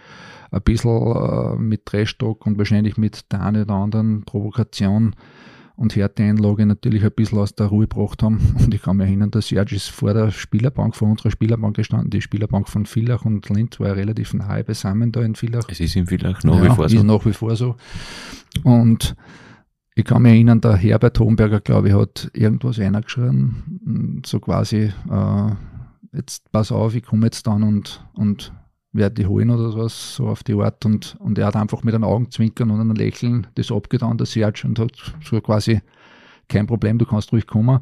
ein 0.50 0.62
bisschen 0.62 0.90
äh, 0.92 1.56
mit 1.58 1.86
Trash-Talk 1.86 2.46
und 2.46 2.58
wahrscheinlich 2.58 2.98
mit 2.98 3.32
der 3.32 3.42
einen 3.42 3.64
oder 3.64 3.76
anderen 3.76 4.24
Provokation 4.24 5.16
und 5.82 5.96
Härteeinlage 5.96 6.68
natürlich 6.68 7.04
ein 7.04 7.12
bisschen 7.12 7.40
aus 7.40 7.56
der 7.56 7.66
Ruhe 7.66 7.88
gebracht 7.88 8.22
haben. 8.22 8.56
Und 8.60 8.74
ich 8.74 8.84
kann 8.84 8.98
mich 8.98 9.08
erinnern, 9.08 9.32
der 9.32 9.42
Serge 9.42 9.76
ist 9.76 9.90
vor 9.90 10.14
der 10.14 10.30
Spielerbank, 10.30 10.96
vor 10.96 11.10
unserer 11.10 11.32
Spielerbank 11.32 11.76
gestanden. 11.76 12.12
Die 12.12 12.22
Spielerbank 12.22 12.70
von 12.70 12.86
Villach 12.86 13.26
und 13.26 13.50
Linz 13.50 13.80
war 13.80 13.88
ja 13.88 13.94
relativ 13.94 14.34
nahe 14.36 14.64
beisammen 14.64 15.12
da 15.12 15.22
in 15.22 15.34
Villach. 15.36 15.68
Es 15.70 15.80
ist 15.80 15.96
in 15.96 16.06
Villach 16.06 16.44
nach 16.44 16.58
ja, 16.58 16.64
wie 16.64 16.76
vor 16.76 16.88
so. 16.88 16.98
ist 16.98 17.04
nach 17.04 17.26
wie 17.26 17.34
vor 17.34 17.56
so. 17.56 17.76
Und 18.64 19.16
ich 19.96 20.06
kann 20.06 20.22
mich 20.22 20.34
erinnern, 20.34 20.62
der 20.62 20.76
Herbert 20.76 21.20
Homberger, 21.20 21.60
glaube 21.60 21.90
ich, 21.90 21.96
hat 21.96 22.30
irgendwas 22.34 22.80
eingeschrieben, 22.80 24.22
so 24.24 24.40
quasi, 24.40 24.94
äh, 25.10 25.52
jetzt 26.14 26.52
pass 26.52 26.72
auf, 26.72 26.94
ich 26.94 27.04
komme 27.04 27.26
jetzt 27.26 27.48
dann 27.48 27.64
und, 27.64 28.06
und 28.14 28.54
werde 28.94 29.16
die 29.16 29.28
holen 29.28 29.50
oder 29.50 29.76
was, 29.76 30.16
so 30.16 30.28
auf 30.28 30.44
die 30.44 30.54
Art. 30.54 30.86
Und, 30.86 31.16
und 31.20 31.38
er 31.38 31.48
hat 31.48 31.56
einfach 31.56 31.84
mit 31.84 31.96
einem 31.96 32.04
Augenzwinkern 32.04 32.72
und 32.72 32.80
einem 32.80 32.96
Lächeln 32.96 33.48
das 33.56 33.72
abgetan, 33.72 34.18
der 34.18 34.28
Serge, 34.28 34.64
und 34.66 34.80
hat 34.80 34.92
so 35.24 35.40
quasi 35.42 35.82
kein 36.48 36.68
Problem, 36.68 36.98
du 36.98 37.06
kannst 37.06 37.32
ruhig 37.32 37.48
kommen. 37.48 37.80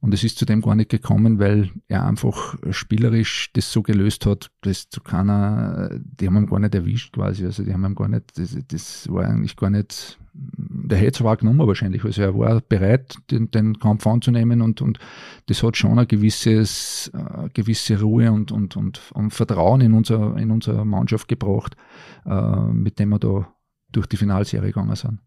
Und 0.00 0.12
es 0.12 0.24
ist 0.24 0.36
zu 0.36 0.44
dem 0.44 0.62
gar 0.62 0.74
nicht 0.74 0.90
gekommen, 0.90 1.38
weil 1.38 1.70
er 1.86 2.04
einfach 2.04 2.56
spielerisch 2.70 3.50
das 3.52 3.72
so 3.72 3.82
gelöst 3.82 4.26
hat, 4.26 4.50
dass 4.62 4.88
zu 4.88 5.00
keiner, 5.00 5.90
die 6.02 6.26
haben 6.26 6.38
ihn 6.38 6.46
gar 6.46 6.58
nicht 6.58 6.74
erwischt 6.74 7.14
quasi. 7.14 7.44
Also 7.44 7.62
die 7.62 7.72
haben 7.72 7.84
ihn 7.84 7.94
gar 7.94 8.08
nicht, 8.08 8.36
das, 8.36 8.56
das 8.66 9.08
war 9.08 9.24
eigentlich 9.24 9.54
gar 9.54 9.70
nicht, 9.70 10.18
der 10.34 10.98
hätte 10.98 11.18
zwar 11.18 11.36
genommen 11.36 11.66
wahrscheinlich. 11.66 12.04
Also 12.04 12.22
er 12.22 12.36
war 12.36 12.60
bereit, 12.60 13.16
den, 13.30 13.50
den 13.50 13.78
Kampf 13.78 14.06
anzunehmen 14.06 14.62
und, 14.62 14.80
und 14.80 14.98
das 15.46 15.62
hat 15.62 15.76
schon 15.76 15.98
ein 15.98 16.08
gewisses, 16.08 17.10
äh, 17.14 17.48
gewisse 17.52 18.00
Ruhe 18.00 18.32
und, 18.32 18.52
und, 18.52 18.76
und, 18.76 19.00
und 19.12 19.30
Vertrauen 19.32 19.80
in, 19.80 19.92
unser, 19.92 20.36
in 20.36 20.50
unsere 20.50 20.84
Mannschaft 20.84 21.28
gebracht, 21.28 21.76
äh, 22.24 22.66
mit 22.72 22.98
dem 22.98 23.10
wir 23.10 23.18
da 23.18 23.52
durch 23.90 24.06
die 24.06 24.16
Finalserie 24.16 24.68
gegangen 24.68 24.96
sind. 24.96 25.18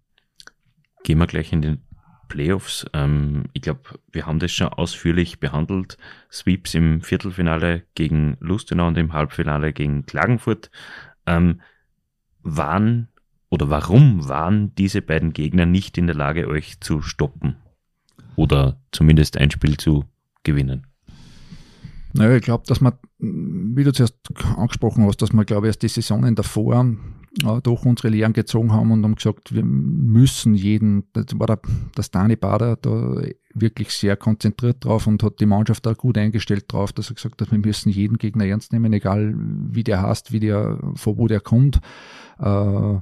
Gehen 1.03 1.19
wir 1.19 1.27
gleich 1.27 1.53
in 1.53 1.61
den 1.61 1.81
Playoffs. 2.27 2.85
Ähm, 2.93 3.43
ich 3.53 3.61
glaube, 3.61 3.81
wir 4.11 4.25
haben 4.25 4.39
das 4.39 4.51
schon 4.51 4.69
ausführlich 4.69 5.39
behandelt. 5.39 5.97
Sweeps 6.31 6.73
im 6.73 7.01
Viertelfinale 7.01 7.83
gegen 7.93 8.37
Lustenau 8.39 8.87
und 8.87 8.97
im 8.97 9.13
Halbfinale 9.13 9.71
gegen 9.71 10.05
Klagenfurt. 10.07 10.71
Ähm, 11.27 11.61
waren 12.41 13.09
oder 13.49 13.69
warum 13.69 14.27
waren 14.27 14.73
diese 14.75 15.01
beiden 15.01 15.33
Gegner 15.33 15.65
nicht 15.65 15.97
in 15.97 16.07
der 16.07 16.15
Lage, 16.15 16.47
euch 16.47 16.79
zu 16.79 17.01
stoppen? 17.01 17.55
Oder 18.35 18.79
zumindest 18.91 19.37
ein 19.37 19.51
Spiel 19.51 19.77
zu 19.77 20.05
gewinnen? 20.43 20.87
Naja, 22.13 22.35
ich 22.37 22.43
glaube, 22.43 22.63
dass 22.67 22.79
man, 22.79 22.93
wie 23.19 23.83
du 23.83 23.91
zuerst 23.91 24.17
angesprochen 24.55 25.05
hast, 25.05 25.21
dass 25.21 25.33
wir, 25.33 25.43
glaube 25.43 25.67
ich, 25.67 25.69
erst 25.69 25.83
die 25.83 25.89
Saisonen 25.89 26.35
davor 26.35 26.85
äh, 27.43 27.61
doch 27.61 27.83
unsere 27.83 28.07
Lehren 28.07 28.31
gezogen 28.31 28.71
haben 28.71 28.91
und 28.91 29.03
haben 29.03 29.15
gesagt, 29.15 29.53
wir 29.53 29.65
müssen 29.65 30.55
jeden, 30.55 31.03
das 31.11 31.25
war 31.33 31.47
der, 31.47 31.59
der 31.97 32.03
Stani 32.03 32.37
Bader 32.37 32.77
da 32.77 33.21
wirklich 33.53 33.91
sehr 33.91 34.15
konzentriert 34.15 34.85
drauf 34.85 35.07
und 35.07 35.23
hat 35.23 35.41
die 35.41 35.45
Mannschaft 35.45 35.85
da 35.85 35.93
gut 35.93 36.17
eingestellt 36.17 36.65
drauf, 36.69 36.93
dass 36.93 37.09
er 37.09 37.15
gesagt 37.15 37.41
hat, 37.41 37.51
wir 37.51 37.59
müssen 37.59 37.89
jeden 37.89 38.17
Gegner 38.17 38.45
ernst 38.45 38.71
nehmen, 38.71 38.93
egal 38.93 39.33
wie 39.35 39.83
der 39.83 40.01
heißt, 40.01 40.31
wie 40.31 40.39
der, 40.39 40.79
von 40.95 41.17
wo 41.17 41.27
der 41.27 41.41
kommt. 41.41 41.81
Äh, 42.39 42.99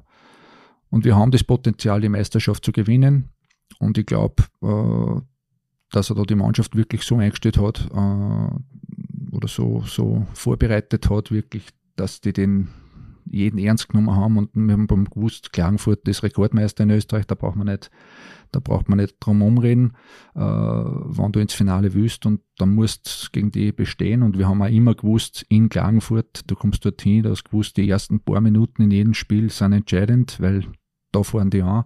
und 0.93 1.05
wir 1.05 1.15
haben 1.15 1.31
das 1.31 1.43
Potenzial, 1.43 2.01
die 2.01 2.09
Meisterschaft 2.09 2.63
zu 2.63 2.71
gewinnen. 2.71 3.29
Und 3.79 3.97
ich 3.97 4.05
glaube, 4.05 4.43
äh, 4.61 5.21
dass 5.89 6.11
er 6.11 6.15
da 6.15 6.21
die 6.21 6.35
Mannschaft 6.35 6.75
wirklich 6.75 7.01
so 7.01 7.17
eingestellt 7.17 7.57
hat 7.57 7.89
äh, 7.91 9.35
oder 9.35 9.47
so, 9.47 9.81
so 9.87 10.27
vorbereitet 10.35 11.09
hat, 11.09 11.31
wirklich, 11.31 11.69
dass 11.95 12.21
die 12.21 12.31
den 12.31 12.67
jeden 13.25 13.57
ernst 13.57 13.89
genommen 13.89 14.15
haben. 14.15 14.37
Und 14.37 14.51
wir 14.53 14.71
haben 14.73 14.85
beim 14.85 15.05
gewusst, 15.05 15.51
Klagenfurt 15.51 16.07
ist 16.07 16.21
Rekordmeister 16.21 16.83
in 16.83 16.91
Österreich, 16.91 17.25
da 17.25 17.33
braucht 17.33 17.55
man 17.55 17.65
nicht, 17.65 17.89
da 18.51 18.59
braucht 18.59 18.87
man 18.87 18.99
nicht 18.99 19.15
drum 19.19 19.41
umreden, 19.41 19.93
äh, 20.35 20.41
wann 20.41 21.31
du 21.31 21.39
ins 21.39 21.55
Finale 21.55 21.95
willst 21.95 22.27
und 22.27 22.41
dann 22.59 22.75
musst 22.75 23.31
gegen 23.33 23.49
die 23.49 23.71
bestehen. 23.71 24.21
Und 24.21 24.37
wir 24.37 24.47
haben 24.47 24.61
auch 24.61 24.69
immer 24.69 24.93
gewusst, 24.93 25.43
in 25.49 25.69
Klagenfurt, 25.69 26.41
du 26.45 26.55
kommst 26.55 26.85
dorthin, 26.85 27.23
du 27.23 27.31
hast 27.31 27.45
gewusst, 27.45 27.77
die 27.77 27.89
ersten 27.89 28.19
paar 28.19 28.41
Minuten 28.41 28.83
in 28.83 28.91
jedem 28.91 29.15
Spiel 29.15 29.49
sind 29.49 29.73
entscheidend, 29.73 30.39
weil 30.39 30.67
da 31.13 31.23
fahren 31.23 31.49
die 31.49 31.61
an. 31.61 31.85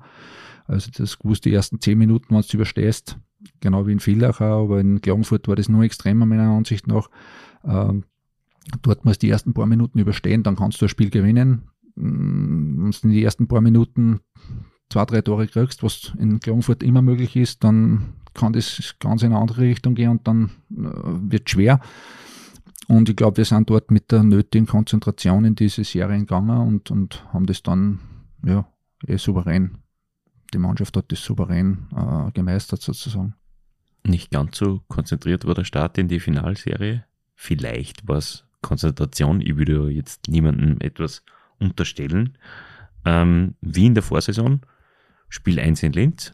Also 0.65 0.91
das 0.95 1.19
gewusst, 1.19 1.45
die 1.45 1.53
ersten 1.53 1.79
zehn 1.79 1.97
Minuten, 1.97 2.35
wenn 2.35 2.41
du 2.41 2.57
überstehst, 2.57 3.17
genau 3.61 3.87
wie 3.87 3.93
in 3.93 3.99
Villach 3.99 4.41
auch, 4.41 4.65
aber 4.65 4.79
in 4.79 5.01
Klagenfurt 5.01 5.47
war 5.47 5.55
das 5.55 5.69
nur 5.69 5.83
extremer 5.83 6.25
meiner 6.25 6.49
Ansicht 6.49 6.87
nach. 6.87 7.09
Ähm, 7.63 8.03
dort 8.81 9.05
musst 9.05 9.21
du 9.21 9.27
die 9.27 9.31
ersten 9.31 9.53
paar 9.53 9.65
Minuten 9.65 9.99
überstehen, 9.99 10.43
dann 10.43 10.55
kannst 10.55 10.81
du 10.81 10.85
das 10.85 10.91
Spiel 10.91 11.09
gewinnen. 11.09 11.63
Mm, 11.95 12.83
wenn 12.83 12.91
du 12.91 12.97
in 13.03 13.09
die 13.11 13.23
ersten 13.23 13.47
paar 13.47 13.61
Minuten 13.61 14.19
zwei, 14.89 15.05
drei 15.05 15.21
Tore 15.21 15.47
kriegst, 15.47 15.83
was 15.83 16.13
in 16.19 16.39
Klagenfurt 16.39 16.83
immer 16.83 17.01
möglich 17.01 17.35
ist, 17.35 17.63
dann 17.63 18.13
kann 18.33 18.53
das 18.53 18.95
ganz 18.99 19.23
in 19.23 19.31
eine 19.31 19.41
andere 19.41 19.61
Richtung 19.61 19.95
gehen 19.95 20.11
und 20.11 20.27
dann 20.27 20.51
äh, 20.71 21.31
wird 21.31 21.49
schwer. 21.49 21.79
Und 22.87 23.09
ich 23.09 23.15
glaube, 23.15 23.37
wir 23.37 23.45
sind 23.45 23.69
dort 23.69 23.91
mit 23.91 24.11
der 24.11 24.23
nötigen 24.23 24.65
Konzentration 24.65 25.43
in 25.43 25.55
diese 25.55 25.83
Serie 25.83 26.19
gegangen 26.19 26.57
und, 26.57 26.89
und 26.89 27.25
haben 27.33 27.45
das 27.45 27.63
dann 27.63 27.99
ja, 28.45 28.65
eh 29.05 29.17
souverän 29.17 29.77
die 30.53 30.57
Mannschaft 30.57 30.95
hat 30.97 31.11
das 31.11 31.23
souverän 31.23 31.87
äh, 31.95 32.31
gemeistert 32.31 32.81
sozusagen. 32.81 33.35
Nicht 34.03 34.31
ganz 34.31 34.57
so 34.57 34.81
konzentriert 34.87 35.45
war 35.45 35.55
der 35.55 35.65
Start 35.65 35.97
in 35.97 36.07
die 36.07 36.19
Finalserie. 36.19 37.03
Vielleicht 37.35 38.07
war 38.07 38.17
es 38.17 38.45
Konzentration. 38.61 39.41
Ich 39.41 39.57
würde 39.57 39.89
jetzt 39.89 40.27
niemandem 40.27 40.77
etwas 40.79 41.23
unterstellen. 41.59 42.37
Ähm, 43.05 43.55
wie 43.61 43.85
in 43.85 43.93
der 43.93 44.03
Vorsaison, 44.03 44.61
Spiel 45.29 45.59
1 45.59 45.83
in 45.83 45.93
Linz. 45.93 46.33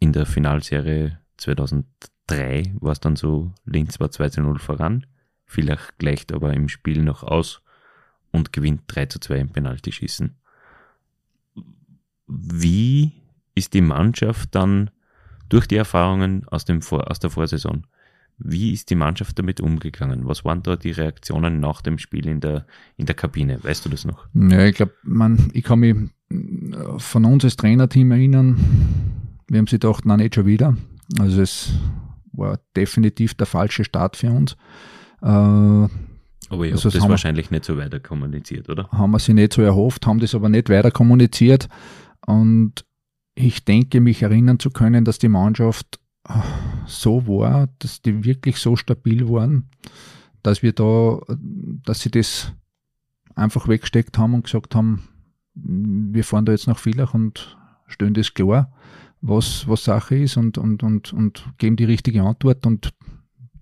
In 0.00 0.12
der 0.12 0.26
Finalserie 0.26 1.18
2003 1.36 2.74
war 2.80 2.92
es 2.92 3.00
dann 3.00 3.16
so, 3.16 3.52
Linz 3.64 4.00
war 4.00 4.10
2 4.10 4.28
zu 4.30 4.40
0 4.40 4.58
voran. 4.58 5.06
Vielleicht 5.44 5.98
gleicht 5.98 6.32
aber 6.32 6.54
im 6.54 6.68
Spiel 6.68 7.02
noch 7.02 7.22
aus 7.22 7.62
und 8.30 8.52
gewinnt 8.52 8.82
3 8.88 9.06
zu 9.06 9.20
2 9.20 9.38
im 9.38 9.48
Penaltyschießen. 9.50 10.34
Wie 12.26 13.12
ist 13.54 13.74
die 13.74 13.80
Mannschaft 13.80 14.54
dann 14.54 14.90
durch 15.48 15.66
die 15.66 15.76
Erfahrungen 15.76 16.46
aus, 16.48 16.64
dem 16.64 16.82
Vor 16.82 17.10
aus 17.10 17.18
der 17.18 17.30
Vorsaison, 17.30 17.86
wie 18.38 18.72
ist 18.72 18.90
die 18.90 18.94
Mannschaft 18.94 19.38
damit 19.38 19.60
umgegangen? 19.60 20.26
Was 20.26 20.44
waren 20.44 20.62
da 20.62 20.76
die 20.76 20.92
Reaktionen 20.92 21.58
nach 21.58 21.82
dem 21.82 21.98
Spiel 21.98 22.28
in 22.28 22.40
der, 22.40 22.66
in 22.96 23.06
der 23.06 23.16
Kabine? 23.16 23.62
Weißt 23.62 23.84
du 23.84 23.88
das 23.88 24.04
noch? 24.04 24.28
Ja, 24.34 24.64
ich 24.64 24.76
glaube, 24.76 24.94
ich 25.52 25.64
kann 25.64 25.80
mich 25.80 25.96
von 26.98 27.24
uns 27.24 27.44
als 27.44 27.56
Trainerteam 27.56 28.12
erinnern, 28.12 28.56
wir 29.48 29.58
haben 29.58 29.66
sie 29.66 29.78
gedacht, 29.78 30.04
nein, 30.04 30.18
nicht 30.18 30.34
schon 30.34 30.46
wieder. 30.46 30.76
Also 31.18 31.40
es 31.40 31.72
war 32.32 32.60
definitiv 32.76 33.34
der 33.34 33.46
falsche 33.46 33.82
Start 33.82 34.16
für 34.16 34.30
uns. 34.30 34.56
Äh, 35.22 35.88
aber 36.48 36.66
ihr 36.66 36.72
also 36.72 36.88
habt 36.88 36.96
das 36.96 37.08
wahrscheinlich 37.08 37.50
wir, 37.50 37.56
nicht 37.56 37.64
so 37.64 37.76
weiter 37.76 38.00
kommuniziert, 38.00 38.68
oder? 38.68 38.88
Haben 38.90 39.12
wir 39.12 39.18
sie 39.18 39.34
nicht 39.34 39.52
so 39.52 39.62
erhofft, 39.62 40.06
haben 40.06 40.20
das 40.20 40.34
aber 40.34 40.48
nicht 40.48 40.68
weiter 40.68 40.90
kommuniziert. 40.90 41.68
Und 42.26 42.84
ich 43.34 43.64
denke, 43.64 44.00
mich 44.00 44.22
erinnern 44.22 44.58
zu 44.58 44.70
können, 44.70 45.04
dass 45.04 45.18
die 45.18 45.28
Mannschaft 45.28 46.00
so 46.86 47.26
war, 47.26 47.68
dass 47.78 48.02
die 48.02 48.24
wirklich 48.24 48.58
so 48.58 48.76
stabil 48.76 49.28
waren, 49.28 49.70
dass 50.42 50.62
wir 50.62 50.72
da, 50.72 51.20
dass 51.84 52.00
sie 52.00 52.10
das 52.10 52.52
einfach 53.34 53.68
weggesteckt 53.68 54.18
haben 54.18 54.34
und 54.34 54.44
gesagt 54.44 54.74
haben, 54.74 55.08
wir 55.54 56.24
fahren 56.24 56.44
da 56.44 56.52
jetzt 56.52 56.66
nach 56.66 56.78
Villach 56.78 57.14
und 57.14 57.56
stellen 57.86 58.14
das 58.14 58.34
klar, 58.34 58.72
was, 59.20 59.66
was 59.66 59.84
Sache 59.84 60.16
ist 60.16 60.36
und, 60.36 60.58
und, 60.58 60.82
und, 60.82 61.12
und 61.12 61.44
geben 61.58 61.76
die 61.76 61.84
richtige 61.84 62.22
Antwort 62.22 62.66
und 62.66 62.90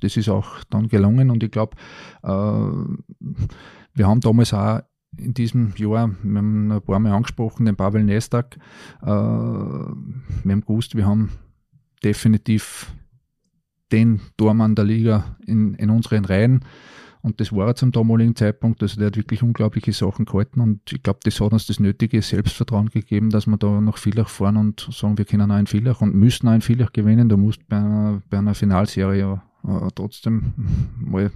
das 0.00 0.16
ist 0.16 0.28
auch 0.28 0.64
dann 0.70 0.88
gelungen 0.88 1.30
und 1.30 1.42
ich 1.42 1.50
glaube, 1.50 1.76
äh, 2.22 2.28
wir 2.28 4.06
haben 4.06 4.20
damals 4.20 4.52
auch 4.52 4.80
in 5.18 5.34
diesem 5.34 5.72
Jahr, 5.76 6.10
wir 6.22 6.38
haben 6.38 6.72
ein 6.72 6.82
paar 6.82 6.98
Mal 6.98 7.12
angesprochen, 7.12 7.66
den 7.66 7.76
Pavel 7.76 8.04
Nestak. 8.04 8.56
Äh, 9.02 9.06
wir 9.06 10.52
haben 10.52 10.60
gewusst, 10.60 10.94
wir 10.94 11.06
haben 11.06 11.30
definitiv 12.04 12.92
den 13.92 14.20
Tormann 14.36 14.74
der 14.74 14.84
Liga 14.84 15.36
in, 15.46 15.74
in 15.74 15.90
unseren 15.90 16.24
Reihen. 16.24 16.64
Und 17.22 17.40
das 17.40 17.52
war 17.52 17.66
er 17.66 17.74
zum 17.74 17.90
damaligen 17.90 18.36
Zeitpunkt. 18.36 18.82
Also 18.82 18.98
der 18.98 19.08
hat 19.08 19.16
wirklich 19.16 19.42
unglaubliche 19.42 19.92
Sachen 19.92 20.26
gehalten. 20.26 20.60
Und 20.60 20.92
ich 20.92 21.02
glaube, 21.02 21.20
das 21.24 21.40
hat 21.40 21.52
uns 21.52 21.66
das 21.66 21.80
nötige 21.80 22.22
Selbstvertrauen 22.22 22.88
gegeben, 22.90 23.30
dass 23.30 23.46
wir 23.46 23.56
da 23.56 23.80
nach 23.80 23.98
Villach 23.98 24.28
fahren 24.28 24.56
und 24.56 24.88
sagen, 24.92 25.18
wir 25.18 25.24
können 25.24 25.50
auch 25.50 25.58
in 25.58 25.66
Villach 25.66 26.00
und 26.02 26.14
müssen 26.14 26.46
auch 26.48 26.54
in 26.54 26.60
Villach 26.60 26.92
gewinnen. 26.92 27.28
Du 27.28 27.36
musst 27.36 27.66
bei 27.68 27.78
einer, 27.78 28.22
bei 28.30 28.38
einer 28.38 28.54
Finalserie 28.54 29.42
äh, 29.66 29.88
trotzdem 29.94 30.52
mal 30.98 31.30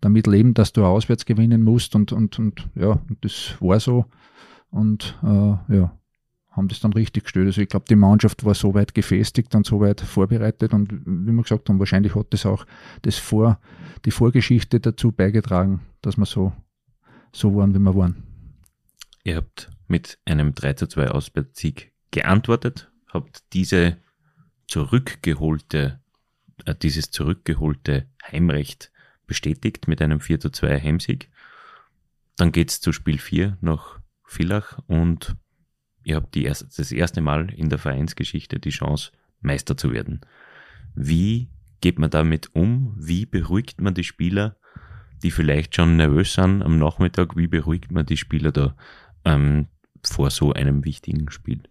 damit 0.00 0.26
leben, 0.26 0.54
dass 0.54 0.72
du 0.72 0.84
auswärts 0.84 1.24
gewinnen 1.24 1.62
musst 1.62 1.94
und, 1.94 2.12
und, 2.12 2.38
und 2.38 2.68
ja, 2.74 3.00
und 3.08 3.18
das 3.22 3.54
war 3.60 3.80
so. 3.80 4.06
Und 4.70 5.18
äh, 5.22 5.76
ja, 5.76 5.96
haben 6.52 6.68
das 6.68 6.80
dann 6.80 6.92
richtig 6.92 7.24
gestellt. 7.24 7.46
Also 7.46 7.60
ich 7.60 7.68
glaube, 7.68 7.86
die 7.88 7.96
Mannschaft 7.96 8.44
war 8.44 8.54
so 8.54 8.74
weit 8.74 8.94
gefestigt 8.94 9.54
und 9.54 9.66
so 9.66 9.80
weit 9.80 10.00
vorbereitet 10.00 10.72
und 10.74 10.92
wie 10.92 11.32
wir 11.32 11.42
gesagt 11.42 11.68
haben, 11.68 11.78
wahrscheinlich 11.78 12.14
hat 12.14 12.26
das 12.30 12.46
auch 12.46 12.66
das 13.02 13.16
Vor, 13.16 13.58
die 14.04 14.10
Vorgeschichte 14.10 14.80
dazu 14.80 15.12
beigetragen, 15.12 15.80
dass 16.02 16.16
wir 16.16 16.26
so, 16.26 16.52
so 17.32 17.54
waren, 17.56 17.74
wie 17.74 17.78
wir 17.78 17.94
waren. 17.96 18.22
Ihr 19.24 19.36
habt 19.36 19.70
mit 19.88 20.18
einem 20.24 20.54
3 20.54 20.74
zu 20.74 20.86
2 20.88 21.10
Auswärtssieg 21.10 21.92
geantwortet, 22.10 22.90
habt 23.08 23.42
diese 23.52 23.96
zurückgeholte, 24.66 26.01
dieses 26.82 27.10
zurückgeholte 27.10 28.06
Heimrecht 28.30 28.92
bestätigt 29.26 29.88
mit 29.88 30.02
einem 30.02 30.20
4 30.20 30.40
zu 30.40 30.50
2 30.50 30.80
Heimsieg. 30.80 31.30
Dann 32.36 32.52
geht 32.52 32.70
es 32.70 32.80
zu 32.80 32.92
Spiel 32.92 33.18
4 33.18 33.58
nach 33.60 34.00
Villach 34.24 34.78
und 34.86 35.36
ihr 36.04 36.16
habt 36.16 36.34
die 36.34 36.44
erste, 36.44 36.66
das 36.76 36.92
erste 36.92 37.20
Mal 37.20 37.50
in 37.50 37.68
der 37.68 37.78
Vereinsgeschichte 37.78 38.58
die 38.58 38.70
Chance, 38.70 39.12
Meister 39.40 39.76
zu 39.76 39.92
werden. 39.92 40.20
Wie 40.94 41.50
geht 41.80 41.98
man 41.98 42.10
damit 42.10 42.54
um? 42.54 42.94
Wie 42.98 43.26
beruhigt 43.26 43.80
man 43.80 43.94
die 43.94 44.04
Spieler, 44.04 44.56
die 45.22 45.30
vielleicht 45.30 45.76
schon 45.76 45.96
nervös 45.96 46.34
sind 46.34 46.62
am 46.62 46.78
Nachmittag? 46.78 47.36
Wie 47.36 47.46
beruhigt 47.46 47.90
man 47.90 48.06
die 48.06 48.16
Spieler 48.16 48.52
da 48.52 48.76
ähm, 49.24 49.68
vor 50.02 50.30
so 50.30 50.52
einem 50.52 50.84
wichtigen 50.84 51.30
Spiel? 51.30 51.62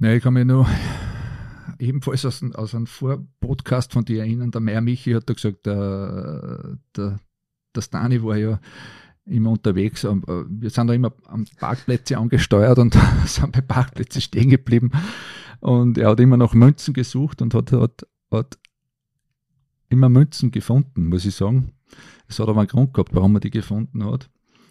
Ja, 0.00 0.12
ich 0.12 0.22
kann 0.22 0.34
mich 0.34 0.44
nur 0.44 0.68
ebenfalls 1.78 2.24
aus, 2.24 2.42
aus 2.54 2.74
einem 2.74 2.86
Vorpodcast 2.86 3.92
von 3.92 4.04
dir 4.04 4.20
erinnern, 4.20 4.50
der 4.50 4.60
Meier 4.60 4.80
Michi 4.80 5.12
hat 5.12 5.28
da 5.28 5.34
gesagt, 5.34 5.66
der, 5.66 6.78
der, 6.96 7.20
der 7.74 7.80
Stani 7.80 8.22
war 8.22 8.36
ja 8.36 8.60
immer 9.26 9.50
unterwegs. 9.50 10.04
Äh, 10.04 10.16
wir 10.26 10.70
sind 10.70 10.86
da 10.86 10.94
immer 10.94 11.12
am 11.26 11.44
Parkplätze 11.58 12.18
angesteuert 12.18 12.78
und 12.78 12.96
sind 13.26 13.52
bei 13.52 13.60
Parkplätzen 13.60 14.20
stehen 14.20 14.50
geblieben. 14.50 14.90
Und 15.60 15.98
er 15.98 16.10
hat 16.10 16.20
immer 16.20 16.36
nach 16.36 16.54
Münzen 16.54 16.94
gesucht 16.94 17.40
und 17.40 17.54
hat, 17.54 17.72
hat, 17.72 18.06
hat 18.30 18.58
immer 19.88 20.08
Münzen 20.08 20.50
gefunden, 20.50 21.08
muss 21.08 21.24
ich 21.24 21.34
sagen. 21.34 21.72
Es 22.28 22.38
hat 22.38 22.48
aber 22.48 22.60
einen 22.60 22.68
Grund 22.68 22.94
gehabt, 22.94 23.14
warum 23.14 23.36
er 23.36 23.40
die 23.40 23.50
gefunden 23.50 24.04
hat. 24.04 24.30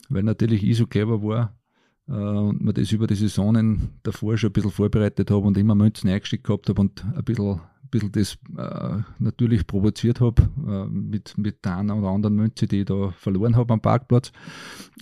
Weil 0.10 0.24
natürlich 0.24 0.64
ich 0.64 0.78
so 0.78 0.86
clever 0.86 1.24
war, 1.24 1.45
äh, 1.45 1.62
und 2.08 2.62
mir 2.62 2.74
das 2.74 2.91
über 2.91 3.08
die 3.08 3.16
Saisonen 3.16 3.89
davor 4.04 4.38
schon 4.38 4.49
ein 4.49 4.54
bisschen 4.54 4.72
vorbereitet 4.72 5.32
habe 5.32 5.47
und 5.47 5.58
immer 5.58 5.76
Münzen 5.76 6.10
eingesteckt 6.10 6.43
gehabt 6.43 6.70
habe 6.70 6.82
und 6.82 7.04
ein 7.06 7.24
bisschen 7.24 7.62
bisschen 7.93 8.12
das 8.12 8.38
äh, 8.58 9.01
natürlich 9.20 9.68
provoziert 9.68 10.20
habe 10.20 10.41
äh, 10.68 10.86
mit, 10.86 11.38
mit 11.38 11.64
der 11.64 11.78
einen 11.78 11.91
oder 11.91 12.10
anderen 12.10 12.36
Münze, 12.36 12.68
die 12.68 12.82
ich 12.82 12.86
da 12.86 13.12
verloren 13.12 13.56
habe 13.56 13.74
am 13.74 13.82
Parkplatz, 13.82 14.32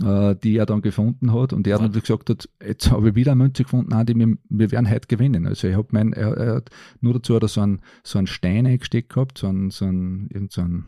äh, 0.04 0.36
die 0.36 0.58
er 0.58 0.66
dann 0.66 0.82
gefunden 0.82 1.34
hat. 1.34 1.54
Und 1.54 1.66
er 1.68 1.76
hat 1.76 1.82
natürlich 1.82 2.04
gesagt 2.04 2.30
hat, 2.30 2.49
jetzt 2.66 2.91
habe 2.91 3.10
ich 3.10 3.16
wieder 3.16 3.32
eine 3.32 3.43
Münze 3.43 3.64
gefunden, 3.64 3.89
nein, 3.89 4.06
die 4.06 4.16
wir, 4.16 4.38
wir 4.49 4.72
werden 4.72 4.89
heute 4.89 5.08
gewinnen. 5.08 5.47
Also 5.47 5.68
ich 5.68 5.76
habe 5.76 5.88
mein, 5.91 6.14
er, 6.14 6.38
er, 6.38 6.56
hat 6.56 6.70
nur 6.99 7.14
dazu 7.14 7.36
hat 7.36 7.43
er 7.43 7.47
so 7.47 7.62
einen, 7.62 7.82
so 8.04 8.18
einen 8.18 8.28
Stein 8.28 8.68
eingesteckt 8.68 9.14
gehabt, 9.14 9.38
so 9.38 9.47
einen, 9.47 9.72
so 9.72 9.86
einen, 9.86 10.30
irgend 10.30 10.52
so 10.52 10.62
einen, 10.62 10.86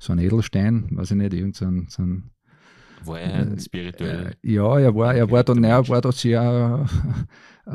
so 0.00 0.12
einen 0.12 0.24
Edelstein, 0.24 0.88
weiß 0.90 1.12
ich 1.12 1.16
nicht, 1.16 1.32
irgend 1.32 1.56
so 1.56 1.66
einen, 1.66 1.86
so 1.88 2.02
einen 2.02 2.30
war 3.06 3.20
er 3.20 3.52
äh, 3.52 3.60
spirituell? 3.60 4.36
Äh, 4.42 4.52
ja, 4.52 4.78
er 4.78 4.94
war, 4.94 5.14
er 5.14 5.30
war 5.30 5.44
da, 5.44 5.54
nein, 5.54 5.70
er 5.70 5.88
war 5.88 6.00
da 6.00 6.12
sehr, 6.12 6.86
äh, 7.66 7.70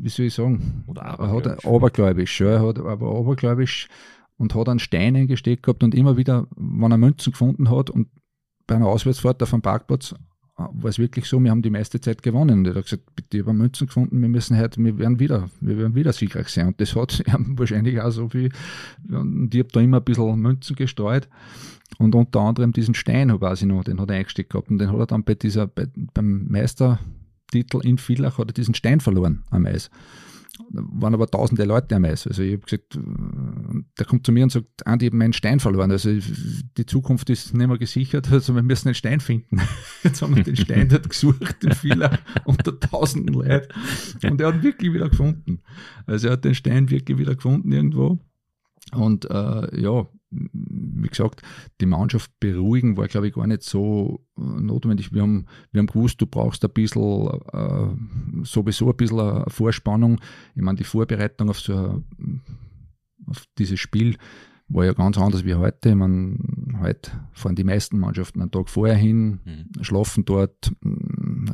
wie 0.00 0.08
soll 0.08 0.26
ich 0.26 0.34
sagen, 0.34 0.84
Oder 0.86 1.18
abergläubisch. 1.18 1.60
Er 1.60 1.60
hat, 1.60 1.66
abergläubisch, 1.66 2.40
ja, 2.40 2.46
er 2.48 2.66
hat 2.66 2.78
aber 2.78 3.18
abergläubisch 3.18 3.88
und 4.36 4.54
hat 4.54 4.68
einen 4.68 4.78
Stein 4.78 5.16
eingesteckt 5.16 5.62
gehabt 5.62 5.82
und 5.82 5.94
immer 5.94 6.16
wieder, 6.16 6.46
wenn 6.56 6.92
er 6.92 6.98
Münzen 6.98 7.32
gefunden 7.32 7.70
hat 7.70 7.90
und 7.90 8.08
bei 8.66 8.76
einer 8.76 8.86
Auswärtsfahrt 8.86 9.42
auf 9.42 9.50
dem 9.50 9.62
Parkplatz 9.62 10.14
war 10.58 10.90
es 10.90 10.98
wirklich 10.98 11.26
so, 11.26 11.42
wir 11.42 11.52
haben 11.52 11.62
die 11.62 11.70
meiste 11.70 12.00
Zeit 12.00 12.22
gewonnen. 12.22 12.60
Und 12.60 12.66
er 12.66 12.74
hat 12.74 12.84
gesagt, 12.84 13.04
bitte, 13.14 13.38
ich 13.38 13.42
habe 13.44 13.54
Münzen 13.54 13.86
gefunden, 13.86 14.20
wir 14.20 14.28
müssen 14.28 14.58
heute, 14.58 14.82
wir 14.82 14.98
werden 14.98 15.20
wieder, 15.20 15.48
wir 15.60 15.78
werden 15.78 15.94
wieder 15.94 16.12
siegreich 16.12 16.48
sein. 16.48 16.68
Und 16.68 16.80
das 16.80 16.96
hat 16.96 17.22
wahrscheinlich 17.28 18.00
auch 18.00 18.10
so 18.10 18.28
viel, 18.28 18.50
und 19.08 19.54
ich 19.54 19.60
habe 19.60 19.70
da 19.72 19.80
immer 19.80 19.98
ein 19.98 20.04
bisschen 20.04 20.40
Münzen 20.40 20.74
gestreut. 20.74 21.28
Und 21.98 22.14
unter 22.14 22.40
anderem 22.40 22.72
diesen 22.72 22.94
Stein, 22.94 23.40
weiß 23.40 23.62
ich 23.62 23.68
noch, 23.68 23.84
den 23.84 24.00
hat 24.00 24.10
er 24.10 24.16
eingesteckt 24.16 24.50
gehabt. 24.50 24.70
Und 24.70 24.78
den 24.78 24.90
hat 24.90 24.98
er 24.98 25.06
dann 25.06 25.24
bei 25.24 25.34
dieser, 25.34 25.66
bei, 25.68 25.86
beim 26.12 26.48
Meistertitel 26.48 27.80
in 27.82 27.98
Villach 27.98 28.38
hat 28.38 28.50
er 28.50 28.54
diesen 28.54 28.74
Stein 28.74 29.00
verloren 29.00 29.44
am 29.50 29.64
Eis. 29.64 29.90
Da 30.70 30.82
waren 30.82 31.14
aber 31.14 31.26
tausende 31.26 31.64
Leute 31.64 31.94
am 31.96 32.04
Eis. 32.04 32.26
Also 32.26 32.42
ich 32.42 32.54
habe 32.54 32.62
gesagt, 32.62 32.98
der 33.98 34.06
kommt 34.06 34.24
zu 34.24 34.32
mir 34.32 34.44
und 34.44 34.50
sagt, 34.50 34.86
Andi, 34.86 35.06
ich 35.06 35.10
habe 35.10 35.18
meinen 35.18 35.32
Stein 35.32 35.60
verloren. 35.60 35.90
Also 35.90 36.10
die 36.10 36.86
Zukunft 36.86 37.30
ist 37.30 37.54
nicht 37.54 37.66
mehr 37.66 37.78
gesichert, 37.78 38.30
also 38.32 38.54
wir 38.54 38.62
müssen 38.62 38.88
einen 38.88 38.94
Stein 38.94 39.20
finden. 39.20 39.60
Jetzt 40.02 40.22
haben 40.22 40.36
wir 40.36 40.42
den 40.42 40.56
Stein 40.56 40.88
dort 40.88 41.08
gesucht 41.08 41.62
in 41.62 41.72
Villach 41.72 42.18
unter 42.44 42.78
tausenden 42.78 43.34
Leuten. 43.34 43.68
Und 44.24 44.40
er 44.40 44.48
hat 44.48 44.62
wirklich 44.62 44.92
wieder 44.92 45.08
gefunden. 45.08 45.60
Also 46.06 46.28
er 46.28 46.34
hat 46.34 46.44
den 46.44 46.54
Stein 46.54 46.90
wirklich 46.90 47.18
wieder 47.18 47.34
gefunden 47.34 47.70
irgendwo. 47.72 48.18
Und 48.92 49.30
äh, 49.30 49.80
ja, 49.80 50.06
wie 50.30 51.08
gesagt, 51.08 51.42
die 51.80 51.86
Mannschaft 51.86 52.30
beruhigen 52.40 52.96
war, 52.96 53.08
glaube 53.08 53.28
ich, 53.28 53.34
gar 53.34 53.46
nicht 53.46 53.62
so 53.62 54.20
äh, 54.36 54.42
notwendig. 54.42 55.12
Wir 55.12 55.22
haben, 55.22 55.46
wir 55.72 55.80
haben 55.80 55.86
gewusst, 55.86 56.20
du 56.20 56.26
brauchst 56.26 56.64
ein 56.64 56.70
bisschen, 56.72 57.28
äh, 57.52 58.44
sowieso 58.44 58.90
ein 58.90 58.96
bisschen 58.96 59.20
eine 59.20 59.44
Vorspannung. 59.48 60.20
Ich 60.54 60.62
meine, 60.62 60.76
die 60.78 60.84
Vorbereitung 60.84 61.48
auf 61.50 61.60
so 61.60 62.02
auf 63.26 63.44
dieses 63.58 63.80
Spiel 63.80 64.16
war 64.68 64.84
ja 64.84 64.92
ganz 64.92 65.16
anders 65.16 65.44
wie 65.44 65.54
heute. 65.54 65.94
Man, 65.94 66.78
heute 66.82 67.10
fahren 67.32 67.56
die 67.56 67.64
meisten 67.64 67.98
Mannschaften 67.98 68.42
einen 68.42 68.50
Tag 68.50 68.68
vorher 68.68 68.96
hin, 68.96 69.40
mhm. 69.44 69.82
schlafen 69.82 70.24
dort, 70.24 70.72
mm, 70.82 71.46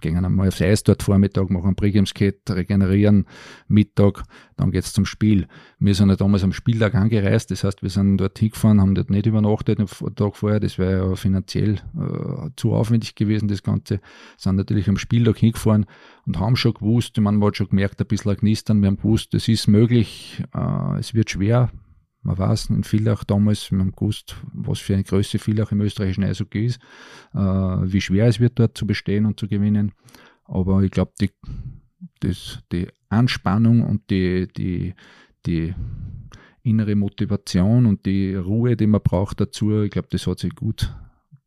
gehen 0.00 0.24
einmal 0.24 0.48
aufs 0.48 0.62
Eis 0.62 0.84
dort 0.84 1.02
Vormittag, 1.02 1.50
machen 1.50 1.74
Pre-Games-Kit, 1.74 2.48
regenerieren, 2.50 3.26
Mittag, 3.66 4.22
dann 4.56 4.70
geht's 4.70 4.92
zum 4.92 5.04
Spiel. 5.04 5.48
Wir 5.78 5.94
sind 5.94 6.10
ja 6.10 6.16
damals 6.16 6.44
am 6.44 6.52
Spieltag 6.52 6.94
angereist, 6.94 7.50
das 7.50 7.64
heißt, 7.64 7.82
wir 7.82 7.90
sind 7.90 8.18
dort 8.18 8.38
hingefahren, 8.38 8.80
haben 8.80 8.94
dort 8.94 9.10
nicht 9.10 9.26
übernachtet 9.26 9.78
den 9.78 10.14
Tag 10.14 10.36
vorher, 10.36 10.60
das 10.60 10.78
wäre 10.78 11.08
ja 11.08 11.16
finanziell 11.16 11.80
äh, 11.96 12.50
zu 12.56 12.72
aufwendig 12.72 13.16
gewesen, 13.16 13.48
das 13.48 13.62
Ganze. 13.62 14.00
Sind 14.36 14.56
natürlich 14.56 14.88
am 14.88 14.96
Spieltag 14.96 15.38
hingefahren 15.38 15.86
und 16.26 16.38
haben 16.38 16.56
schon 16.56 16.74
gewusst, 16.74 17.18
man 17.18 17.42
hat 17.42 17.56
schon 17.56 17.68
gemerkt, 17.68 18.00
ein 18.00 18.06
bisschen 18.06 18.36
Knistern, 18.36 18.80
wir 18.80 18.88
haben 18.88 18.96
gewusst, 18.96 19.34
es 19.34 19.48
ist 19.48 19.66
möglich, 19.66 20.44
äh, 20.54 20.98
es 20.98 21.14
wird 21.14 21.30
schwer, 21.30 21.70
man 22.22 22.38
weiß 22.38 22.70
in 22.70 22.84
Villach 22.84 23.24
damals, 23.24 23.70
wir 23.70 23.78
haben 23.78 23.92
gewusst, 23.92 24.36
was 24.52 24.78
für 24.78 24.94
eine 24.94 25.04
Größe 25.04 25.38
Villach 25.38 25.72
im 25.72 25.80
österreichischen 25.80 26.24
Eishockey 26.24 26.66
ist, 26.66 26.80
äh, 27.34 27.38
wie 27.38 28.00
schwer 28.00 28.26
es 28.26 28.40
wird 28.40 28.58
dort 28.58 28.76
zu 28.76 28.86
bestehen 28.86 29.26
und 29.26 29.40
zu 29.40 29.48
gewinnen. 29.48 29.92
Aber 30.44 30.82
ich 30.82 30.90
glaube, 30.90 31.12
die, 31.20 31.30
die 32.72 32.88
Anspannung 33.08 33.82
und 33.82 34.10
die, 34.10 34.48
die, 34.48 34.94
die 35.46 35.74
innere 36.62 36.94
Motivation 36.94 37.86
und 37.86 38.04
die 38.04 38.34
Ruhe, 38.34 38.76
die 38.76 38.86
man 38.86 39.02
braucht 39.02 39.40
dazu, 39.40 39.82
ich 39.82 39.90
glaube, 39.90 40.08
das 40.10 40.26
hat 40.26 40.40
sich 40.40 40.54
gut, 40.54 40.94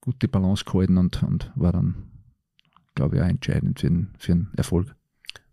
gut 0.02 0.22
die 0.22 0.28
Balance 0.28 0.66
gehalten 0.66 0.98
und, 0.98 1.22
und 1.24 1.52
war 1.56 1.72
dann, 1.72 1.96
glaube 2.96 3.18
ich, 3.18 3.22
auch 3.22 3.28
entscheidend 3.28 3.80
für 3.80 3.90
den, 3.90 4.14
für 4.18 4.34
den 4.34 4.50
Erfolg. 4.58 4.96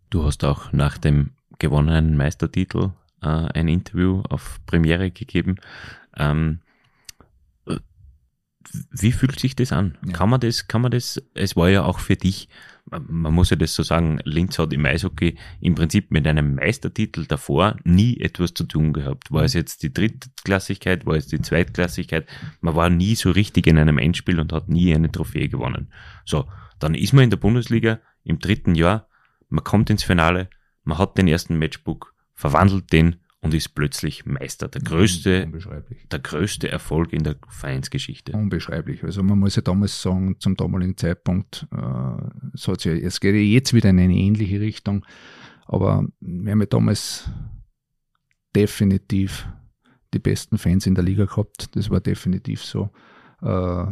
Du 0.08 0.24
hast 0.24 0.44
auch 0.44 0.72
nach 0.72 0.96
dem 0.96 1.32
gewonnenen 1.58 2.16
Meistertitel 2.16 2.92
äh, 3.22 3.26
ein 3.26 3.68
Interview 3.68 4.22
auf 4.28 4.60
Premiere 4.66 5.10
gegeben. 5.10 5.56
Ähm, 6.16 6.60
wie 8.92 9.12
fühlt 9.12 9.40
sich 9.40 9.56
das 9.56 9.72
an? 9.72 9.98
Ja. 10.04 10.12
Kann 10.12 10.30
man 10.30 10.40
das, 10.40 10.68
kann 10.68 10.82
man 10.82 10.90
das, 10.90 11.20
es 11.34 11.56
war 11.56 11.70
ja 11.70 11.84
auch 11.84 11.98
für 11.98 12.16
dich, 12.16 12.48
man 12.90 13.32
muss 13.32 13.50
ja 13.50 13.56
das 13.56 13.74
so 13.74 13.82
sagen, 13.82 14.20
Linz 14.24 14.58
hat 14.58 14.72
im 14.72 14.84
Eishockey 14.84 15.38
im 15.60 15.74
Prinzip 15.74 16.10
mit 16.10 16.26
einem 16.26 16.54
Meistertitel 16.54 17.26
davor 17.26 17.76
nie 17.84 18.18
etwas 18.20 18.54
zu 18.54 18.64
tun 18.64 18.92
gehabt. 18.92 19.30
War 19.32 19.44
es 19.44 19.54
jetzt 19.54 19.82
die 19.82 19.92
Drittklassigkeit, 19.92 21.06
war 21.06 21.14
es 21.14 21.26
die 21.26 21.40
Zweitklassigkeit, 21.40 22.26
man 22.60 22.74
war 22.74 22.90
nie 22.90 23.14
so 23.14 23.30
richtig 23.30 23.66
in 23.66 23.78
einem 23.78 23.98
Endspiel 23.98 24.38
und 24.38 24.52
hat 24.52 24.68
nie 24.68 24.94
eine 24.94 25.10
Trophäe 25.10 25.48
gewonnen. 25.48 25.92
So, 26.24 26.46
dann 26.78 26.94
ist 26.94 27.12
man 27.12 27.24
in 27.24 27.30
der 27.30 27.38
Bundesliga 27.38 28.00
im 28.24 28.38
dritten 28.38 28.74
Jahr, 28.74 29.08
man 29.48 29.64
kommt 29.64 29.90
ins 29.90 30.04
Finale, 30.04 30.48
man 30.84 30.98
hat 30.98 31.18
den 31.18 31.28
ersten 31.28 31.58
Matchbook, 31.58 32.14
verwandelt 32.40 32.90
den 32.90 33.16
und 33.42 33.52
ist 33.52 33.74
plötzlich 33.74 34.24
Meister. 34.24 34.68
Der 34.68 34.80
größte, 34.80 35.46
der 36.10 36.18
größte 36.18 36.70
Erfolg 36.70 37.12
in 37.12 37.22
der 37.22 37.36
Vereinsgeschichte. 37.48 38.32
Unbeschreiblich. 38.32 39.04
Also 39.04 39.22
man 39.22 39.38
muss 39.38 39.56
ja 39.56 39.62
damals 39.62 40.00
sagen, 40.00 40.36
zum 40.38 40.56
damaligen 40.56 40.96
Zeitpunkt, 40.96 41.66
äh, 41.70 42.22
so 42.54 42.74
ja, 42.74 42.92
es 42.92 43.20
geht 43.20 43.34
ja 43.34 43.40
jetzt 43.40 43.74
wieder 43.74 43.90
in 43.90 43.98
eine 43.98 44.14
ähnliche 44.14 44.58
Richtung, 44.58 45.04
aber 45.66 46.06
wir 46.20 46.52
haben 46.52 46.60
ja 46.60 46.66
damals 46.66 47.30
definitiv 48.56 49.46
die 50.14 50.18
besten 50.18 50.56
Fans 50.56 50.86
in 50.86 50.94
der 50.94 51.04
Liga 51.04 51.26
gehabt. 51.26 51.76
Das 51.76 51.90
war 51.90 52.00
definitiv 52.00 52.64
so. 52.64 52.90
Äh, 53.42 53.86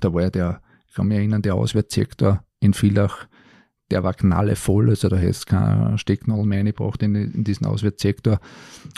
da 0.00 0.12
war 0.12 0.22
ja 0.22 0.30
der, 0.30 0.62
ich 0.88 0.94
kann 0.94 1.06
mich 1.06 1.18
erinnern, 1.18 1.42
der 1.42 1.54
Auswärtssektor 1.54 2.44
in 2.58 2.74
Villach, 2.74 3.28
der 3.90 4.02
war 4.02 4.14
knallevoll, 4.14 4.90
also 4.90 5.08
da 5.08 5.16
hättest 5.16 5.46
kein 5.46 5.98
Stecknadel 5.98 6.44
mehr 6.44 6.58
reingebracht 6.58 7.02
in, 7.02 7.14
in 7.14 7.44
diesen 7.44 7.66
Auswärtssektor. 7.66 8.40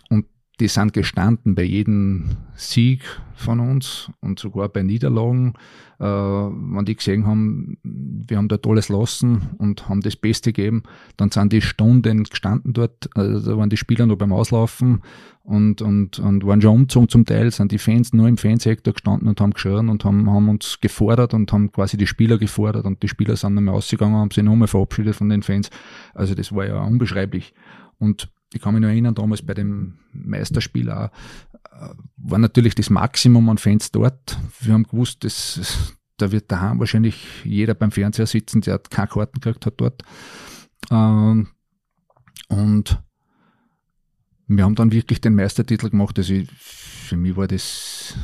Und 0.08 0.26
die 0.60 0.68
sind 0.68 0.92
gestanden 0.92 1.54
bei 1.54 1.62
jedem 1.62 2.36
Sieg 2.54 3.02
von 3.34 3.60
uns 3.60 4.10
und 4.20 4.38
sogar 4.40 4.68
bei 4.68 4.82
Niederlagen, 4.82 5.54
äh, 6.00 6.04
wenn 6.04 6.84
die 6.84 6.96
gesehen 6.96 7.26
haben, 7.26 7.78
wir 7.82 8.36
haben 8.36 8.48
dort 8.48 8.66
alles 8.66 8.88
lassen 8.88 9.42
und 9.58 9.88
haben 9.88 10.00
das 10.00 10.16
Beste 10.16 10.52
gegeben, 10.52 10.82
dann 11.16 11.30
sind 11.30 11.52
die 11.52 11.60
Stunden 11.60 12.24
gestanden 12.24 12.72
dort, 12.72 13.08
also 13.14 13.52
da 13.52 13.56
waren 13.56 13.70
die 13.70 13.76
Spieler 13.76 14.06
noch 14.06 14.16
beim 14.16 14.32
Auslaufen 14.32 15.02
und, 15.44 15.80
und, 15.80 16.18
und 16.18 16.44
waren 16.44 16.60
schon 16.60 16.74
umgezogen 16.74 17.08
zum 17.08 17.24
Teil, 17.24 17.50
sind 17.52 17.70
die 17.70 17.78
Fans 17.78 18.12
nur 18.12 18.26
im 18.26 18.36
Fansektor 18.36 18.92
gestanden 18.92 19.28
und 19.28 19.40
haben 19.40 19.52
geschrien 19.52 19.88
und 19.88 20.04
haben, 20.04 20.28
haben 20.28 20.48
uns 20.48 20.80
gefordert 20.80 21.34
und 21.34 21.52
haben 21.52 21.70
quasi 21.70 21.96
die 21.96 22.08
Spieler 22.08 22.38
gefordert 22.38 22.84
und 22.84 23.02
die 23.02 23.08
Spieler 23.08 23.36
sind 23.36 23.54
dann 23.54 23.64
mal 23.64 23.72
ausgegangen, 23.72 24.16
haben 24.16 24.32
sich 24.32 24.42
nochmal 24.42 24.68
verabschiedet 24.68 25.14
von 25.14 25.28
den 25.28 25.42
Fans. 25.42 25.70
Also 26.14 26.34
das 26.34 26.52
war 26.52 26.66
ja 26.66 26.82
unbeschreiblich. 26.82 27.54
Und 27.98 28.30
ich 28.52 28.60
kann 28.60 28.74
mich 28.74 28.82
noch 28.82 28.88
erinnern, 28.88 29.14
damals 29.14 29.42
bei 29.42 29.54
dem 29.54 29.98
Meisterspiel 30.12 30.90
auch, 30.90 31.10
äh, 31.70 31.94
war 32.16 32.38
natürlich 32.38 32.74
das 32.74 32.90
Maximum 32.90 33.48
an 33.50 33.58
Fans 33.58 33.90
dort. 33.92 34.38
Wir 34.60 34.74
haben 34.74 34.84
gewusst, 34.84 35.24
dass, 35.24 35.94
da 36.16 36.32
wird 36.32 36.50
daheim 36.50 36.78
wahrscheinlich 36.78 37.44
jeder 37.44 37.74
beim 37.74 37.90
Fernseher 37.90 38.26
sitzen, 38.26 38.60
der 38.62 38.78
keine 38.78 39.08
Karten 39.08 39.40
gekriegt 39.40 39.66
hat 39.66 39.74
dort. 39.80 40.02
Ähm, 40.90 41.48
und 42.48 43.02
wir 44.46 44.64
haben 44.64 44.74
dann 44.74 44.92
wirklich 44.92 45.20
den 45.20 45.34
Meistertitel 45.34 45.90
gemacht. 45.90 46.18
Also 46.18 46.34
für 46.58 47.16
mich 47.16 47.36
war 47.36 47.46
das 47.46 48.16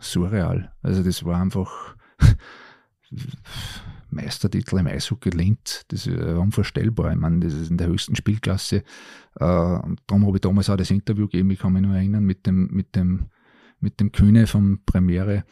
surreal. 0.00 0.72
Also 0.82 1.02
das 1.02 1.24
war 1.24 1.40
einfach 1.40 1.96
Meistertitel 4.22 4.78
im 4.78 4.86
Eishockey 4.86 5.30
Linz, 5.30 5.84
das 5.88 6.06
ist 6.06 6.18
unvorstellbar. 6.18 7.12
Ich 7.12 7.18
meine, 7.18 7.40
das 7.40 7.54
ist 7.54 7.70
in 7.70 7.78
der 7.78 7.86
höchsten 7.86 8.16
Spielklasse. 8.16 8.76
Äh, 8.76 8.82
darum 9.38 10.26
habe 10.26 10.36
ich 10.36 10.40
damals 10.40 10.68
auch 10.70 10.76
das 10.76 10.90
Interview 10.90 11.26
gegeben, 11.26 11.50
ich 11.50 11.58
kann 11.58 11.72
mich 11.72 11.82
nur 11.82 11.94
erinnern, 11.94 12.24
mit 12.24 12.46
dem, 12.46 12.68
mit 12.72 12.96
dem, 12.96 13.26
mit 13.80 14.00
dem 14.00 14.12
Kühne 14.12 14.46
vom 14.46 14.80
Premiere, 14.84 15.44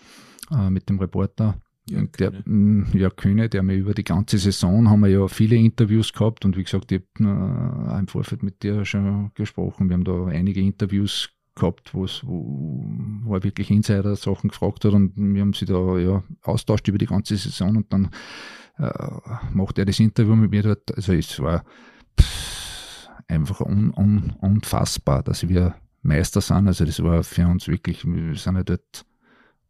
äh, 0.51 0.71
mit 0.71 0.89
dem 0.89 0.99
Reporter. 0.99 1.61
Ja, 1.89 2.03
der, 2.19 2.33
Kühne. 2.33 2.87
ja, 2.95 3.11
Kühne, 3.11 3.49
der 3.49 3.63
mir 3.63 3.77
über 3.77 3.95
die 3.95 4.03
ganze 4.03 4.39
Saison 4.39 4.91
haben 4.91 5.01
wir 5.01 5.09
ja 5.09 5.29
viele 5.29 5.55
Interviews 5.55 6.13
gehabt 6.13 6.45
und 6.45 6.57
wie 6.57 6.65
gesagt, 6.65 6.91
ich 6.91 7.03
habe 7.21 7.95
äh, 7.95 7.99
im 8.01 8.09
Vorfeld 8.09 8.43
mit 8.43 8.65
dir 8.65 8.85
schon 8.85 9.31
gesprochen. 9.35 9.89
Wir 9.89 9.95
haben 9.95 10.05
da 10.05 10.27
einige 10.27 10.61
Interviews 10.61 11.31
gehabt, 11.57 11.95
wo, 11.95 12.07
wo 12.07 13.35
er 13.35 13.43
wirklich 13.43 13.71
Insider-Sachen 13.71 14.51
gefragt 14.51 14.85
hat 14.85 14.93
und 14.93 15.13
wir 15.17 15.41
haben 15.41 15.53
sie 15.53 15.65
da 15.65 15.99
ja 15.99 16.23
austauscht 16.43 16.87
über 16.89 16.99
die 16.99 17.07
ganze 17.07 17.37
Saison 17.37 17.77
und 17.77 17.93
dann 17.93 18.11
äh, 18.79 18.91
macht 19.53 19.79
er 19.79 19.87
das 19.87 19.99
Interview 19.99 20.37
mit 20.37 20.51
mir 20.51 20.63
dort. 20.63 20.95
Also 20.95 21.13
es 21.13 21.41
war 21.41 21.65
pff, 22.21 23.09
einfach 23.27 23.61
un, 23.61 23.93
un, 23.97 24.35
unfassbar, 24.41 25.23
dass 25.23 25.49
wir 25.49 25.75
Meister 26.03 26.41
sind. 26.41 26.69
Also 26.69 26.85
das 26.85 27.03
war 27.03 27.23
für 27.25 27.47
uns 27.47 27.69
wirklich, 27.69 28.05
wir 28.05 28.37
sind 28.37 28.57
ja 28.57 28.63
dort 28.63 29.05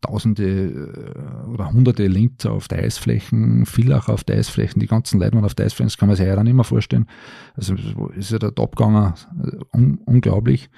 Tausende 0.03 0.45
äh, 0.45 1.49
oder 1.49 1.72
Hunderte 1.72 2.07
Linzer 2.07 2.53
auf 2.53 2.68
der 2.68 2.80
Eisflächen, 2.80 3.64
Villach 3.64 4.09
auf 4.09 4.24
der 4.24 4.37
Eisflächen, 4.37 4.78
die 4.78 4.87
ganzen 4.87 5.18
Leute 5.18 5.34
waren 5.34 5.45
auf 5.45 5.55
der 5.55 5.66
Eisflächen, 5.66 5.89
das 5.89 5.97
kann 5.97 6.09
man 6.09 6.16
sich 6.16 6.26
ja 6.26 6.43
nicht 6.43 6.53
mehr 6.53 6.64
vorstellen. 6.64 7.07
Also 7.55 7.74
ist 8.14 8.30
ja 8.30 8.39
der 8.39 8.55
Topganger 8.55 9.14
äh, 9.43 9.76
un 9.76 9.99
unglaublich. 10.05 10.68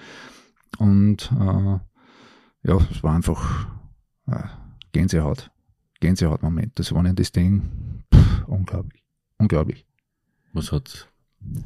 Und 0.78 1.30
äh, 1.32 1.78
ja, 2.68 2.76
es 2.90 3.02
war 3.02 3.14
einfach 3.14 3.66
äh, 4.26 4.42
Gänsehaut. 4.92 5.50
Gänsehaut-Moment. 6.00 6.78
Das 6.78 6.92
war 6.92 7.02
nicht 7.02 7.18
das 7.18 7.32
Ding. 7.32 8.04
Pff, 8.14 8.46
unglaublich. 8.46 9.02
Unglaublich. 9.38 9.86
Was 10.52 10.72
hat 10.72 11.08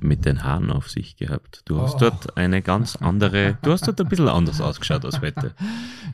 mit 0.00 0.24
den 0.26 0.44
Haaren 0.44 0.70
auf 0.70 0.90
sich 0.90 1.16
gehabt. 1.16 1.62
Du 1.64 1.80
hast 1.80 1.96
oh. 1.96 1.98
dort 2.00 2.36
eine 2.36 2.62
ganz 2.62 2.96
andere, 2.96 3.58
du 3.62 3.72
hast 3.72 3.86
dort 3.86 4.00
ein 4.00 4.08
bisschen 4.08 4.28
anders 4.28 4.60
ausgeschaut 4.60 5.04
als 5.04 5.20
heute. 5.20 5.54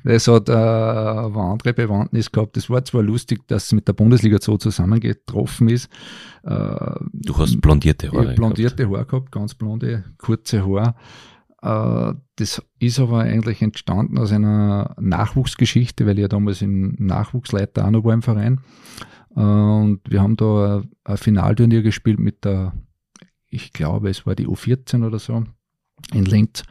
Das 0.04 0.28
hat 0.28 0.48
äh, 0.48 0.52
eine 0.52 1.36
andere 1.36 1.72
Bewandtnis 1.74 2.30
gehabt. 2.30 2.56
Das 2.56 2.70
war 2.70 2.84
zwar 2.84 3.02
lustig, 3.02 3.46
dass 3.48 3.66
es 3.66 3.72
mit 3.72 3.88
der 3.88 3.94
Bundesliga 3.94 4.38
so 4.40 4.56
zusammengetroffen 4.56 5.68
ist. 5.68 5.90
Äh, 6.44 6.50
du 7.12 7.36
hast 7.36 7.60
blondierte 7.60 8.12
Haare. 8.12 8.34
Blondierte 8.34 8.88
Haare 8.88 9.06
gehabt, 9.06 9.32
ganz 9.32 9.54
blonde, 9.54 10.04
kurze 10.18 10.64
Haare. 10.64 10.94
Äh, 11.62 12.14
das 12.36 12.62
ist 12.78 13.00
aber 13.00 13.20
eigentlich 13.20 13.62
entstanden 13.62 14.18
aus 14.18 14.32
einer 14.32 14.94
Nachwuchsgeschichte, 15.00 16.06
weil 16.06 16.18
ich 16.18 16.22
ja 16.22 16.28
damals 16.28 16.62
im 16.62 16.94
Nachwuchsleiter 16.98 17.86
auch 17.86 17.90
noch 17.90 18.04
war 18.04 18.14
im 18.14 18.22
Verein. 18.22 18.60
Äh, 19.34 19.40
und 19.40 20.00
wir 20.08 20.22
haben 20.22 20.36
da 20.36 20.82
ein 21.04 21.16
Finalturnier 21.16 21.82
gespielt 21.82 22.18
mit 22.18 22.44
der 22.44 22.72
ich 23.50 23.72
glaube, 23.72 24.10
es 24.10 24.26
war 24.26 24.34
die 24.34 24.46
U14 24.46 25.06
oder 25.06 25.18
so 25.18 25.44
in 26.12 26.24
Linz. 26.24 26.62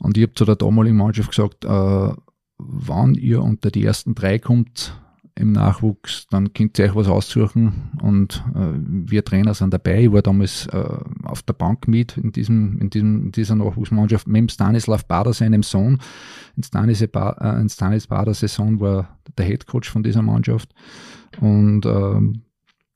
Und 0.00 0.16
ich 0.16 0.24
habe 0.24 0.34
zu 0.34 0.44
der 0.44 0.56
damaligen 0.56 0.96
Mannschaft 0.96 1.30
gesagt, 1.30 1.64
äh, 1.64 2.12
wann 2.58 3.14
ihr 3.14 3.42
unter 3.42 3.70
die 3.70 3.84
ersten 3.84 4.14
drei 4.14 4.38
kommt 4.38 5.00
im 5.34 5.52
Nachwuchs, 5.52 6.26
dann 6.30 6.52
könnt 6.52 6.78
ihr 6.78 6.86
euch 6.86 6.96
was 6.96 7.06
aussuchen 7.06 7.92
und 8.02 8.44
äh, 8.56 8.72
wir 8.74 9.24
Trainer 9.24 9.54
sind 9.54 9.72
dabei. 9.72 10.02
Ich 10.04 10.12
war 10.12 10.22
damals 10.22 10.66
auf 11.28 11.42
der 11.42 11.52
Bank 11.52 11.88
mit 11.88 12.16
in, 12.16 12.32
diesem, 12.32 12.78
in, 12.78 12.90
diesem, 12.90 13.26
in 13.26 13.32
dieser 13.32 13.54
Nachwuchsmannschaft 13.54 14.26
mit 14.26 14.40
dem 14.40 14.48
Stanislav 14.48 15.06
Bader, 15.06 15.32
seinem 15.32 15.62
Sohn. 15.62 16.00
In 16.56 16.62
Stanislav, 16.62 17.36
äh, 17.40 17.60
in 17.60 17.68
Stanislav 17.68 18.08
Baders 18.08 18.40
Saison 18.40 18.80
war 18.80 19.18
der 19.36 19.46
Headcoach 19.46 19.84
von 19.90 20.02
dieser 20.02 20.22
Mannschaft. 20.22 20.74
Und 21.40 21.84
ähm, 21.86 22.42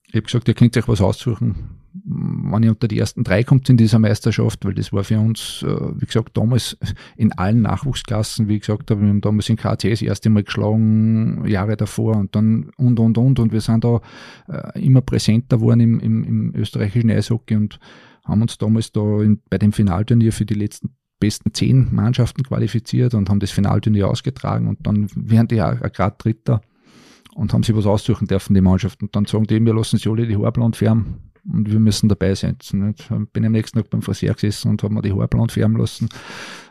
ich 0.09 0.17
habe 0.17 0.23
gesagt, 0.23 0.49
ihr 0.49 0.55
könnt 0.55 0.77
euch 0.77 0.89
was 0.89 1.01
aussuchen, 1.01 1.81
wenn 2.05 2.63
ihr 2.63 2.71
unter 2.71 2.89
die 2.89 2.99
ersten 2.99 3.23
drei 3.25 3.45
kommt 3.45 3.69
in 3.69 3.77
dieser 3.77 3.99
Meisterschaft, 3.99 4.65
weil 4.65 4.75
das 4.75 4.93
war 4.93 5.05
für 5.05 5.19
uns, 5.19 5.63
äh, 5.67 6.01
wie 6.01 6.07
gesagt, 6.07 6.37
damals 6.37 6.77
in 7.17 7.33
allen 7.33 7.63
Nachwuchsklassen, 7.63 8.49
wie 8.49 8.59
gesagt, 8.59 8.91
wir 8.91 8.97
haben 8.97 9.21
damals 9.21 9.49
in 9.49 9.57
KT 9.57 9.85
das 9.85 10.03
erste 10.03 10.31
Mal 10.31 10.43
geschlagen, 10.43 11.47
Jahre 11.47 11.77
davor 11.77 12.17
und 12.17 12.35
dann 12.35 12.71
und 12.77 12.99
und 12.99 13.19
und. 13.19 13.39
Und 13.39 13.53
wir 13.53 13.61
sind 13.61 13.85
da 13.85 14.01
äh, 14.49 14.85
immer 14.85 15.03
präsenter 15.03 15.59
geworden 15.59 15.81
im, 15.81 16.01
im, 16.01 16.25
im 16.25 16.55
österreichischen 16.55 17.11
Eishockey 17.11 17.57
und 17.57 17.79
haben 18.25 18.43
uns 18.43 18.59
damals 18.59 18.93
da 18.93 19.23
in, 19.23 19.41
bei 19.51 19.59
dem 19.59 19.73
Finalturnier 19.73 20.33
für 20.33 20.45
die 20.45 20.55
letzten 20.55 20.97
besten 21.19 21.55
zehn 21.55 21.95
Mannschaften 21.95 22.43
qualifiziert 22.43 23.15
und 23.15 23.31
haben 23.31 23.41
das 23.41 23.53
Finalturnier 23.53 24.09
ausgetragen 24.09 24.67
und 24.67 24.87
dann 24.87 25.09
wären 25.15 25.47
die 25.47 25.57
ja 25.57 25.73
gerade 25.73 26.17
Dritter 26.19 26.61
und 27.35 27.53
haben 27.53 27.63
sich 27.63 27.77
was 27.77 27.87
aussuchen 27.87 28.27
dürfen, 28.27 28.55
die 28.55 28.61
Mannschaft. 28.61 29.03
Und 29.03 29.15
dann 29.15 29.25
sagen 29.27 29.47
die, 29.47 29.65
wir 29.65 29.75
lassen 29.75 29.99
sie 29.99 30.09
alle 30.09 30.27
die 30.27 30.37
Haare 30.37 30.53
blond 30.53 30.77
färben 30.77 31.31
und 31.51 31.71
wir 31.71 31.81
müssen 31.81 32.09
dabei 32.09 32.35
sein. 32.35 32.57
Nicht? 32.73 33.09
Bin 33.33 33.45
am 33.45 33.53
nächsten 33.53 33.79
Tag 33.79 33.91
beim 33.91 34.03
Friseur 34.03 34.35
gesessen 34.35 34.71
und 34.71 34.83
habe 34.83 34.95
mir 34.95 35.03
die 35.03 35.13
Haare 35.13 35.29
blond 35.29 35.53
färben 35.53 35.77
lassen. 35.77 36.09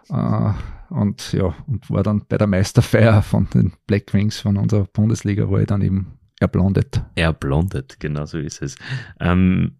Äh, 0.09 0.51
und 0.89 1.31
ja, 1.31 1.55
und 1.67 1.89
war 1.89 2.03
dann 2.03 2.23
bei 2.27 2.37
der 2.37 2.47
Meisterfeier 2.47 3.21
von 3.21 3.47
den 3.53 3.73
Black 3.87 4.13
Wings 4.13 4.39
von 4.39 4.57
unserer 4.57 4.83
Bundesliga, 4.83 5.49
war 5.49 5.61
ich 5.61 5.67
dann 5.67 5.81
eben 5.81 6.19
erblondet. 6.39 7.01
Erblondet, 7.15 7.99
genau 7.99 8.25
so 8.25 8.37
ist 8.37 8.61
es. 8.61 8.75
Ähm, 9.19 9.77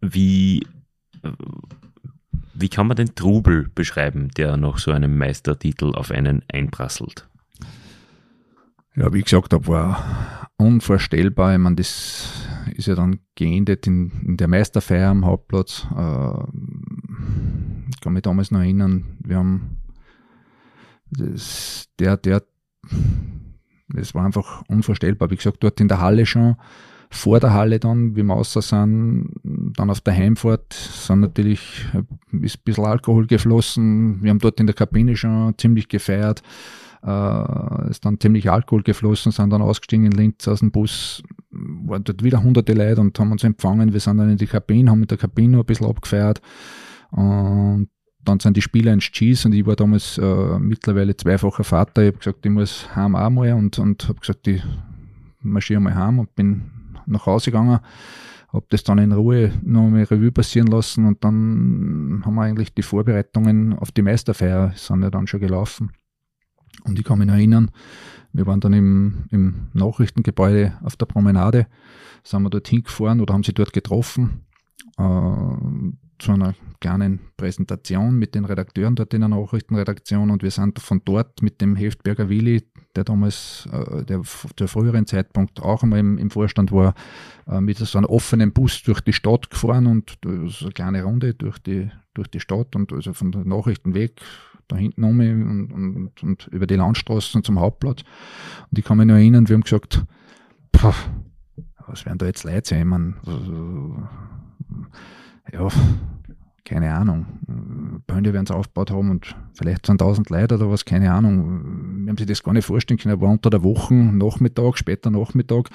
wie, 0.00 0.66
wie 2.54 2.68
kann 2.68 2.86
man 2.86 2.96
den 2.96 3.14
Trubel 3.14 3.68
beschreiben, 3.74 4.28
der 4.36 4.56
nach 4.56 4.78
so 4.78 4.90
einem 4.90 5.16
Meistertitel 5.18 5.94
auf 5.94 6.10
einen 6.10 6.42
einprasselt? 6.52 7.28
Ja, 8.94 9.12
wie 9.12 9.22
gesagt 9.22 9.52
habe, 9.52 9.66
war 9.66 10.50
unvorstellbar. 10.56 11.52
Ich 11.52 11.58
meine, 11.58 11.76
das 11.76 12.32
ist 12.74 12.86
ja 12.86 12.94
dann 12.94 13.20
geendet 13.34 13.86
in, 13.86 14.10
in 14.24 14.36
der 14.38 14.48
Meisterfeier 14.48 15.10
am 15.10 15.26
Hauptplatz. 15.26 15.86
Äh, 15.94 16.44
ich 17.90 18.00
kann 18.00 18.14
mich 18.14 18.22
damals 18.22 18.50
noch 18.50 18.60
erinnern, 18.60 19.18
wir 19.22 19.36
haben 19.36 19.78
das, 21.10 21.88
der, 21.98 22.16
der, 22.16 22.42
das 23.88 24.14
war 24.14 24.24
einfach 24.24 24.62
unvorstellbar. 24.68 25.30
Wie 25.30 25.36
gesagt, 25.36 25.58
dort 25.60 25.80
in 25.80 25.88
der 25.88 26.00
Halle 26.00 26.26
schon, 26.26 26.56
vor 27.10 27.40
der 27.40 27.52
Halle 27.52 27.78
dann, 27.78 28.16
wie 28.16 28.22
wir 28.22 28.34
außer 28.34 28.62
sind, 28.62 29.30
dann 29.44 29.90
auf 29.90 30.00
der 30.00 30.14
Heimfahrt 30.14 30.72
sind 30.72 31.20
natürlich, 31.20 31.86
ist 32.42 32.58
ein 32.58 32.64
bisschen 32.64 32.84
Alkohol 32.84 33.26
geflossen. 33.26 34.22
Wir 34.22 34.30
haben 34.30 34.38
dort 34.38 34.60
in 34.60 34.66
der 34.66 34.74
Kabine 34.74 35.16
schon 35.16 35.54
ziemlich 35.56 35.88
gefeiert 35.88 36.42
äh, 37.06 37.90
ist 37.90 38.04
dann 38.04 38.18
ziemlich 38.20 38.50
Alkohol 38.50 38.82
geflossen, 38.82 39.32
sind 39.32 39.50
dann 39.50 39.62
ausgestiegen 39.62 40.06
in 40.06 40.12
Linz 40.12 40.46
aus 40.48 40.60
dem 40.60 40.72
Bus, 40.72 41.22
waren 41.50 42.04
dort 42.04 42.22
wieder 42.24 42.42
hunderte 42.42 42.72
Leute 42.72 43.00
und 43.00 43.18
haben 43.18 43.32
uns 43.32 43.44
empfangen. 43.44 43.92
Wir 43.92 44.00
sind 44.00 44.18
dann 44.18 44.30
in 44.30 44.36
die 44.36 44.46
Kabine, 44.46 44.90
haben 44.90 45.00
mit 45.00 45.10
der 45.10 45.18
Kabine 45.18 45.56
noch 45.56 45.62
ein 45.62 45.66
bisschen 45.66 45.86
abgefeiert 45.86 46.40
und 47.12 47.88
dann 48.24 48.40
sind 48.40 48.56
die 48.56 48.62
Spieler 48.62 48.92
ins 48.92 49.04
Cheese 49.04 49.46
und 49.46 49.54
ich 49.54 49.64
war 49.64 49.76
damals 49.76 50.18
äh, 50.18 50.58
mittlerweile 50.58 51.16
zweifacher 51.16 51.62
Vater. 51.62 52.02
Ich 52.02 52.08
habe 52.08 52.18
gesagt, 52.18 52.44
ich 52.44 52.50
muss 52.50 52.94
heim 52.96 53.14
auch 53.14 53.30
mal 53.30 53.52
und, 53.52 53.78
und 53.78 54.08
habe 54.08 54.18
gesagt, 54.18 54.48
ich 54.48 54.62
marschiere 55.40 55.80
mal 55.80 55.94
heim 55.94 56.18
und 56.18 56.34
bin 56.34 56.72
nach 57.06 57.26
Hause 57.26 57.50
gegangen 57.50 57.80
habe 58.52 58.66
das 58.70 58.84
dann 58.84 58.98
in 58.98 59.12
Ruhe 59.12 59.52
noch 59.62 59.88
mal 59.88 60.04
Revue 60.04 60.32
passieren 60.32 60.68
lassen 60.68 61.06
und 61.06 61.22
dann 61.24 62.22
haben 62.24 62.34
wir 62.34 62.42
eigentlich 62.42 62.74
die 62.74 62.82
Vorbereitungen 62.82 63.74
auf 63.78 63.92
die 63.92 64.02
Meisterfeier 64.02 64.72
sind 64.76 65.02
ja 65.02 65.10
dann 65.10 65.26
schon 65.26 65.40
gelaufen. 65.40 65.92
Und 66.84 66.98
ich 66.98 67.04
kann 67.04 67.18
mich 67.18 67.26
noch 67.26 67.34
erinnern, 67.34 67.70
wir 68.32 68.46
waren 68.46 68.60
dann 68.60 68.72
im, 68.72 69.24
im 69.30 69.68
Nachrichtengebäude 69.72 70.78
auf 70.82 70.96
der 70.96 71.06
Promenade, 71.06 71.66
sind 72.22 72.42
wir 72.42 72.50
dort 72.50 72.68
hingefahren 72.68 73.20
oder 73.20 73.34
haben 73.34 73.44
sie 73.44 73.54
dort 73.54 73.72
getroffen 73.72 74.46
äh, 74.98 75.02
zu 76.18 76.32
einer 76.32 76.54
kleinen 76.80 77.20
Präsentation 77.36 78.16
mit 78.18 78.34
den 78.34 78.44
Redakteuren 78.44 78.94
dort 78.94 79.14
in 79.14 79.20
der 79.20 79.28
Nachrichtenredaktion 79.28 80.30
und 80.30 80.42
wir 80.42 80.50
sind 80.50 80.78
von 80.78 81.02
dort 81.04 81.42
mit 81.42 81.60
dem 81.60 81.76
Heftberger 81.76 82.28
Willi, 82.28 82.62
der 82.96 83.04
damals, 83.04 83.68
äh, 83.72 84.04
der 84.04 84.22
zu 84.22 84.66
früheren 84.66 85.06
Zeitpunkt 85.06 85.60
auch 85.60 85.82
einmal 85.82 85.98
im, 85.98 86.18
im 86.18 86.30
Vorstand 86.30 86.72
war, 86.72 86.94
äh, 87.46 87.60
mit 87.60 87.78
so 87.78 87.98
einem 87.98 88.06
offenen 88.06 88.52
Bus 88.52 88.82
durch 88.82 89.00
die 89.00 89.12
Stadt 89.12 89.50
gefahren 89.50 89.86
und 89.86 90.18
so 90.22 90.66
eine 90.66 90.72
kleine 90.72 91.02
Runde 91.04 91.34
durch 91.34 91.58
die, 91.58 91.90
durch 92.14 92.28
die 92.28 92.40
Stadt 92.40 92.74
und 92.74 92.92
also 92.92 93.12
von 93.12 93.32
der 93.32 93.44
Nachrichten 93.44 93.94
weg 93.94 94.20
da 94.68 94.76
hinten 94.76 95.04
um 95.04 95.20
und, 95.20 95.72
und, 95.72 96.22
und 96.22 96.46
über 96.48 96.66
die 96.66 96.74
Landstraßen 96.74 97.44
zum 97.44 97.60
Hauptplatz. 97.60 98.02
Und 98.70 98.78
ich 98.78 98.84
kann 98.84 98.98
mich 98.98 99.06
noch 99.06 99.14
erinnern, 99.14 99.48
wir 99.48 99.54
haben 99.54 99.62
gesagt, 99.62 100.04
was 100.82 102.04
werden 102.04 102.18
da 102.18 102.26
jetzt 102.26 102.44
Leute 102.44 102.68
sein? 102.68 102.80
Ich 102.80 102.84
meine, 102.84 103.14
ja, 105.52 105.68
keine 106.66 106.92
Ahnung. 106.92 107.26
Bände 108.06 108.32
werden 108.32 108.44
es 108.44 108.50
aufgebaut 108.50 108.90
haben 108.90 109.10
und 109.10 109.34
vielleicht 109.54 109.88
1000 109.88 110.28
Leute 110.28 110.56
oder 110.56 110.70
was, 110.70 110.84
keine 110.84 111.12
Ahnung. 111.12 112.04
Wir 112.04 112.10
haben 112.10 112.18
sich 112.18 112.26
das 112.26 112.42
gar 112.42 112.52
nicht 112.52 112.66
vorstellen 112.66 112.98
können. 112.98 113.14
Er 113.14 113.20
war 113.20 113.30
unter 113.30 113.48
der 113.48 113.62
Woche, 113.62 113.94
Nachmittag, 113.94 114.76
später 114.76 115.10
Nachmittag. 115.10 115.70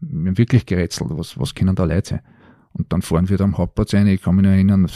Wir 0.00 0.30
haben 0.30 0.38
wirklich 0.38 0.66
gerätselt, 0.66 1.10
was, 1.12 1.38
was 1.38 1.54
können 1.54 1.76
da 1.76 1.84
Leute 1.84 2.08
sein? 2.08 2.20
Und 2.72 2.92
dann 2.92 3.02
fahren 3.02 3.28
wir 3.28 3.36
da 3.36 3.44
am 3.44 3.56
Hauptplatz 3.56 3.94
rein. 3.94 4.06
Ich 4.06 4.22
kann 4.22 4.36
mich 4.36 4.44
noch 4.44 4.50
erinnern, 4.50 4.86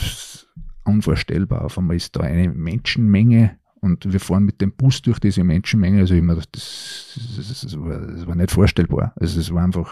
unvorstellbar. 0.83 1.65
Auf 1.65 1.77
einmal 1.77 1.95
ist 1.95 2.15
da 2.15 2.21
eine 2.21 2.49
Menschenmenge 2.49 3.57
und 3.79 4.11
wir 4.11 4.19
fahren 4.19 4.43
mit 4.43 4.61
dem 4.61 4.73
Bus 4.73 5.01
durch 5.01 5.19
diese 5.19 5.43
Menschenmenge. 5.43 5.99
Also 5.99 6.15
immer, 6.15 6.35
das, 6.35 6.51
das, 6.51 7.61
das, 7.61 7.79
war, 7.79 7.99
das 7.99 8.27
war 8.27 8.35
nicht 8.35 8.51
vorstellbar. 8.51 9.13
Also 9.15 9.39
es 9.39 9.53
war 9.53 9.63
einfach 9.63 9.91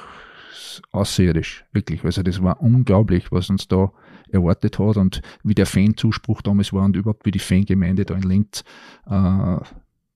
außerirdisch, 0.91 1.65
wirklich. 1.71 2.03
Also 2.03 2.23
das 2.23 2.41
war 2.41 2.61
unglaublich, 2.61 3.31
was 3.31 3.49
uns 3.49 3.67
da 3.67 3.91
erwartet 4.31 4.79
hat 4.79 4.97
und 4.97 5.21
wie 5.43 5.55
der 5.55 5.65
Fanzuspruch 5.65 6.41
damals 6.41 6.73
war 6.73 6.85
und 6.85 6.95
überhaupt 6.95 7.25
wie 7.25 7.31
die 7.31 7.39
Fangemeinde 7.39 8.05
da 8.05 8.15
in 8.15 8.23
Linz 8.23 8.63
äh, 9.07 9.57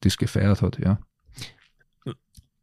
das 0.01 0.17
gefeiert 0.17 0.61
hat, 0.61 0.79
ja. 0.79 0.99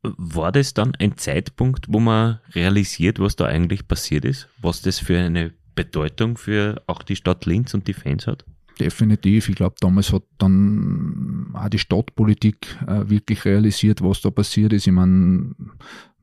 War 0.03 0.51
das 0.51 0.73
dann 0.73 0.95
ein 0.95 1.19
Zeitpunkt, 1.19 1.87
wo 1.89 2.01
man 2.01 2.41
realisiert, 2.55 3.19
was 3.19 3.37
da 3.37 3.45
eigentlich 3.45 3.87
passiert 3.87 4.25
ist? 4.25 4.49
Was 4.61 4.81
das 4.81 4.99
für 4.99 5.19
eine 5.19 5.53
Bedeutung 5.75 6.39
für 6.39 6.83
auch 6.87 7.03
die 7.03 7.17
Stadt 7.17 7.45
Linz 7.45 7.75
und 7.75 7.87
die 7.87 7.93
Fans 7.93 8.27
hat? 8.27 8.45
Definitiv. 8.79 9.51
Ich 9.51 9.57
glaube, 9.57 9.75
damals 9.81 10.11
hat 10.11 10.23
dann 10.39 11.51
auch 11.53 11.69
die 11.69 11.79
Stadtpolitik 11.79 12.79
äh, 12.87 13.11
wirklich 13.11 13.45
realisiert, 13.45 14.03
was 14.03 14.23
da 14.23 14.31
passiert 14.31 14.73
ist. 14.73 14.87
Ich 14.87 14.93
meine, 14.93 15.55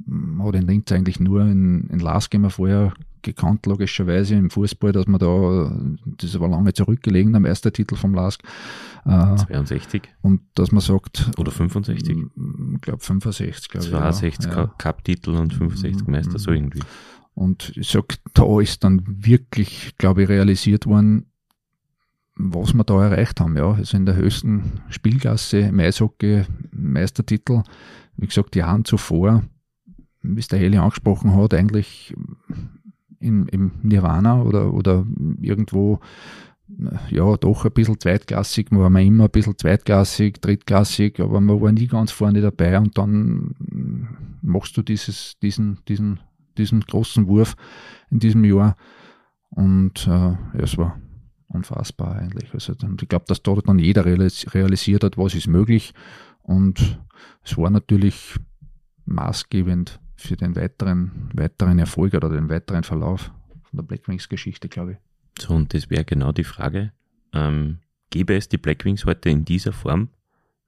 man 0.06 0.48
hat 0.48 0.56
in 0.56 0.66
Linz 0.68 0.92
eigentlich 0.92 1.20
nur 1.20 1.42
in, 1.42 1.88
in 1.92 2.00
Lask 2.00 2.34
immer 2.34 2.50
vorher 2.50 2.94
gekannt, 3.22 3.66
logischerweise 3.66 4.36
im 4.36 4.50
Fußball, 4.50 4.92
dass 4.92 5.08
man 5.08 5.20
da, 5.20 5.72
das 6.06 6.40
war 6.40 6.48
lange 6.48 6.74
zurückgelegen, 6.74 7.36
am 7.36 7.46
ersten 7.46 7.72
Titel 7.74 7.96
vom 7.96 8.14
LASK. 8.14 8.42
Äh, 9.06 9.36
62. 9.36 10.04
Und 10.22 10.42
dass 10.56 10.72
man 10.72 10.82
sagt. 10.82 11.32
Oder 11.38 11.52
65? 11.52 12.10
Ich 12.10 12.82
glaube 12.82 13.04
65, 13.04 13.70
glaube 13.70 13.86
ich. 13.86 13.92
62 13.92 14.52
ja. 14.52 14.68
Cup-Titel 14.78 15.32
und 15.32 15.54
65 15.54 16.06
mhm. 16.06 16.12
Meister, 16.12 16.40
so 16.40 16.52
irgendwie. 16.52 16.82
Und 17.34 17.72
ich 17.78 17.88
sag, 17.88 18.16
da 18.34 18.60
ist 18.60 18.84
dann 18.84 19.04
wirklich, 19.06 19.96
glaube 19.98 20.24
ich, 20.24 20.30
realisiert 20.30 20.88
worden, 20.88 21.28
was 22.36 22.74
wir 22.74 22.84
da 22.84 23.04
erreicht 23.04 23.40
haben. 23.40 23.56
Ja, 23.58 23.74
also 23.74 23.96
in 23.96 24.06
der 24.06 24.16
höchsten 24.16 24.82
Spielklasse 24.90 25.60
im 25.60 25.80
Eishockey 25.80 26.46
Meistertitel, 26.72 27.64
wie 28.18 28.28
gesagt, 28.28 28.56
die 28.56 28.60
Jahren 28.60 28.86
zuvor, 28.86 29.44
wie 30.22 30.40
es 30.40 30.48
der 30.48 30.60
Heli 30.60 30.78
angesprochen 30.78 31.36
hat, 31.36 31.54
eigentlich 31.54 32.14
in, 33.20 33.48
im 33.48 33.72
Nirvana 33.84 34.42
oder, 34.42 34.74
oder 34.74 35.06
irgendwo 35.42 36.00
ja, 37.10 37.38
doch 37.38 37.66
ein 37.66 37.72
bisschen 37.72 38.00
zweitklassig, 38.00 38.72
man 38.72 38.94
war 38.94 39.02
immer 39.02 39.26
ein 39.26 39.30
bisschen 39.30 39.58
zweitklassig, 39.58 40.42
drittklassig, 40.42 41.20
aber 41.20 41.40
man 41.40 41.62
war 41.62 41.72
nie 41.72 41.88
ganz 41.88 42.12
vorne 42.12 42.42
dabei. 42.42 42.78
Und 42.78 42.98
dann 42.98 43.56
machst 44.42 44.76
du 44.76 44.82
dieses, 44.82 45.38
diesen, 45.40 45.80
diesen, 45.88 46.20
diesen 46.58 46.82
großen 46.82 47.28
Wurf 47.28 47.56
in 48.12 48.20
diesem 48.20 48.44
Jahr. 48.44 48.76
Und 49.50 50.08
äh, 50.08 50.10
ja, 50.10 50.60
es 50.60 50.78
war 50.78 51.00
unfassbar 51.48 52.18
eigentlich. 52.18 52.54
Also 52.54 52.74
dann, 52.74 52.98
ich 53.02 53.08
glaube, 53.08 53.26
dass 53.28 53.42
dort 53.42 53.68
dann 53.68 53.80
jeder 53.80 54.06
realisiert 54.06 55.04
hat, 55.04 55.18
was 55.18 55.36
ist 55.36 55.48
möglich. 55.48 55.94
Und 56.44 57.00
es 57.44 57.58
war 57.58 57.70
natürlich 57.70 58.36
maßgebend 59.06 60.02
für 60.18 60.36
den 60.36 60.56
weiteren, 60.56 61.30
weiteren 61.34 61.80
Erfolg 61.80 62.14
oder 62.14 62.30
den 62.30 62.50
weiteren 62.50 62.84
Verlauf 62.84 63.32
von 63.64 63.78
der 63.78 63.84
Blackwings-Geschichte, 63.84 64.68
glaube 64.68 64.94
ich. 64.94 64.98
So, 65.40 65.54
und 65.54 65.74
das 65.74 65.90
wäre 65.90 66.04
genau 66.04 66.32
die 66.32 66.44
Frage. 66.44 66.92
Ähm, 67.34 67.78
gäbe 68.10 68.36
es 68.36 68.50
die 68.50 68.58
Blackwings 68.58 69.06
heute 69.06 69.30
in 69.30 69.46
dieser 69.46 69.72
Form, 69.72 70.10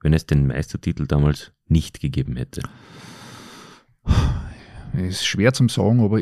wenn 0.02 0.14
es 0.14 0.26
den 0.26 0.46
Meistertitel 0.46 1.06
damals 1.06 1.52
nicht 1.66 2.00
gegeben 2.00 2.36
hätte? 2.36 2.62
Es 4.92 5.16
ist 5.16 5.26
schwer 5.26 5.52
zum 5.52 5.68
sagen, 5.68 6.00
aber 6.00 6.20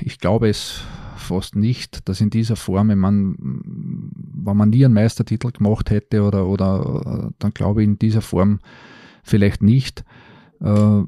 ich 0.00 0.18
glaube 0.18 0.48
es 0.48 0.82
fast 1.16 1.56
nicht, 1.56 2.08
dass 2.08 2.20
in 2.20 2.30
dieser 2.30 2.56
Form, 2.56 2.88
wenn 2.88 2.98
man, 2.98 3.36
wenn 3.38 4.56
man 4.56 4.70
nie 4.70 4.84
einen 4.84 4.94
Meistertitel 4.94 5.50
gemacht 5.50 5.90
hätte 5.90 6.22
oder, 6.22 6.46
oder 6.46 7.32
dann 7.38 7.52
glaube 7.52 7.82
ich 7.82 7.88
in 7.88 7.98
dieser 7.98 8.22
Form 8.22 8.60
vielleicht 9.22 9.62
nicht, 9.62 10.04
äh, 10.60 11.02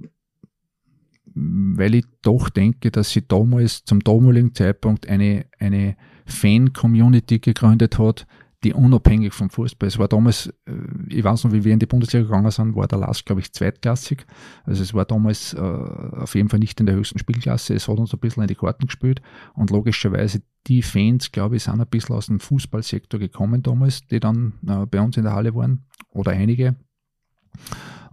weil 1.76 1.94
ich 1.94 2.04
doch 2.22 2.48
denke, 2.48 2.90
dass 2.90 3.10
sie 3.10 3.26
damals 3.26 3.84
zum 3.84 4.00
damaligen 4.00 4.54
Zeitpunkt 4.54 5.08
eine, 5.08 5.46
eine 5.58 5.96
Fan-Community 6.26 7.38
gegründet 7.38 7.98
hat, 7.98 8.26
die 8.64 8.72
unabhängig 8.72 9.34
vom 9.34 9.50
Fußball. 9.50 9.86
Es 9.86 9.98
war 9.98 10.08
damals, 10.08 10.48
äh, 10.66 10.72
ich 11.08 11.22
weiß 11.22 11.44
noch, 11.44 11.52
wie 11.52 11.62
wir 11.62 11.72
in 11.72 11.78
die 11.78 11.86
Bundesliga 11.86 12.24
gegangen 12.24 12.50
sind, 12.50 12.74
war 12.74 12.88
der 12.88 12.98
Last, 12.98 13.24
glaube 13.24 13.40
ich, 13.40 13.52
zweitklassig. 13.52 14.26
Also 14.64 14.82
es 14.82 14.94
war 14.94 15.04
damals 15.04 15.54
äh, 15.54 15.60
auf 15.60 16.34
jeden 16.34 16.48
Fall 16.48 16.58
nicht 16.58 16.80
in 16.80 16.86
der 16.86 16.96
höchsten 16.96 17.20
Spielklasse. 17.20 17.74
Es 17.74 17.86
hat 17.86 17.98
uns 17.98 18.12
ein 18.12 18.18
bisschen 18.18 18.42
in 18.42 18.48
die 18.48 18.56
Karten 18.56 18.86
gespielt. 18.86 19.22
Und 19.54 19.70
logischerweise 19.70 20.42
die 20.66 20.82
Fans, 20.82 21.30
glaube 21.30 21.56
ich, 21.56 21.62
sind 21.62 21.80
ein 21.80 21.86
bisschen 21.86 22.16
aus 22.16 22.26
dem 22.26 22.40
Fußballsektor 22.40 23.20
gekommen 23.20 23.62
damals, 23.62 24.06
die 24.08 24.18
dann 24.18 24.54
äh, 24.66 24.86
bei 24.86 25.00
uns 25.00 25.16
in 25.16 25.22
der 25.22 25.34
Halle 25.34 25.54
waren. 25.54 25.84
Oder 26.10 26.32
einige. 26.32 26.74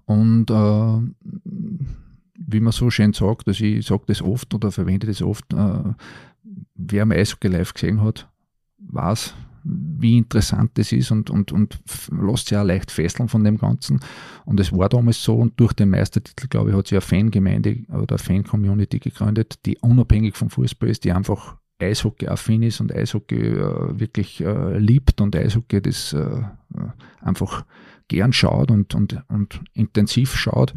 Und 0.06 0.52
äh, 0.52 2.05
wie 2.38 2.60
man 2.60 2.74
so 2.74 2.90
schön 2.90 3.14
sagt, 3.14 3.48
also 3.48 3.64
ich 3.64 3.86
sage 3.86 4.04
das 4.08 4.22
oft 4.22 4.54
oder 4.54 4.72
verwende 4.72 5.08
das 5.08 5.22
oft, 5.22 5.54
äh, 5.54 5.94
wer 6.76 7.06
mal 7.06 7.18
Eishockey 7.18 7.48
live 7.48 7.74
gesehen 7.74 8.02
hat, 8.02 8.30
weiß, 8.78 9.34
wie 9.64 10.18
interessant 10.18 10.72
das 10.76 10.92
ist 10.92 11.12
und, 11.12 11.30
und, 11.30 11.52
und 11.52 11.80
lässt 12.12 12.50
sich 12.50 12.58
auch 12.58 12.64
leicht 12.64 12.92
fesseln 12.92 13.28
von 13.28 13.44
dem 13.44 13.58
Ganzen. 13.58 14.00
Und 14.46 14.60
es 14.60 14.72
war 14.72 14.90
damals 14.90 15.24
so 15.24 15.36
und 15.36 15.60
durch 15.60 15.74
den 15.74 15.90
Meistertitel, 15.90 16.48
glaube 16.48 16.70
ich, 16.70 16.76
hat 16.76 16.88
sich 16.88 16.98
eine 16.98 17.02
Fangemeinde 17.02 17.84
oder 17.90 18.16
eine 18.16 18.18
Fan-Community 18.20 19.00
gegründet, 19.00 19.60
die 19.66 19.78
unabhängig 19.80 20.36
vom 20.36 20.50
Fußball 20.50 20.90
ist, 20.90 21.04
die 21.04 21.12
einfach 21.12 21.58
Eishockey-affin 21.80 22.64
ist 22.64 22.80
und 22.80 22.94
Eishockey 22.94 23.36
äh, 23.36 24.00
wirklich 24.00 24.42
äh, 24.42 24.78
liebt 24.78 25.20
und 25.20 25.36
Eishockey 25.36 25.82
das 25.82 26.14
äh, 26.14 26.42
einfach 27.22 27.66
gern 28.08 28.34
schaut 28.34 28.70
und, 28.70 28.94
und, 28.94 29.24
und 29.30 29.62
intensiv 29.74 30.36
schaut. 30.36 30.74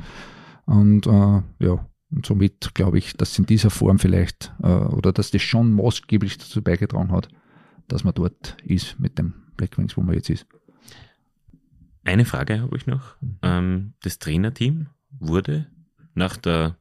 Und 0.68 1.06
äh, 1.06 1.42
ja, 1.64 1.88
und 2.10 2.26
somit 2.26 2.74
glaube 2.74 2.98
ich, 2.98 3.14
dass 3.14 3.38
in 3.38 3.46
dieser 3.46 3.70
Form 3.70 3.98
vielleicht 3.98 4.52
äh, 4.62 4.66
oder 4.66 5.14
dass 5.14 5.30
das 5.30 5.40
schon 5.40 5.72
maßgeblich 5.72 6.36
dazu 6.36 6.62
beigetragen 6.62 7.10
hat, 7.10 7.28
dass 7.88 8.04
man 8.04 8.12
dort 8.12 8.58
ist 8.62 9.00
mit 9.00 9.18
dem 9.18 9.32
Blackwings, 9.56 9.96
wo 9.96 10.02
man 10.02 10.14
jetzt 10.14 10.28
ist. 10.28 10.46
Eine 12.04 12.26
Frage 12.26 12.60
habe 12.60 12.76
ich 12.76 12.86
noch. 12.86 13.16
Ähm, 13.40 13.94
das 14.02 14.18
Trainerteam 14.18 14.88
wurde 15.18 15.68
nach 16.14 16.36
der, 16.36 16.76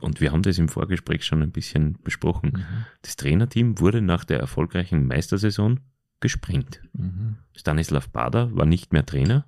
und 0.00 0.22
wir 0.22 0.32
haben 0.32 0.42
das 0.42 0.56
im 0.56 0.68
Vorgespräch 0.68 1.26
schon 1.26 1.42
ein 1.42 1.52
bisschen 1.52 1.98
besprochen, 2.02 2.52
mhm. 2.54 2.84
das 3.02 3.16
Trainerteam 3.16 3.78
wurde 3.78 4.00
nach 4.00 4.24
der 4.24 4.40
erfolgreichen 4.40 5.06
Meistersaison 5.06 5.80
gesprengt. 6.20 6.80
Mhm. 6.94 7.36
Stanislav 7.54 8.08
Bader 8.08 8.56
war 8.56 8.64
nicht 8.64 8.94
mehr 8.94 9.04
Trainer. 9.04 9.44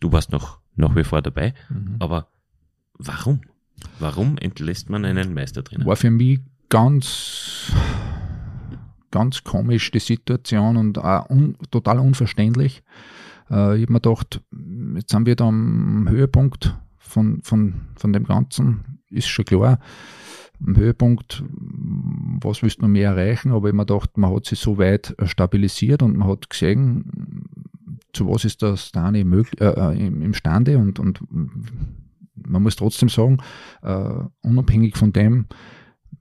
Du 0.00 0.10
warst 0.10 0.32
noch 0.32 0.61
nach 0.76 0.94
wie 0.96 1.04
vor 1.04 1.22
dabei. 1.22 1.54
Mhm. 1.68 1.96
Aber 1.98 2.28
warum? 2.94 3.40
Warum 3.98 4.38
entlässt 4.38 4.90
man 4.90 5.04
einen 5.04 5.34
Meistertrainer? 5.34 5.84
War 5.86 5.96
für 5.96 6.10
mich 6.10 6.40
ganz, 6.68 7.72
ganz 9.10 9.44
komisch 9.44 9.90
die 9.90 9.98
Situation 9.98 10.76
und 10.76 10.98
auch 10.98 11.28
un, 11.30 11.56
total 11.70 11.98
unverständlich. 11.98 12.82
Äh, 13.50 13.76
ich 13.76 13.82
habe 13.82 13.92
mir 13.92 14.00
gedacht, 14.00 14.40
jetzt 14.94 15.10
sind 15.10 15.26
wir 15.26 15.36
da 15.36 15.48
am 15.48 16.08
Höhepunkt 16.08 16.76
von, 16.98 17.42
von, 17.42 17.74
von 17.96 18.12
dem 18.12 18.24
Ganzen, 18.24 18.98
ist 19.10 19.28
schon 19.28 19.44
klar. 19.44 19.78
Am 20.64 20.76
Höhepunkt, 20.76 21.42
was 22.40 22.62
willst 22.62 22.78
du 22.78 22.82
noch 22.82 22.88
mehr 22.88 23.10
erreichen? 23.10 23.50
Aber 23.50 23.68
ich 23.68 23.72
habe 23.72 23.78
mir 23.78 23.86
gedacht, 23.86 24.16
man 24.16 24.32
hat 24.32 24.46
sich 24.46 24.60
so 24.60 24.78
weit 24.78 25.14
stabilisiert 25.24 26.02
und 26.02 26.16
man 26.16 26.28
hat 26.28 26.48
gesehen, 26.48 27.42
zu 28.12 28.28
was 28.28 28.44
ist 28.44 28.62
das 28.62 28.88
Stani 28.88 29.20
äh, 29.20 29.64
äh 29.64 30.06
imstande 30.06 30.78
und, 30.78 30.98
und 30.98 31.20
man 32.34 32.62
muss 32.62 32.76
trotzdem 32.76 33.08
sagen, 33.08 33.38
uh, 33.84 34.28
unabhängig 34.42 34.96
von 34.96 35.12
dem, 35.12 35.46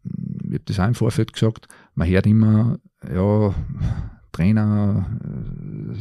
ich 0.04 0.54
habe 0.54 0.60
das 0.66 0.80
auch 0.80 0.88
im 0.88 0.96
Vorfeld 0.96 1.34
gesagt, 1.34 1.68
man 1.96 2.08
hört 2.08 2.28
immer, 2.28 2.80
ja, 3.04 3.54
Trainer 4.32 5.20
äh, 5.24 5.96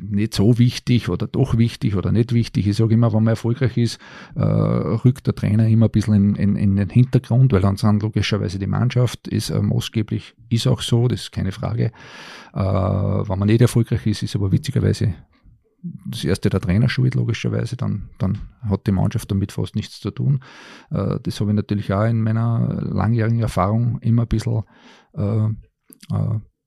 nicht 0.00 0.34
so 0.34 0.58
wichtig 0.58 1.08
oder 1.08 1.26
doch 1.26 1.56
wichtig 1.56 1.96
oder 1.96 2.12
nicht 2.12 2.32
wichtig. 2.32 2.66
Ich 2.66 2.76
sage 2.76 2.94
immer, 2.94 3.12
wenn 3.12 3.24
man 3.24 3.32
erfolgreich 3.32 3.76
ist, 3.76 3.98
äh, 4.34 4.42
rückt 4.42 5.26
der 5.26 5.34
Trainer 5.34 5.68
immer 5.68 5.86
ein 5.86 5.92
bisschen 5.92 6.14
in, 6.14 6.34
in, 6.34 6.56
in, 6.56 6.76
den 6.76 6.90
Hintergrund, 6.90 7.52
weil 7.52 7.60
dann 7.60 7.76
sind 7.76 8.02
logischerweise 8.02 8.58
die 8.58 8.66
Mannschaft 8.66 9.28
ist 9.28 9.50
äh, 9.50 9.60
maßgeblich, 9.60 10.34
ist 10.48 10.66
auch 10.66 10.80
so, 10.80 11.08
das 11.08 11.22
ist 11.22 11.32
keine 11.32 11.52
Frage. 11.52 11.92
Wenn 12.52 13.38
man 13.38 13.48
nicht 13.48 13.62
erfolgreich 13.62 14.06
ist, 14.06 14.22
ist 14.22 14.36
aber 14.36 14.52
witzigerweise 14.52 15.14
das 16.06 16.24
erste 16.24 16.50
der 16.50 16.60
Trainer 16.60 16.88
schuld, 16.88 17.16
logischerweise, 17.16 17.76
dann, 17.76 18.10
dann 18.18 18.38
hat 18.62 18.86
die 18.86 18.92
Mannschaft 18.92 19.28
damit 19.30 19.50
fast 19.50 19.74
nichts 19.74 19.98
zu 19.98 20.12
tun. 20.12 20.40
Das 20.88 21.40
habe 21.40 21.50
ich 21.50 21.56
natürlich 21.56 21.92
auch 21.92 22.04
in 22.04 22.22
meiner 22.22 22.80
langjährigen 22.80 23.40
Erfahrung 23.40 23.98
immer 24.02 24.22
ein 24.22 24.28
bisschen 24.28 24.62
äh, 25.14 25.48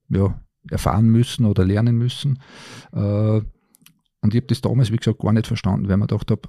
ja, 0.08 0.40
erfahren 0.70 1.08
müssen 1.08 1.46
oder 1.46 1.64
lernen 1.64 1.96
müssen. 1.96 2.40
Äh, 2.92 3.40
und 4.20 4.34
ich 4.34 4.36
habe 4.36 4.46
das 4.46 4.60
damals, 4.60 4.92
wie 4.92 4.96
gesagt, 4.96 5.20
gar 5.20 5.32
nicht 5.32 5.46
verstanden, 5.46 5.88
weil 5.88 5.96
man 5.96 6.08
gedacht 6.08 6.30
habe, 6.30 6.42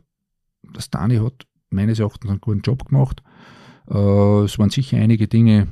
das 0.73 0.89
Dani 0.89 1.17
hat 1.17 1.45
meines 1.69 1.99
Erachtens 1.99 2.29
einen 2.29 2.41
guten 2.41 2.61
Job 2.61 2.85
gemacht. 2.85 3.23
Äh, 3.89 4.43
es 4.43 4.57
waren 4.57 4.69
sicher 4.69 4.97
einige 4.97 5.27
Dinge, 5.27 5.67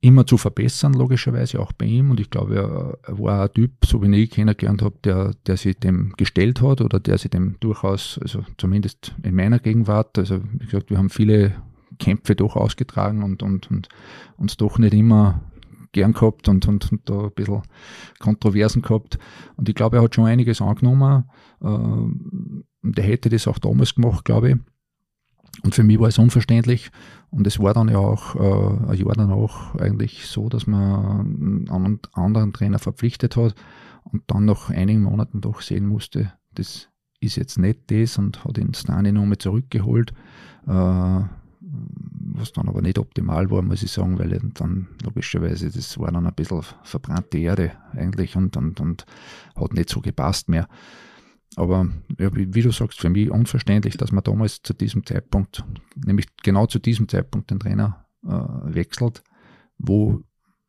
immer 0.00 0.26
zu 0.26 0.36
verbessern, 0.36 0.94
logischerweise 0.94 1.60
auch 1.60 1.72
bei 1.72 1.86
ihm. 1.86 2.10
Und 2.10 2.20
ich 2.20 2.30
glaube, 2.30 2.98
er, 3.02 3.18
war 3.18 3.42
ein 3.42 3.52
Typ, 3.52 3.84
so 3.84 4.00
wie 4.02 4.14
ich 4.16 4.30
kennengelernt 4.30 4.82
habe, 4.82 4.96
der, 5.02 5.34
der 5.46 5.56
sich 5.56 5.76
dem 5.78 6.12
gestellt 6.16 6.62
hat 6.62 6.80
oder 6.80 7.00
der 7.00 7.18
sich 7.18 7.30
dem 7.30 7.56
durchaus, 7.60 8.18
also 8.22 8.44
zumindest 8.58 9.14
in 9.22 9.34
meiner 9.34 9.58
Gegenwart, 9.58 10.16
also 10.18 10.40
wie 10.52 10.66
gesagt, 10.66 10.90
wir 10.90 10.98
haben 10.98 11.10
viele 11.10 11.56
Kämpfe 11.98 12.36
doch 12.36 12.54
ausgetragen 12.54 13.24
und, 13.24 13.42
und, 13.42 13.70
und 13.70 13.88
uns 14.36 14.56
doch 14.56 14.78
nicht 14.78 14.94
immer 14.94 15.40
gern 15.92 16.12
gehabt 16.12 16.48
und, 16.48 16.66
und, 16.68 16.90
und 16.92 17.08
da 17.08 17.24
ein 17.24 17.32
bisschen 17.34 17.62
Kontroversen 18.18 18.82
gehabt. 18.82 19.18
Und 19.56 19.68
ich 19.68 19.74
glaube, 19.74 19.96
er 19.96 20.02
hat 20.02 20.14
schon 20.14 20.26
einiges 20.26 20.60
angenommen. 20.60 21.24
Äh, 21.60 21.66
und 21.66 22.96
er 22.96 23.04
hätte 23.04 23.28
das 23.28 23.48
auch 23.48 23.58
damals 23.58 23.94
gemacht, 23.94 24.24
glaube 24.24 24.50
ich. 24.50 24.56
Und 25.64 25.74
für 25.74 25.82
mich 25.82 25.98
war 25.98 26.08
es 26.08 26.18
unverständlich. 26.18 26.90
Und 27.30 27.46
es 27.46 27.58
war 27.58 27.74
dann 27.74 27.88
ja 27.88 27.98
auch 27.98 28.36
äh, 28.36 28.90
ein 28.90 28.98
Jahr 28.98 29.14
danach 29.14 29.74
eigentlich 29.76 30.26
so, 30.26 30.48
dass 30.48 30.66
man 30.66 31.68
einen 31.70 32.00
anderen 32.12 32.52
Trainer 32.52 32.78
verpflichtet 32.78 33.36
hat 33.36 33.54
und 34.04 34.22
dann 34.28 34.44
nach 34.44 34.70
einigen 34.70 35.02
Monaten 35.02 35.40
doch 35.40 35.60
sehen 35.60 35.86
musste, 35.86 36.32
das 36.54 36.88
ist 37.20 37.36
jetzt 37.36 37.58
nicht 37.58 37.90
das 37.90 38.18
und 38.18 38.44
hat 38.44 38.58
ihn 38.58 38.74
Stani 38.74 39.12
nochmal 39.12 39.38
zurückgeholt. 39.38 40.12
Äh, 40.66 41.20
was 42.40 42.52
dann 42.52 42.68
aber 42.68 42.82
nicht 42.82 42.98
optimal 42.98 43.50
war, 43.50 43.62
muss 43.62 43.82
ich 43.82 43.90
sagen, 43.90 44.18
weil 44.18 44.38
dann 44.54 44.88
logischerweise, 45.02 45.70
das 45.70 45.98
war 45.98 46.12
dann 46.12 46.26
ein 46.26 46.34
bisschen 46.34 46.62
verbrannte 46.82 47.38
Erde 47.38 47.72
eigentlich 47.92 48.36
und, 48.36 48.56
und, 48.56 48.80
und 48.80 49.04
hat 49.56 49.72
nicht 49.72 49.90
so 49.90 50.00
gepasst 50.00 50.48
mehr. 50.48 50.68
Aber 51.56 51.88
ja, 52.18 52.34
wie, 52.34 52.62
du 52.62 52.70
sagst, 52.70 53.00
für 53.00 53.10
mich 53.10 53.30
unverständlich, 53.30 53.96
dass 53.96 54.12
man 54.12 54.22
damals 54.22 54.62
zu 54.62 54.74
diesem 54.74 55.04
Zeitpunkt, 55.04 55.64
nämlich 55.96 56.26
genau 56.42 56.66
zu 56.66 56.78
diesem 56.78 57.08
Zeitpunkt 57.08 57.50
den 57.50 57.58
Trainer 57.58 58.06
äh, 58.24 58.28
wechselt, 58.28 59.22
wo, 59.78 60.22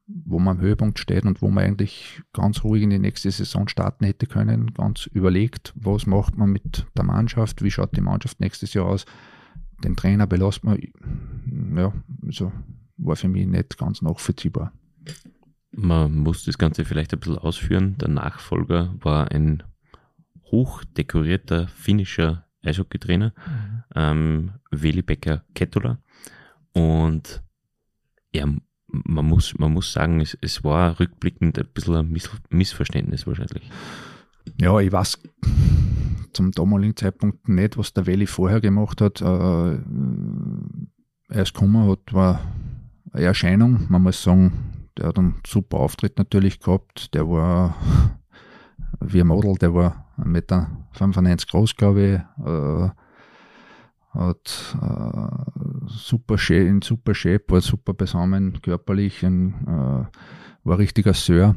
wo 0.07 0.39
man 0.39 0.57
am 0.57 0.63
Höhepunkt 0.63 0.97
steht 0.97 1.25
und 1.25 1.41
wo 1.41 1.49
man 1.49 1.65
eigentlich 1.65 2.21
ganz 2.33 2.63
ruhig 2.63 2.83
in 2.83 2.89
die 2.89 2.99
nächste 2.99 3.29
Saison 3.29 3.67
starten 3.67 4.05
hätte 4.05 4.25
können, 4.25 4.73
ganz 4.73 5.05
überlegt, 5.07 5.73
was 5.75 6.05
macht 6.07 6.37
man 6.37 6.49
mit 6.49 6.87
der 6.97 7.03
Mannschaft, 7.03 7.61
wie 7.63 7.71
schaut 7.71 7.95
die 7.95 8.01
Mannschaft 8.01 8.39
nächstes 8.39 8.73
Jahr 8.73 8.85
aus, 8.85 9.05
den 9.83 9.95
Trainer 9.95 10.27
belässt 10.27 10.63
man, 10.63 10.79
ja, 11.75 11.93
also 12.25 12.51
war 12.97 13.15
für 13.15 13.27
mich 13.27 13.47
nicht 13.47 13.77
ganz 13.77 14.01
nachvollziehbar. 14.01 14.73
Man 15.71 16.17
muss 16.17 16.43
das 16.45 16.57
Ganze 16.57 16.83
vielleicht 16.85 17.13
ein 17.13 17.19
bisschen 17.19 17.37
ausführen. 17.37 17.97
Der 17.99 18.09
Nachfolger 18.09 18.93
war 18.99 19.31
ein 19.31 19.63
hochdekorierter 20.45 21.67
finnischer 21.67 22.45
Eishockeytrainer, 22.63 23.33
mhm. 23.35 23.83
ähm, 23.95 24.51
Veli 24.71 25.01
Becker 25.01 25.43
Kettola. 25.53 25.99
Und 26.73 27.43
ja, 28.33 28.45
man 28.87 29.25
muss, 29.25 29.57
man 29.57 29.71
muss 29.71 29.93
sagen, 29.93 30.19
es, 30.19 30.37
es 30.41 30.63
war 30.63 30.99
rückblickend 30.99 31.59
ein 31.59 31.67
bisschen 31.73 31.95
ein 31.95 32.11
Miss 32.11 32.29
Missverständnis 32.49 33.27
wahrscheinlich. 33.27 33.69
Ja, 34.57 34.79
ich 34.79 34.91
weiß 34.91 35.19
zum 36.33 36.51
damaligen 36.51 36.95
Zeitpunkt 36.95 37.49
nicht, 37.49 37.77
was 37.77 37.93
der 37.93 38.05
Veli 38.05 38.27
vorher 38.27 38.61
gemacht 38.61 39.01
hat. 39.01 39.21
Äh, 39.21 39.77
er 41.29 41.43
ist 41.43 41.53
gekommen, 41.53 41.89
hat, 41.89 42.13
war 42.13 42.41
eine 43.11 43.25
Erscheinung. 43.25 43.85
Man 43.89 44.03
muss 44.03 44.23
sagen, 44.23 44.53
der 44.97 45.07
hat 45.07 45.17
einen 45.17 45.35
super 45.45 45.77
Auftritt 45.77 46.17
natürlich 46.17 46.59
gehabt. 46.59 47.13
Der 47.13 47.27
war 47.27 47.75
wie 48.99 49.21
ein 49.21 49.27
Model, 49.27 49.55
der 49.55 49.73
war 49.73 50.05
1,95 50.17 51.21
Meter 51.21 51.45
groß, 51.49 51.75
glaube 51.75 52.01
ich. 52.01 52.45
Äh, 52.45 52.89
hat 54.11 54.75
äh, 54.81 55.87
super 55.87 56.37
in 56.49 56.81
super 56.81 57.13
Shape, 57.13 57.43
war 57.49 57.61
super 57.61 57.93
besamen 57.93 58.59
körperlich, 58.61 59.23
ein, 59.23 59.53
äh, 59.67 60.17
war 60.63 60.77
richtiger 60.77 61.13
Sir. 61.13 61.55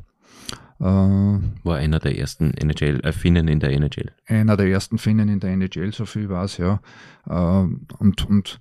Äh, 0.82 0.84
war 0.84 1.76
einer 1.76 2.00
der 2.00 2.18
ersten 2.18 2.52
NHL, 2.54 3.00
äh, 3.04 3.12
Finnen 3.12 3.46
in 3.46 3.60
der 3.60 3.70
NHL. 3.70 4.10
Einer 4.26 4.56
der 4.56 4.66
ersten 4.66 4.98
Finnen 4.98 5.28
in 5.28 5.38
der 5.38 5.52
NHL, 5.52 5.92
so 5.92 6.06
viel 6.06 6.28
war 6.28 6.44
es, 6.44 6.56
ja. 6.56 6.80
Äh, 7.24 7.68
und, 7.98 8.26
und 8.26 8.60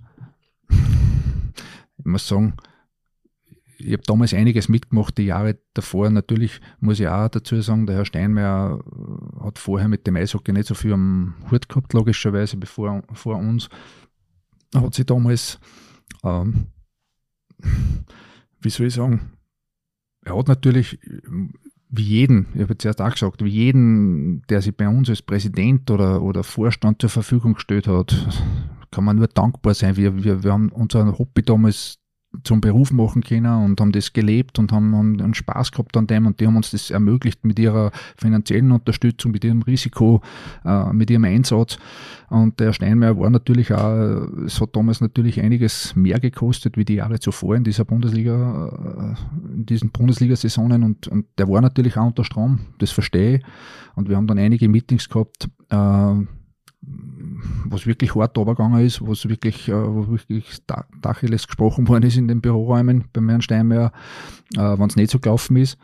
ich 0.70 2.04
muss 2.04 2.28
sagen, 2.28 2.54
ich 3.76 3.92
habe 3.92 4.04
damals 4.06 4.34
einiges 4.34 4.68
mitgemacht, 4.68 5.18
die 5.18 5.24
Jahre 5.24 5.58
davor. 5.74 6.10
Natürlich 6.10 6.60
muss 6.78 7.00
ich 7.00 7.08
auch 7.08 7.28
dazu 7.28 7.60
sagen, 7.60 7.86
der 7.86 7.96
Herr 7.96 8.04
Steinmeier 8.04 8.78
äh, 8.78 9.44
hat 9.44 9.58
vorher 9.58 9.88
mit 9.88 10.06
dem 10.06 10.14
Eishockey 10.14 10.52
nicht 10.52 10.68
so 10.68 10.74
viel 10.74 10.92
am 10.92 11.34
Hut 11.50 11.68
gehabt, 11.68 11.92
logischerweise, 11.92 12.56
bevor 12.56 13.02
vor 13.14 13.36
uns. 13.36 13.68
Hat 14.72 14.94
sich 14.94 15.06
damals, 15.06 15.58
ähm, 16.22 16.68
wie 18.60 18.70
soll 18.70 18.86
ich 18.86 18.94
sagen, 18.94 19.32
er 20.24 20.38
hat 20.38 20.46
natürlich 20.46 21.00
wie 21.94 22.02
jeden, 22.02 22.46
ich 22.54 22.62
habe 22.62 22.78
zuerst 22.78 23.02
auch 23.02 23.12
gesagt, 23.12 23.44
wie 23.44 23.50
jeden, 23.50 24.42
der 24.48 24.62
sich 24.62 24.74
bei 24.74 24.88
uns 24.88 25.10
als 25.10 25.20
Präsident 25.20 25.90
oder, 25.90 26.22
oder 26.22 26.42
Vorstand 26.42 27.02
zur 27.02 27.10
Verfügung 27.10 27.52
gestellt 27.52 27.86
hat, 27.86 28.16
kann 28.90 29.04
man 29.04 29.16
nur 29.16 29.28
dankbar 29.28 29.74
sein. 29.74 29.96
Wir, 29.96 30.24
wir, 30.24 30.42
wir 30.42 30.52
haben 30.52 30.70
unser 30.70 31.18
Hobby 31.18 31.42
damals 31.42 31.98
zum 32.44 32.60
Beruf 32.60 32.92
machen 32.92 33.22
können 33.22 33.64
und 33.64 33.80
haben 33.80 33.92
das 33.92 34.12
gelebt 34.12 34.58
und 34.58 34.72
haben, 34.72 34.94
haben 34.94 35.34
Spaß 35.34 35.72
gehabt 35.72 35.96
an 35.96 36.06
dem 36.06 36.26
und 36.26 36.40
die 36.40 36.46
haben 36.46 36.56
uns 36.56 36.70
das 36.70 36.90
ermöglicht 36.90 37.44
mit 37.44 37.58
ihrer 37.58 37.92
finanziellen 38.16 38.72
Unterstützung, 38.72 39.32
mit 39.32 39.44
ihrem 39.44 39.62
Risiko, 39.62 40.22
äh, 40.64 40.92
mit 40.92 41.10
ihrem 41.10 41.24
Einsatz. 41.24 41.78
Und 42.30 42.58
der 42.60 42.72
Steinmeier 42.72 43.18
war 43.18 43.28
natürlich 43.28 43.72
auch, 43.72 44.26
es 44.46 44.60
hat 44.60 44.74
damals 44.74 45.00
natürlich 45.00 45.40
einiges 45.40 45.94
mehr 45.94 46.18
gekostet 46.20 46.76
wie 46.76 46.84
die 46.84 46.94
Jahre 46.94 47.20
zuvor 47.20 47.56
in 47.56 47.64
dieser 47.64 47.84
Bundesliga, 47.84 49.16
äh, 49.18 49.54
in 49.54 49.66
diesen 49.66 49.90
Bundesliga-Saisonen 49.90 50.82
und, 50.82 51.08
und 51.08 51.26
der 51.36 51.48
war 51.48 51.60
natürlich 51.60 51.98
auch 51.98 52.06
unter 52.06 52.24
Strom, 52.24 52.60
das 52.78 52.90
verstehe 52.90 53.36
ich. 53.36 53.42
Und 53.94 54.08
wir 54.08 54.16
haben 54.16 54.26
dann 54.26 54.38
einige 54.38 54.68
Meetings 54.68 55.08
gehabt, 55.08 55.50
äh, 55.68 56.14
was 57.66 57.86
wirklich 57.86 58.14
hart 58.14 58.36
runtergegangen 58.36 58.84
ist, 58.84 59.06
was 59.06 59.28
wirklich, 59.28 59.68
äh, 59.68 59.72
wo 59.72 60.08
wirklich 60.08 60.58
Dacheles 61.00 61.46
gesprochen 61.46 61.88
worden 61.88 62.04
ist 62.04 62.16
in 62.16 62.28
den 62.28 62.40
Büroräumen 62.40 63.04
beim 63.12 63.28
Herrn 63.28 63.42
Steinmeier, 63.42 63.92
äh, 64.56 64.78
wenn 64.78 64.86
es 64.86 64.96
nicht 64.96 65.10
so 65.10 65.18
gelaufen 65.18 65.56
ist. 65.56 65.78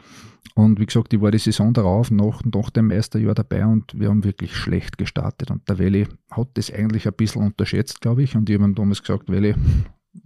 Und 0.54 0.80
wie 0.80 0.86
gesagt, 0.86 1.12
ich 1.12 1.20
war 1.20 1.30
die 1.30 1.38
Saison 1.38 1.72
darauf, 1.72 2.10
nach, 2.10 2.42
nach 2.44 2.70
dem 2.70 2.88
Meisterjahr 2.88 3.34
dabei 3.34 3.64
und 3.64 3.98
wir 3.98 4.08
haben 4.08 4.24
wirklich 4.24 4.56
schlecht 4.56 4.98
gestartet. 4.98 5.52
Und 5.52 5.68
der 5.68 5.78
Welle 5.78 6.08
hat 6.32 6.48
das 6.54 6.72
eigentlich 6.72 7.06
ein 7.06 7.12
bisschen 7.12 7.42
unterschätzt, 7.42 8.00
glaube 8.00 8.24
ich. 8.24 8.34
Und 8.34 8.50
ich 8.50 8.56
habe 8.56 8.64
ihm 8.64 8.74
damals 8.74 9.02
gesagt, 9.02 9.30
Welle, 9.30 9.54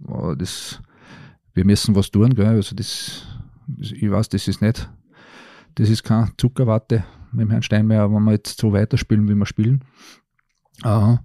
oh, 0.07 0.33
das, 0.33 0.81
wir 1.53 1.65
müssen 1.65 1.95
was 1.95 2.09
tun. 2.09 2.33
Gell? 2.33 2.47
Also 2.47 2.75
das, 2.75 3.27
das, 3.67 3.91
ich 3.91 4.09
weiß, 4.09 4.29
das 4.29 4.47
ist 4.47 4.61
nicht, 4.61 4.89
das 5.75 5.89
ist 5.89 6.03
kein 6.03 6.31
Zuckerwatte 6.37 7.03
mit 7.31 7.49
Herrn 7.51 7.61
Steinmeier, 7.61 8.11
wenn 8.11 8.23
wir 8.23 8.31
jetzt 8.31 8.59
so 8.59 8.73
weiterspielen, 8.73 9.27
wie 9.27 9.35
wir 9.35 9.45
spielen. 9.45 9.83
Uh, 10.83 11.17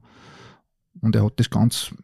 und 1.01 1.15
er 1.15 1.25
hat 1.25 1.35
das 1.37 1.51
ganz 1.51 1.95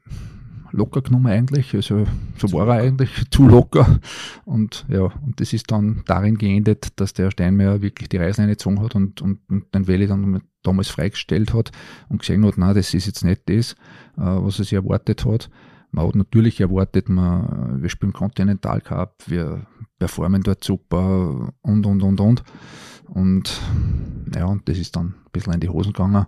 locker 0.75 1.03
genommen 1.03 1.29
eigentlich, 1.29 1.75
also 1.75 2.05
so 2.37 2.53
war 2.53 2.69
er 2.69 2.83
eigentlich, 2.83 3.11
zu 3.31 3.47
locker. 3.47 4.01
Und 4.45 4.85
ja, 4.89 5.03
und 5.03 5.41
das 5.41 5.53
ist 5.53 5.71
dann 5.71 6.03
darin 6.07 6.37
geendet, 6.37 6.89
dass 6.97 7.13
der 7.13 7.31
Steinmeier 7.31 7.81
wirklich 7.81 8.09
die 8.09 8.17
Reißleine 8.17 8.53
gezogen 8.53 8.81
hat 8.81 8.95
und, 8.95 9.23
und, 9.23 9.41
und 9.49 9.75
den 9.75 9.87
Welle 9.87 10.07
dann 10.07 10.43
damals 10.63 10.89
freigestellt 10.89 11.55
hat 11.55 11.71
und 12.09 12.19
gesehen 12.19 12.45
hat, 12.45 12.59
nein, 12.59 12.75
das 12.75 12.93
ist 12.93 13.07
jetzt 13.07 13.25
nicht 13.25 13.43
das, 13.47 13.73
äh, 14.17 14.43
was 14.43 14.59
er 14.59 14.65
sich 14.65 14.73
erwartet 14.73 15.25
hat. 15.25 15.49
Man 15.93 16.09
hat 16.09 16.17
natürlich 16.17 16.61
erwartet, 16.61 17.09
man, 17.09 17.81
wir 17.81 17.89
spielen 17.89 18.13
Continental 18.13 18.81
Cup, 18.81 19.23
wir 19.27 19.67
performen 19.99 20.43
dort 20.43 20.65
super 20.65 21.53
und, 21.63 21.87
und, 21.87 22.03
und, 22.03 22.21
und. 22.21 22.43
Und 23.07 23.61
ja, 24.35 24.47
und 24.47 24.69
das 24.69 24.79
ist 24.79 24.97
dann 24.97 25.07
ein 25.07 25.15
bisschen 25.33 25.53
in 25.53 25.61
die 25.61 25.69
Hosen 25.69 25.93
gegangen. 25.93 26.27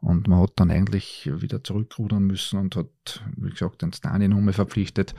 Und 0.00 0.28
man 0.28 0.40
hat 0.40 0.52
dann 0.56 0.70
eigentlich 0.70 1.30
wieder 1.32 1.62
zurückrudern 1.62 2.24
müssen 2.24 2.58
und 2.58 2.74
hat, 2.76 3.22
wie 3.36 3.50
gesagt, 3.50 3.82
den 3.82 3.92
Stani 3.92 4.28
nochmal 4.28 4.54
verpflichtet 4.54 5.14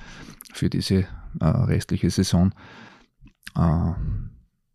für 0.54 0.70
diese 0.70 1.06
äh, 1.40 1.46
restliche 1.46 2.10
Saison. 2.10 2.54
Äh, 3.56 3.94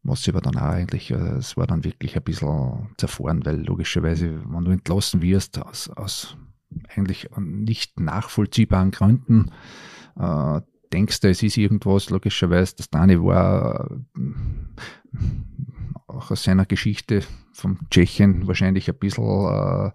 was 0.05 0.29
aber 0.29 0.41
dann 0.41 0.57
auch 0.57 0.63
eigentlich, 0.63 1.11
äh, 1.11 1.39
es 1.39 1.57
war 1.57 1.67
dann 1.67 1.83
wirklich 1.83 2.17
ein 2.17 2.23
bisschen 2.23 2.89
zerfahren, 2.97 3.45
weil 3.45 3.65
logischerweise, 3.65 4.41
wenn 4.47 4.65
du 4.65 4.71
entlassen 4.71 5.23
wirst 5.23 5.59
aus, 5.59 5.89
aus 5.91 6.37
eigentlich 6.95 7.29
nicht 7.39 7.99
nachvollziehbaren 7.99 8.93
Gründen, 8.93 9.51
äh, 10.17 10.61
denkst 10.93 11.21
du, 11.21 11.29
es 11.29 11.43
ist 11.43 11.57
irgendwas, 11.57 12.11
logischerweise, 12.11 12.77
das 12.77 12.91
Dani 12.91 13.21
war 13.21 13.91
auch 16.17 16.31
aus 16.31 16.45
seiner 16.45 16.67
Geschichte 16.67 17.23
vom 17.53 17.79
Tschechien 17.91 18.47
wahrscheinlich 18.47 18.89
ein 18.89 18.99
bisschen, 18.99 19.25
äh, 19.25 19.91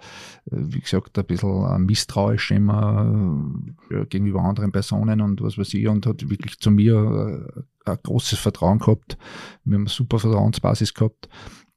wie 0.46 0.80
gesagt, 0.80 1.18
ein 1.18 1.26
bisschen 1.26 1.66
äh, 1.66 1.80
misstrauisch 1.80 2.52
immer 2.52 3.66
äh, 3.90 4.06
gegenüber 4.06 4.42
anderen 4.42 4.72
Personen 4.72 5.22
und 5.22 5.42
was 5.42 5.58
weiß 5.58 5.74
ich 5.74 5.88
und 5.88 6.06
hat 6.06 6.30
wirklich 6.30 6.60
zu 6.60 6.72
mir 6.72 7.66
ein 7.86 7.98
großes 8.04 8.40
Vertrauen 8.40 8.80
gehabt. 8.80 9.18
Wir 9.64 9.76
haben 9.76 9.84
eine 9.84 9.90
super 9.90 10.20
Vertrauensbasis 10.20 10.94
gehabt 10.94 11.30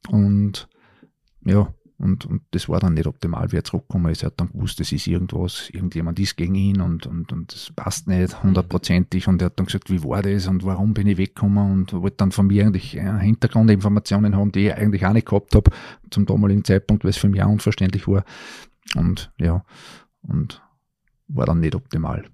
und 0.09 0.67
ja, 1.45 1.73
und, 1.97 2.25
und 2.25 2.41
das 2.51 2.67
war 2.67 2.79
dann 2.81 2.95
nicht 2.95 3.07
optimal, 3.07 3.51
wie 3.51 3.57
er 3.57 3.63
zurückgekommen 3.63 4.11
ist. 4.11 4.23
Er 4.23 4.27
hat 4.27 4.39
dann 4.39 4.51
gewusst, 4.51 4.81
es 4.81 4.91
ist 4.91 5.07
irgendwas, 5.07 5.69
irgendjemand 5.69 6.19
ist 6.19 6.35
gegen 6.35 6.55
ihn 6.55 6.81
und, 6.81 7.07
und, 7.07 7.31
und 7.31 7.53
das 7.53 7.71
passt 7.73 8.07
nicht 8.07 8.43
hundertprozentig. 8.43 9.29
Und 9.29 9.41
er 9.41 9.45
hat 9.45 9.59
dann 9.59 9.67
gesagt, 9.67 9.89
wie 9.89 10.03
war 10.03 10.21
das 10.21 10.47
und 10.47 10.65
warum 10.65 10.93
bin 10.93 11.07
ich 11.07 11.17
weggekommen 11.17 11.71
und 11.71 11.93
wollte 11.93 12.17
dann 12.17 12.33
von 12.33 12.47
mir 12.47 12.65
eigentlich 12.65 12.93
ja, 12.93 13.17
Hintergrundinformationen 13.17 14.35
haben, 14.35 14.51
die 14.51 14.67
ich 14.67 14.75
eigentlich 14.75 15.05
auch 15.05 15.13
nicht 15.13 15.27
gehabt 15.27 15.55
habe 15.55 15.71
zum 16.09 16.25
damaligen 16.25 16.65
Zeitpunkt, 16.65 17.05
weil 17.05 17.11
es 17.11 17.17
für 17.17 17.29
mich 17.29 17.41
auch 17.41 17.49
unverständlich 17.49 18.07
war. 18.09 18.25
Und 18.95 19.31
ja, 19.39 19.63
und 20.21 20.61
war 21.27 21.45
dann 21.45 21.61
nicht 21.61 21.75
optimal. 21.75 22.25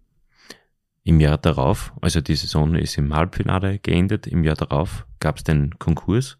Im 1.03 1.19
Jahr 1.19 1.37
darauf, 1.37 1.93
also 2.01 2.21
die 2.21 2.35
Saison 2.35 2.75
ist 2.75 2.97
im 2.97 3.15
Halbfinale 3.15 3.79
geendet, 3.79 4.25
im 4.27 4.43
Jahr 4.43 4.55
darauf 4.55 5.05
gab 5.19 5.37
es 5.37 5.43
den 5.43 5.77
Konkurs 5.77 6.37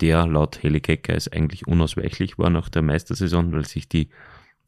der 0.00 0.26
laut 0.26 0.62
Helikecker 0.62 1.14
ist 1.14 1.32
eigentlich 1.32 1.66
unausweichlich 1.66 2.38
war 2.38 2.50
nach 2.50 2.68
der 2.68 2.82
Meistersaison, 2.82 3.52
weil 3.52 3.66
sich 3.66 3.88
die, 3.88 4.10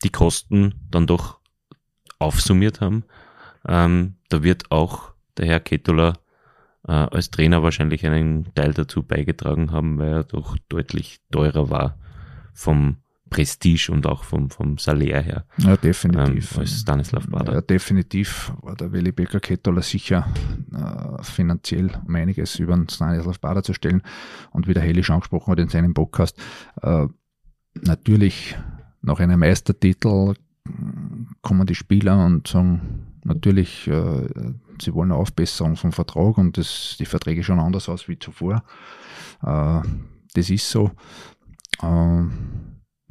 die 0.02 0.10
Kosten 0.10 0.74
dann 0.90 1.06
doch 1.06 1.38
aufsummiert 2.18 2.80
haben. 2.80 3.04
Ähm, 3.66 4.16
da 4.28 4.42
wird 4.42 4.70
auch 4.70 5.12
der 5.36 5.46
Herr 5.46 5.60
Ketula 5.60 6.14
äh, 6.86 6.92
als 6.92 7.30
Trainer 7.30 7.62
wahrscheinlich 7.62 8.04
einen 8.06 8.52
Teil 8.54 8.74
dazu 8.74 9.02
beigetragen 9.02 9.72
haben, 9.72 9.98
weil 9.98 10.12
er 10.12 10.24
doch 10.24 10.56
deutlich 10.68 11.20
teurer 11.30 11.70
war 11.70 11.98
vom 12.52 13.01
Prestige 13.32 13.90
und 13.90 14.06
auch 14.06 14.24
vom, 14.24 14.50
vom 14.50 14.78
Salär 14.78 15.22
her. 15.22 15.44
Ja, 15.58 15.76
definitiv. 15.76 16.52
Ähm, 16.52 16.60
als 16.60 16.80
Stanislav 16.80 17.26
Bader. 17.26 17.54
Ja, 17.54 17.60
definitiv 17.62 18.52
war 18.60 18.76
der 18.76 18.92
Willi 18.92 19.10
Becker 19.10 19.40
Kettola 19.40 19.80
sicher 19.80 20.28
äh, 20.72 21.22
finanziell 21.22 21.90
um 22.06 22.14
einiges 22.14 22.58
über 22.58 22.76
den 22.76 22.88
Stanislav 22.88 23.40
Bader 23.40 23.62
zu 23.62 23.72
stellen. 23.72 24.02
Und 24.50 24.68
wie 24.68 24.74
der 24.74 24.82
Hellisch 24.82 25.10
angesprochen 25.10 25.52
hat 25.52 25.58
in 25.58 25.68
seinem 25.68 25.94
Podcast, 25.94 26.38
äh, 26.82 27.06
natürlich 27.74 28.56
nach 29.00 29.18
einem 29.18 29.40
Meistertitel 29.40 30.34
kommen 31.40 31.66
die 31.66 31.74
Spieler 31.74 32.24
und 32.24 32.46
sagen, 32.46 33.06
natürlich, 33.24 33.88
äh, 33.88 34.28
sie 34.80 34.94
wollen 34.94 35.10
eine 35.10 35.20
Aufbesserung 35.20 35.76
vom 35.76 35.92
Vertrag 35.92 36.38
und 36.38 36.58
das, 36.58 36.96
die 36.98 37.06
Verträge 37.06 37.42
schauen 37.42 37.58
anders 37.58 37.88
aus 37.88 38.08
wie 38.08 38.18
zuvor. 38.18 38.62
Äh, 39.42 39.80
das 40.34 40.50
ist 40.50 40.68
so. 40.70 40.90
Äh, 41.82 42.24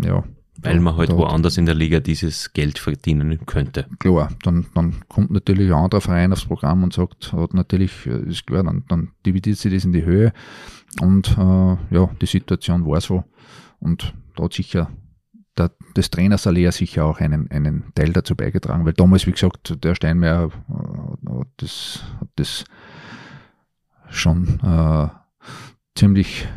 ja. 0.04 0.24
Weil 0.64 0.80
man 0.80 0.96
halt 0.96 1.12
woanders 1.12 1.58
in 1.58 1.66
der 1.66 1.74
Liga 1.74 2.00
dieses 2.00 2.54
Geld 2.54 2.78
verdienen 2.78 3.46
könnte. 3.48 3.88
Klar, 3.98 4.30
dann, 4.44 4.68
dann 4.76 5.02
kommt 5.08 5.32
natürlich 5.32 5.70
ein 5.70 5.84
anderer 5.84 6.02
Verein 6.02 6.32
aufs 6.34 6.46
Programm 6.46 6.84
und 6.84 6.94
sagt, 6.94 7.34
hat 7.34 7.54
natürlich, 7.54 8.06
äh, 8.06 8.30
ist 8.30 8.46
klar, 8.46 8.64
dann, 8.64 8.84
dann 8.88 9.10
dividiert 9.26 9.58
sich 9.58 9.74
das 9.74 9.86
in 9.86 9.94
die 9.94 10.06
Höhe. 10.06 10.34
Und 11.00 11.36
äh, 11.38 11.96
ja, 11.96 12.10
die 12.22 12.26
Situation 12.26 12.86
war 12.86 13.02
so. 13.02 13.24
Und 13.80 14.14
da 14.36 14.44
hat 14.44 14.54
sicher 14.54 14.92
der, 15.58 15.72
des 15.96 16.12
Trainers 16.12 16.48
Alea 16.48 16.72
sicher 16.72 17.06
auch 17.06 17.20
einen, 17.20 17.50
einen 17.50 17.92
Teil 17.96 18.14
dazu 18.14 18.36
beigetragen, 18.36 18.86
weil 18.86 18.94
damals, 18.94 19.28
wie 19.28 19.32
gesagt, 19.32 19.84
der 19.84 19.96
Steinmeier 19.96 20.50
äh, 20.70 21.40
hat 21.40 21.48
das, 21.58 22.04
hat 22.20 22.30
das 22.36 22.66
schon 24.10 24.60
äh, 24.60 25.08
ziemlich 25.96 26.48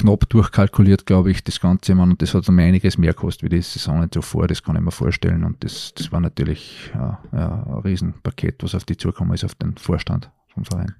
knapp 0.00 0.28
durchkalkuliert, 0.28 1.06
glaube 1.06 1.30
ich, 1.30 1.44
das 1.44 1.60
Ganze. 1.60 1.94
Man, 1.94 2.10
und 2.10 2.22
das 2.22 2.34
hat 2.34 2.48
um 2.48 2.58
einiges 2.58 2.98
mehr 2.98 3.12
gekostet 3.12 3.44
wie 3.44 3.56
die 3.56 3.62
Saison 3.62 4.10
zuvor, 4.10 4.48
das 4.48 4.62
kann 4.62 4.76
ich 4.76 4.82
mir 4.82 4.90
vorstellen. 4.90 5.44
Und 5.44 5.62
das, 5.64 5.94
das 5.94 6.12
war 6.12 6.20
natürlich 6.20 6.90
ja, 6.94 7.22
ja, 7.32 7.62
ein 7.64 7.80
Riesenpaket, 7.80 8.62
was 8.62 8.74
auf 8.74 8.84
die 8.84 8.96
zukommen 8.96 9.32
ist, 9.32 9.44
auf 9.44 9.54
den 9.54 9.76
Vorstand 9.76 10.30
vom 10.48 10.64
Verein. 10.64 10.94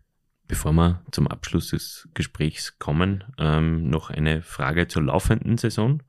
Bevor 0.49 0.73
wir 0.73 1.03
zum 1.13 1.29
Abschluss 1.29 1.71
des 1.71 2.09
Gesprächs 2.15 2.79
kommen, 2.79 3.25
ähm, 3.39 3.89
noch 3.89 4.11
eine 4.11 4.43
Frage 4.43 4.89
zur 4.89 5.03
laufenden 5.03 5.59
Saison. 5.59 6.03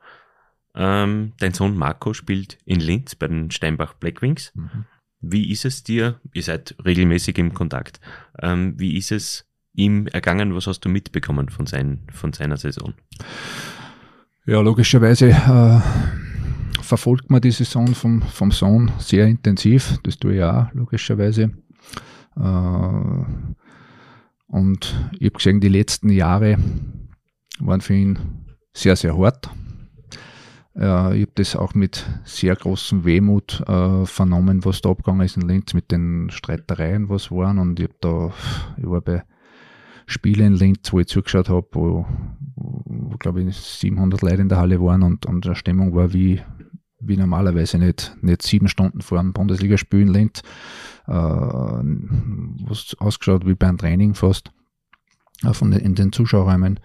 Ähm, 0.73 1.33
dein 1.39 1.53
Sohn 1.53 1.77
Marco 1.77 2.13
spielt 2.13 2.57
in 2.65 2.79
Linz 2.79 3.15
bei 3.15 3.27
den 3.27 3.51
Steinbach 3.51 3.93
Blackwings. 3.93 4.51
Mhm. 4.55 4.85
Wie 5.19 5.51
ist 5.51 5.65
es 5.65 5.83
dir? 5.83 6.19
Ihr 6.33 6.41
seid 6.41 6.75
regelmäßig 6.83 7.37
im 7.37 7.53
Kontakt. 7.53 7.99
Ähm, 8.39 8.79
wie 8.79 8.97
ist 8.97 9.11
es 9.11 9.50
ihm 9.73 10.07
ergangen? 10.07 10.55
Was 10.55 10.67
hast 10.67 10.81
du 10.81 10.89
mitbekommen 10.89 11.49
von, 11.49 11.65
sein, 11.65 11.99
von 12.11 12.33
seiner 12.33 12.57
Saison? 12.57 12.93
Ja, 14.45 14.59
logischerweise 14.61 15.29
äh, 15.29 15.79
verfolgt 16.81 17.29
man 17.29 17.41
die 17.41 17.51
Saison 17.51 17.87
vom, 17.93 18.21
vom 18.21 18.51
Sohn 18.51 18.91
sehr 18.99 19.27
intensiv. 19.27 19.99
Das 20.03 20.17
tue 20.17 20.35
ich 20.35 20.43
auch, 20.43 20.71
logischerweise. 20.73 21.51
Äh, 22.35 23.25
und 24.47 25.11
ich 25.19 25.25
habe 25.27 25.37
gesehen, 25.37 25.61
die 25.61 25.69
letzten 25.69 26.09
Jahre 26.09 26.57
waren 27.59 27.81
für 27.81 27.93
ihn 27.93 28.19
sehr, 28.73 28.95
sehr 28.95 29.17
hart. 29.17 29.49
Äh, 30.75 31.17
ich 31.17 31.21
habe 31.21 31.31
das 31.35 31.55
auch 31.55 31.73
mit 31.73 32.05
sehr 32.25 32.55
großem 32.55 33.05
Wehmut 33.05 33.61
äh, 33.67 34.05
vernommen, 34.05 34.65
was 34.65 34.81
da 34.81 34.89
abgegangen 34.89 35.25
ist 35.25 35.37
in 35.37 35.47
Linz 35.47 35.73
mit 35.73 35.91
den 35.91 36.29
Streitereien, 36.29 37.09
was 37.09 37.31
waren. 37.31 37.59
Und 37.59 37.79
ich 37.79 37.89
da, 38.01 38.33
ich 38.77 38.89
war 38.89 39.01
bei 39.01 39.23
Spielen 40.11 40.53
in 40.53 40.55
Linz, 40.55 40.91
wo 40.91 40.99
ich 40.99 41.07
zugeschaut 41.07 41.49
habe, 41.49 41.67
wo, 41.71 42.05
wo 42.55 43.17
glaube 43.17 43.41
ich 43.41 43.55
700 43.55 44.21
Leute 44.21 44.41
in 44.41 44.49
der 44.49 44.59
Halle 44.59 44.81
waren 44.81 45.03
und, 45.03 45.25
und 45.25 45.45
die 45.45 45.55
Stimmung 45.55 45.95
war 45.95 46.13
wie, 46.13 46.41
wie 46.99 47.17
normalerweise 47.17 47.77
nicht, 47.77 48.15
nicht 48.21 48.41
sieben 48.41 48.67
Stunden 48.67 49.01
vor 49.01 49.19
einem 49.19 49.33
Bundesligaspiel 49.33 50.01
in 50.01 50.07
Linz, 50.09 50.41
äh, 51.07 51.13
was 51.13 52.95
ausgeschaut 52.99 53.45
wie 53.45 53.55
beim 53.55 53.77
Training 53.77 54.13
fast, 54.13 54.51
äh, 55.43 55.53
von 55.53 55.71
den, 55.71 55.79
in 55.79 55.95
den 55.95 56.11
Zuschauerräumen. 56.11 56.79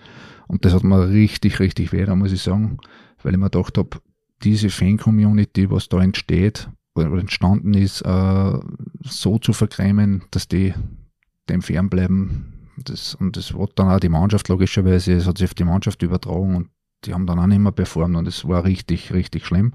Und 0.48 0.64
das 0.64 0.72
hat 0.72 0.84
mir 0.84 1.08
richtig, 1.08 1.58
richtig 1.58 1.92
weh, 1.92 2.04
da 2.04 2.14
muss 2.14 2.32
ich 2.32 2.42
sagen 2.42 2.78
weil 3.26 3.34
ich 3.34 3.40
mir 3.40 3.50
gedacht 3.50 3.76
habe, 3.76 3.98
diese 4.44 4.70
Fan-Community, 4.70 5.68
was 5.70 5.88
da 5.88 6.00
entsteht 6.00 6.70
oder 6.94 7.18
entstanden 7.18 7.74
ist, 7.74 8.02
äh, 8.02 8.58
so 9.02 9.38
zu 9.38 9.52
vergrämen, 9.52 10.24
dass 10.30 10.46
die 10.46 10.74
dem 11.48 11.60
fernbleiben. 11.60 12.52
Das, 12.76 13.14
und 13.14 13.36
das 13.36 13.54
war 13.54 13.68
dann 13.74 13.88
auch 13.88 14.00
die 14.00 14.08
Mannschaft 14.08 14.48
logischerweise, 14.48 15.14
es 15.14 15.26
hat 15.26 15.38
sich 15.38 15.48
auf 15.48 15.54
die 15.54 15.64
Mannschaft 15.64 16.02
übertragen 16.02 16.56
und 16.56 16.70
die 17.04 17.14
haben 17.14 17.26
dann 17.26 17.38
auch 17.38 17.46
nicht 17.46 17.58
mehr 17.58 17.72
performt 17.72 18.16
und 18.16 18.28
es 18.28 18.46
war 18.46 18.64
richtig, 18.64 19.12
richtig 19.12 19.46
schlimm. 19.46 19.74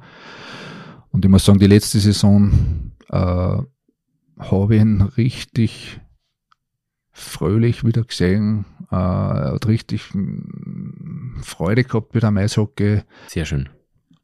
Und 1.09 1.25
ich 1.25 1.31
muss 1.31 1.45
sagen, 1.45 1.59
die 1.59 1.67
letzte 1.67 1.99
Saison 1.99 2.91
äh, 3.09 3.57
habe 4.37 4.75
ich 4.75 4.81
ihn 4.81 5.01
richtig 5.01 5.99
fröhlich 7.11 7.83
wieder 7.83 8.03
gesehen, 8.03 8.65
äh, 8.89 8.95
hat 8.95 9.67
richtig 9.67 10.11
Freude 11.41 11.83
gehabt 11.83 12.13
mit 12.15 12.23
am 12.23 12.37
Eishockey. 12.37 13.01
Sehr 13.27 13.45
schön. 13.45 13.69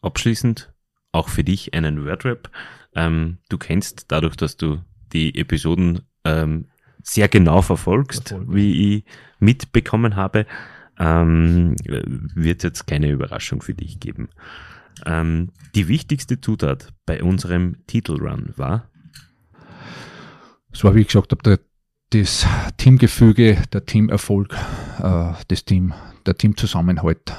Abschließend 0.01 0.73
auch 1.11 1.29
für 1.29 1.43
dich 1.43 1.73
einen 1.73 2.05
Wordrap. 2.05 2.49
Ähm, 2.95 3.37
du 3.49 3.57
kennst 3.57 4.05
dadurch, 4.11 4.35
dass 4.35 4.57
du 4.57 4.81
die 5.13 5.37
Episoden 5.37 6.01
ähm, 6.23 6.67
sehr 7.07 7.27
genau 7.27 7.61
verfolgst, 7.61 8.29
Verfolgen. 8.29 8.53
wie 8.53 8.97
ich 8.97 9.03
mitbekommen 9.39 10.15
habe, 10.15 10.45
ähm, 10.99 11.75
wird 11.85 12.63
jetzt 12.63 12.87
keine 12.87 13.09
Überraschung 13.09 13.61
für 13.61 13.73
dich 13.73 13.99
geben. 13.99 14.29
Ähm, 15.05 15.49
die 15.75 15.87
wichtigste 15.87 16.41
Zutat 16.41 16.93
bei 17.05 17.23
unserem 17.23 17.77
Titelrun 17.87 18.53
war? 18.57 18.89
War, 20.81 20.95
wie 20.95 21.01
ich 21.01 21.07
gesagt 21.07 21.31
habe, 21.31 21.43
der 21.43 21.59
das 22.11 22.45
Teamgefüge, 22.77 23.61
der 23.73 23.85
Teamerfolg, 23.85 24.53
äh, 25.01 25.33
das 25.47 25.65
Team, 25.65 25.93
der 26.25 26.37
Teamzusammenhalt. 26.37 27.33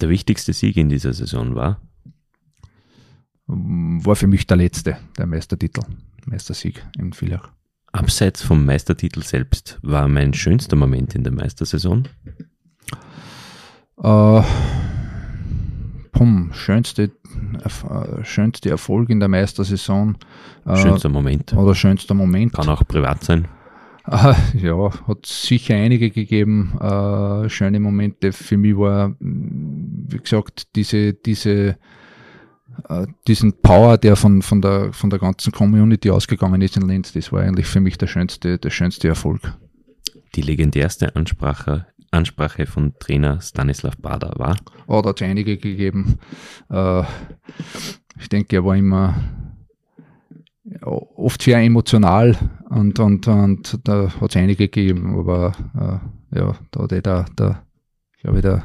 Der 0.00 0.08
wichtigste 0.08 0.52
Sieg 0.52 0.76
in 0.76 0.88
dieser 0.88 1.12
Saison 1.12 1.54
war? 1.54 1.80
War 3.46 4.16
für 4.16 4.26
mich 4.26 4.46
der 4.46 4.56
letzte, 4.56 4.98
der 5.16 5.26
Meistertitel, 5.26 5.82
Meistersieg 6.26 6.84
in 6.98 7.12
Villach. 7.12 7.50
Abseits 7.92 8.42
vom 8.42 8.64
Meistertitel 8.64 9.22
selbst, 9.22 9.78
war 9.82 10.08
mein 10.08 10.32
schönster 10.32 10.76
Moment 10.76 11.14
in 11.14 11.24
der 11.24 11.32
Meistersaison? 11.32 12.08
Äh, 14.02 14.42
pum, 16.12 16.50
schönste, 16.54 17.10
äh, 17.62 18.24
schönste 18.24 18.70
Erfolg 18.70 19.10
in 19.10 19.20
der 19.20 19.28
Meistersaison. 19.28 20.16
Äh, 20.64 20.76
schönster 20.76 21.10
Moment. 21.10 21.52
Oder 21.54 21.74
schönster 21.74 22.14
Moment. 22.14 22.54
Kann 22.54 22.68
auch 22.70 22.86
privat 22.88 23.22
sein. 23.24 23.46
Äh, 24.06 24.34
ja, 24.58 24.90
hat 25.06 25.26
sicher 25.26 25.74
einige 25.74 26.10
gegeben, 26.10 26.78
äh, 26.80 27.48
schöne 27.50 27.78
Momente. 27.78 28.32
Für 28.32 28.56
mich 28.56 28.76
war, 28.76 29.14
wie 29.20 30.18
gesagt, 30.18 30.74
diese, 30.76 31.12
diese, 31.12 31.76
diesen 33.26 33.60
Power, 33.60 33.98
der 33.98 34.16
von, 34.16 34.42
von, 34.42 34.60
der, 34.60 34.92
von 34.92 35.10
der 35.10 35.18
ganzen 35.18 35.52
Community 35.52 36.10
ausgegangen 36.10 36.62
ist 36.62 36.76
in 36.76 36.88
Linz, 36.88 37.12
das 37.12 37.32
war 37.32 37.42
eigentlich 37.42 37.66
für 37.66 37.80
mich 37.80 37.98
der 37.98 38.06
schönste, 38.06 38.58
der 38.58 38.70
schönste 38.70 39.08
Erfolg. 39.08 39.56
Die 40.34 40.42
legendärste 40.42 41.14
Ansprache 41.14 41.86
Ansprache 42.12 42.66
von 42.66 42.92
Trainer 42.98 43.40
Stanislav 43.40 43.96
Bader 43.96 44.32
war? 44.36 44.56
Oh, 44.86 45.00
da 45.00 45.10
hat 45.10 45.22
es 45.22 45.26
einige 45.26 45.56
gegeben. 45.56 46.18
Äh, 46.70 47.02
ich 48.20 48.28
denke, 48.28 48.56
er 48.56 48.64
war 48.64 48.76
immer 48.76 49.14
oft 50.82 51.42
sehr 51.42 51.58
emotional 51.58 52.36
und, 52.68 52.98
und, 52.98 53.26
und 53.26 53.80
da 53.84 54.12
hat 54.20 54.30
es 54.30 54.36
einige 54.36 54.68
gegeben, 54.68 55.18
aber 55.18 55.52
äh, 55.74 56.38
ja, 56.38 56.54
da 56.70 56.82
hat 56.82 56.92
eh 56.92 57.00
der, 57.00 57.24
der 57.36 57.62
glaube 58.20 58.38
ich, 58.38 58.42
der, 58.42 58.64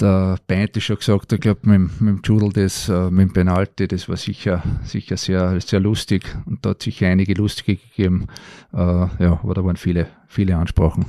der 0.00 0.38
Beinte 0.46 0.80
schon 0.80 0.96
gesagt, 0.96 1.32
ich 1.32 1.40
glaube, 1.40 1.60
mit, 1.68 2.00
mit 2.00 2.16
dem 2.16 2.20
Judel, 2.24 2.50
das, 2.50 2.88
äh, 2.88 3.10
mit 3.10 3.28
dem 3.28 3.32
Penalty, 3.32 3.88
das 3.88 4.08
war 4.08 4.16
sicher, 4.16 4.62
sicher 4.84 5.16
sehr, 5.16 5.60
sehr 5.60 5.80
lustig 5.80 6.24
und 6.46 6.64
da 6.64 6.70
hat 6.70 6.82
sicher 6.82 7.08
einige 7.08 7.34
lustige 7.34 7.76
gegeben. 7.76 8.26
Äh, 8.72 8.76
ja, 8.78 9.40
aber 9.42 9.54
da 9.54 9.64
waren 9.64 9.76
viele, 9.76 10.08
viele 10.28 10.56
Ansprachen. 10.56 11.04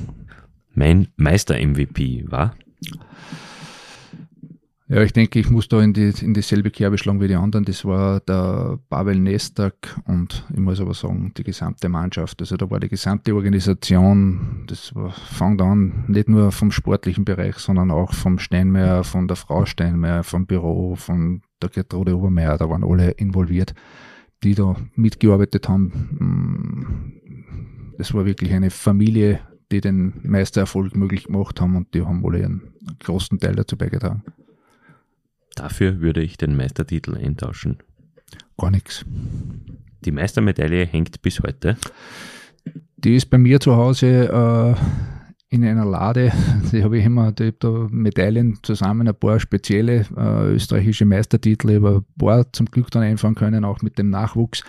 Mein 0.74 1.08
Meister-MVP 1.18 2.26
war? 2.28 2.56
Ja, 4.90 5.02
ich 5.02 5.14
denke, 5.14 5.40
ich 5.40 5.50
muss 5.50 5.70
da 5.70 5.82
in, 5.82 5.94
die, 5.94 6.14
in 6.22 6.34
dieselbe 6.34 6.70
Kerbe 6.70 6.98
schlagen 6.98 7.22
wie 7.22 7.30
die 7.30 7.36
anderen. 7.36 7.64
Das 7.64 7.86
war 7.86 8.20
der 8.20 8.80
Pavel 8.90 9.18
Nestak 9.18 9.98
und 10.06 10.46
ich 10.52 10.60
muss 10.60 10.82
aber 10.82 10.94
sagen, 10.94 11.32
die 11.38 11.44
gesamte 11.44 11.88
Mannschaft. 11.88 12.42
Also 12.42 12.58
da 12.58 12.70
war 12.70 12.82
die 12.82 12.90
gesamte 12.90 13.34
Organisation, 13.34 14.66
das 14.68 14.94
war, 14.94 15.12
fängt 15.12 15.62
an, 15.62 16.04
nicht 16.10 16.28
nur 16.28 16.52
vom 16.52 16.72
sportlichen 16.72 17.24
Bereich, 17.24 17.56
sondern 17.60 17.92
auch 17.92 18.14
vom 18.14 18.40
Steinmeier, 18.40 19.06
von 19.06 19.30
der 19.30 19.38
Frau 19.38 19.66
Steinmeier, 19.66 20.24
vom 20.24 20.46
Büro, 20.46 20.96
von 20.96 21.42
der 21.62 21.70
Gertrude 21.70 22.18
Obermeier, 22.18 22.58
da 22.58 22.70
waren 22.70 22.84
alle 22.84 23.12
involviert, 23.12 23.74
die 24.44 24.54
da 24.54 24.76
mitgearbeitet 24.96 25.70
haben. 25.70 27.22
Das 27.98 28.14
war 28.14 28.26
wirklich 28.26 28.52
eine 28.52 28.70
Familie, 28.70 29.40
die 29.72 29.80
den 29.80 30.20
Meistererfolg 30.24 30.94
möglich 30.94 31.24
gemacht 31.24 31.62
haben 31.62 31.78
und 31.78 31.94
die 31.94 32.02
haben 32.02 32.22
wohl 32.22 32.36
einen 32.36 32.74
großen 33.00 33.40
Teil 33.40 33.56
dazu 33.56 33.78
beigetragen. 33.78 34.24
Dafür 35.56 36.02
würde 36.02 36.22
ich 36.22 36.38
den 36.38 36.56
Meistertitel 36.56 37.16
eintauschen. 37.16 37.78
Gar 38.58 38.72
nichts. 38.72 39.06
Die 40.06 40.12
Meistermedaille 40.12 40.86
hängt 40.86 41.22
bis 41.22 41.40
heute. 41.42 41.78
Die 42.98 43.16
ist 43.16 43.30
bei 43.30 43.38
mir 43.38 43.60
zu 43.60 43.76
Hause 43.76 44.30
äh, 44.30 44.76
in 45.54 45.64
einer 45.64 45.86
Lade. 45.86 46.32
Die 46.72 46.84
habe 46.84 46.98
ich 46.98 47.06
immer, 47.06 47.32
die 47.32 47.48
hab 47.48 47.60
da 47.60 47.88
Medaillen 47.92 48.58
zusammen, 48.64 49.08
ein 49.08 49.16
paar 49.16 49.40
spezielle 49.40 50.06
äh, 50.18 50.54
österreichische 50.54 51.06
Meistertitel, 51.06 51.76
habe 51.76 51.98
ein 51.98 52.06
paar 52.18 52.52
zum 52.52 52.66
Glück 52.66 52.90
dann 52.90 53.04
einfahren 53.04 53.36
können, 53.36 53.64
auch 53.64 53.82
mit 53.84 54.00
dem 54.00 54.10
Nachwuchs. 54.10 54.64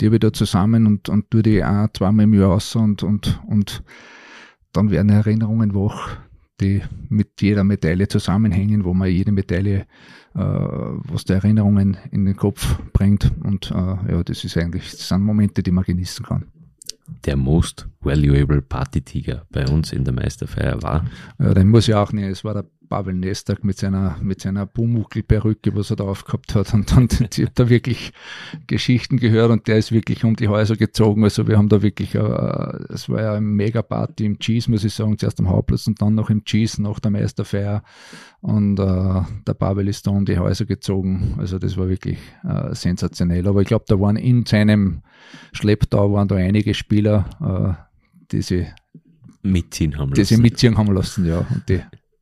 Die 0.00 0.06
habe 0.06 0.16
ich 0.16 0.20
da 0.20 0.32
zusammen 0.32 0.86
und, 0.86 1.10
und 1.10 1.30
tue 1.30 1.42
die 1.42 1.62
auch 1.62 1.88
zweimal 1.92 2.24
im 2.24 2.32
Jahr 2.34 2.52
aus 2.52 2.74
und, 2.74 3.02
und, 3.02 3.38
und 3.46 3.82
dann 4.72 4.90
werden 4.90 5.10
Erinnerungen 5.10 5.74
wach, 5.74 6.16
die 6.60 6.80
mit 7.10 7.42
jeder 7.42 7.64
Medaille 7.64 8.08
zusammenhängen, 8.08 8.84
wo 8.84 8.94
man 8.94 9.10
jede 9.10 9.32
Medaille, 9.32 9.86
was 10.34 11.24
die 11.24 11.32
Erinnerungen 11.32 11.96
in 12.10 12.24
den 12.24 12.36
Kopf 12.36 12.78
bringt. 12.92 13.32
Und 13.42 13.70
äh, 13.70 13.74
ja, 13.74 14.22
das 14.24 14.44
ist 14.44 14.56
eigentlich, 14.56 14.90
das 14.90 15.08
sind 15.08 15.22
Momente, 15.22 15.62
die 15.62 15.70
man 15.70 15.84
genießen 15.84 16.24
kann 16.24 16.46
der 17.24 17.36
Most 17.36 17.88
Valuable 18.00 18.62
Party 18.62 19.02
Tiger 19.02 19.44
bei 19.50 19.66
uns 19.66 19.92
in 19.92 20.04
der 20.04 20.14
Meisterfeier 20.14 20.82
war. 20.82 21.04
Ja, 21.38 21.54
den 21.54 21.68
muss 21.68 21.88
ich 21.88 21.94
auch 21.94 22.12
nicht. 22.12 22.26
Es 22.26 22.44
war 22.44 22.54
der 22.54 22.64
Pavel 22.90 23.14
Nestak 23.14 23.62
mit 23.62 23.78
seiner, 23.78 24.16
mit 24.20 24.40
seiner 24.40 24.66
Pumuckl-Perücke, 24.66 25.74
was 25.76 25.90
er 25.90 25.96
da 25.96 26.04
aufgehabt 26.04 26.56
hat. 26.56 26.74
Und 26.74 26.90
dann, 26.90 27.08
ich 27.10 27.38
habe 27.38 27.52
da 27.54 27.70
wirklich 27.70 28.12
Geschichten 28.66 29.16
gehört 29.16 29.50
und 29.52 29.68
der 29.68 29.78
ist 29.78 29.92
wirklich 29.92 30.24
um 30.24 30.34
die 30.34 30.48
Häuser 30.48 30.76
gezogen. 30.76 31.22
Also 31.22 31.46
wir 31.46 31.56
haben 31.56 31.68
da 31.68 31.82
wirklich, 31.82 32.16
äh, 32.16 32.18
es 32.88 33.08
war 33.08 33.22
ja 33.22 33.32
eine 33.34 33.40
Mega-Party 33.42 34.26
im 34.26 34.38
Cheese, 34.40 34.70
muss 34.70 34.84
ich 34.84 34.92
sagen, 34.92 35.16
zuerst 35.16 35.38
am 35.38 35.48
Hauptplatz 35.48 35.86
und 35.86 36.02
dann 36.02 36.16
noch 36.16 36.30
im 36.30 36.44
Cheese 36.44 36.82
nach 36.82 36.98
der 36.98 37.12
Meisterfeier. 37.12 37.84
Und 38.40 38.80
äh, 38.80 39.22
der 39.46 39.54
Pavel 39.54 39.86
ist 39.86 40.08
da 40.08 40.10
um 40.10 40.24
die 40.24 40.38
Häuser 40.38 40.64
gezogen. 40.64 41.36
Also 41.38 41.60
das 41.60 41.76
war 41.76 41.88
wirklich 41.88 42.18
äh, 42.42 42.74
sensationell. 42.74 43.46
Aber 43.46 43.62
ich 43.62 43.68
glaube, 43.68 43.84
da 43.86 44.00
waren 44.00 44.16
in 44.16 44.44
seinem 44.44 45.02
Schlepptau 45.52 46.12
waren 46.12 46.26
da 46.26 46.34
einige 46.34 46.74
Spieler, 46.74 47.30
äh, 47.40 48.26
die 48.32 48.42
sie 48.42 48.66
mitziehen 49.42 49.96
haben 49.96 50.10
lassen. 50.10 50.20
Die 50.20 50.24
sie 50.24 50.36
mitziehen 50.38 50.76
haben 50.76 50.92
lassen, 50.92 51.24
ja. 51.24 51.46
Und 51.50 51.68
die 51.68 51.80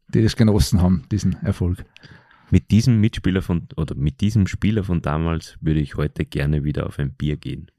die 0.09 0.23
das 0.23 0.37
genossen 0.37 0.81
haben, 0.83 1.05
diesen 1.11 1.35
Erfolg. 1.43 1.85
Mit 2.51 2.71
diesem 2.71 3.01
Mitspieler 3.01 3.43
von 3.43 3.69
oder 3.77 3.95
mit 3.95 4.21
diesem 4.21 4.47
Spieler 4.47 4.85
von 4.85 5.03
damals 5.03 5.59
würde 5.61 5.81
ich 5.81 5.97
heute 5.97 6.25
gerne 6.25 6.65
wieder 6.65 6.87
auf 6.87 6.99
ein 6.99 7.13
Bier 7.13 7.37
gehen. 7.37 7.71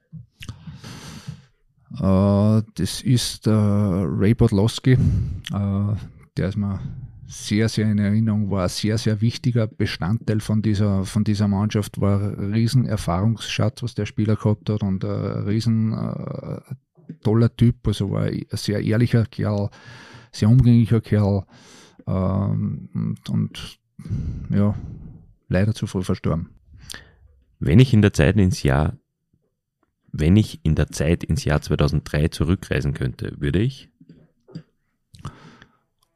Uh, 1.99 2.61
das 2.75 3.01
ist 3.01 3.47
uh, 3.47 3.51
Ray 3.51 4.35
Podlowski. 4.35 4.95
Uh, 5.51 5.95
der 6.37 6.49
ist 6.49 6.57
mir 6.57 6.79
sehr, 7.25 7.67
sehr 7.67 7.91
in 7.91 7.97
Erinnerung, 7.97 8.51
war 8.51 8.63
ein 8.63 8.69
sehr, 8.69 8.99
sehr 8.99 9.21
wichtiger 9.21 9.65
Bestandteil 9.65 10.39
von 10.39 10.61
dieser, 10.61 11.03
von 11.03 11.23
dieser 11.23 11.47
Mannschaft, 11.47 11.99
war 11.99 12.21
ein 12.21 12.53
riesen 12.53 12.85
Erfahrungsschatz, 12.85 13.81
was 13.81 13.95
der 13.95 14.05
Spieler 14.05 14.35
gehabt 14.35 14.69
hat 14.69 14.81
und 14.81 15.03
ein 15.03 15.43
riesen 15.45 15.95
toller 17.21 17.55
Typ, 17.55 17.87
also 17.87 18.11
war 18.11 18.23
ein 18.23 18.45
sehr 18.51 18.81
ehrlicher 18.81 19.25
Kerl, 19.25 19.69
sehr 20.31 20.49
umgänglicher 20.49 21.01
Kerl, 21.01 21.45
ähm, 22.09 22.89
und, 22.93 23.29
und 23.29 23.79
ja, 24.49 24.75
leider 25.47 25.73
zu 25.73 25.87
früh 25.87 26.03
verstorben. 26.03 26.49
Wenn 27.59 27.79
ich 27.79 27.93
in 27.93 28.01
der 28.01 28.13
Zeit 28.13 28.37
ins 28.37 28.63
Jahr, 28.63 28.97
wenn 30.11 30.35
ich 30.35 30.59
in 30.63 30.75
der 30.75 30.87
Zeit 30.87 31.23
ins 31.23 31.43
Jahr 31.43 31.61
2003 31.61 32.29
zurückreisen 32.29 32.93
könnte, 32.93 33.35
würde 33.39 33.59
ich 33.59 33.89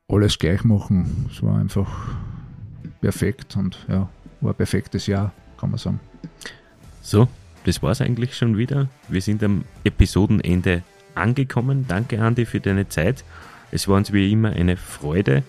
alles 0.08 0.38
gleich 0.39 0.64
machen. 0.64 1.30
Es 1.32 1.44
war 1.44 1.58
einfach 1.58 2.16
perfekt 3.02 3.56
und 3.58 3.86
ja, 3.88 4.10
war 4.41 4.54
ein 4.54 4.58
perfektes 4.58 5.08
Jahr, 5.08 5.34
kann 5.58 5.70
man 5.70 5.80
sagen. 5.80 6.00
So, 7.02 7.28
das 7.66 7.84
war 7.84 7.91
es 7.91 8.02
eigentlich 8.02 8.36
schon 8.36 8.58
wieder. 8.58 8.88
Wir 9.10 9.22
sind 9.22 9.44
am 9.44 9.66
Episodenende 9.84 10.84
angekommen. 11.16 11.86
Danke, 11.88 12.22
Andi, 12.22 12.46
für 12.46 12.60
deine 12.60 12.88
Zeit. 12.89 13.24
Es 13.72 13.88
war 13.88 13.98
uns 13.98 14.14
wie 14.14 14.32
immer 14.32 14.52
eine 14.52 14.78
Freude 14.78 15.44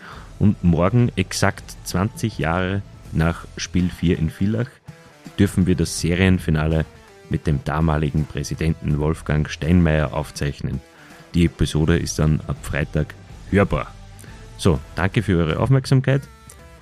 und 0.45 0.63
morgen, 0.63 1.11
exakt 1.17 1.65
20 1.85 2.37
Jahre 2.37 2.83
nach 3.13 3.47
Spiel 3.57 3.89
4 3.89 4.19
in 4.19 4.29
Villach, 4.29 4.69
dürfen 5.39 5.67
wir 5.67 5.75
das 5.75 6.01
Serienfinale 6.01 6.85
mit 7.31 7.47
dem 7.47 7.65
damaligen 7.65 8.27
Präsidenten 8.27 8.99
Wolfgang 8.99 9.49
Steinmeier 9.49 10.13
aufzeichnen. 10.13 10.83
Die 11.33 11.47
Episode 11.47 11.97
ist 11.97 12.19
dann 12.19 12.43
ab 12.47 12.59
Freitag 12.61 13.15
hörbar. 13.51 13.91
So, 14.59 14.79
danke 14.97 15.23
für 15.23 15.39
eure 15.39 15.59
Aufmerksamkeit. 15.59 16.21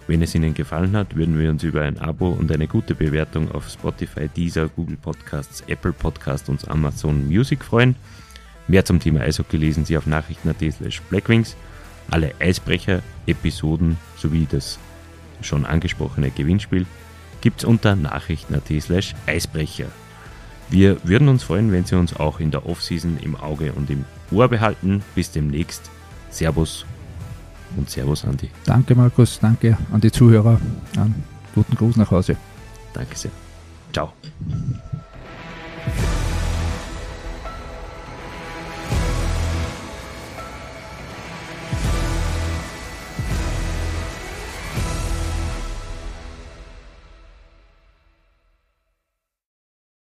Wenn 0.09 0.23
es 0.23 0.35
Ihnen 0.35 0.55
gefallen 0.55 0.97
hat, 0.97 1.15
würden 1.15 1.39
wir 1.39 1.49
uns 1.49 1.63
über 1.63 1.83
ein 1.83 2.01
Abo 2.01 2.31
und 2.31 2.51
eine 2.51 2.67
gute 2.67 2.97
Bewertung 2.97 3.53
auf 3.53 3.71
Spotify, 3.71 4.27
Deezer, 4.27 4.69
Google 4.71 4.97
Podcasts, 4.97 5.63
Apple 5.69 5.93
Podcasts 5.93 6.49
und 6.49 6.69
Amazon 6.69 7.29
Music 7.29 7.63
freuen. 7.63 7.95
Mehr 8.67 8.85
zum 8.85 8.99
Thema 8.99 9.21
Eishockey 9.21 9.57
lesen 9.57 9.85
Sie 9.85 9.97
auf 9.97 10.07
nachrichten.at 10.07 10.73
slash 10.73 11.01
blackwings. 11.03 11.55
Alle 12.11 12.35
Eisbrecher-Episoden 12.41 13.97
sowie 14.17 14.47
das 14.51 14.79
schon 15.41 15.67
angesprochene 15.67 16.31
Gewinnspiel 16.31 16.87
gibt 17.41 17.61
es 17.61 17.65
unter 17.65 17.97
nachrichten.at 17.97 18.69
slash 18.81 19.15
Eisbrecher. 19.27 19.87
Wir 20.71 20.97
würden 21.05 21.29
uns 21.29 21.43
freuen, 21.43 21.71
wenn 21.71 21.85
Sie 21.85 21.99
uns 21.99 22.17
auch 22.17 22.41
in 22.41 22.51
der 22.51 22.67
Offseason 22.67 23.19
im 23.21 23.37
Auge 23.37 23.73
und 23.73 23.91
im 23.91 24.07
Ohr 24.31 24.49
behalten. 24.49 25.03
Bis 25.15 25.31
demnächst. 25.31 25.91
Servus 26.31 26.87
und 27.77 27.91
Servus, 27.91 28.25
Andi. 28.25 28.51
Danke, 28.65 28.95
Markus. 28.95 29.39
Danke 29.39 29.77
an 29.93 30.01
die 30.01 30.11
Zuhörer. 30.11 30.59
Einen 30.97 31.25
guten 31.55 31.77
Gruß 31.77 31.97
nach 31.97 32.11
Hause. 32.11 32.37
Danke 32.95 33.17
sehr. 33.17 33.33
Ciao. 33.93 34.13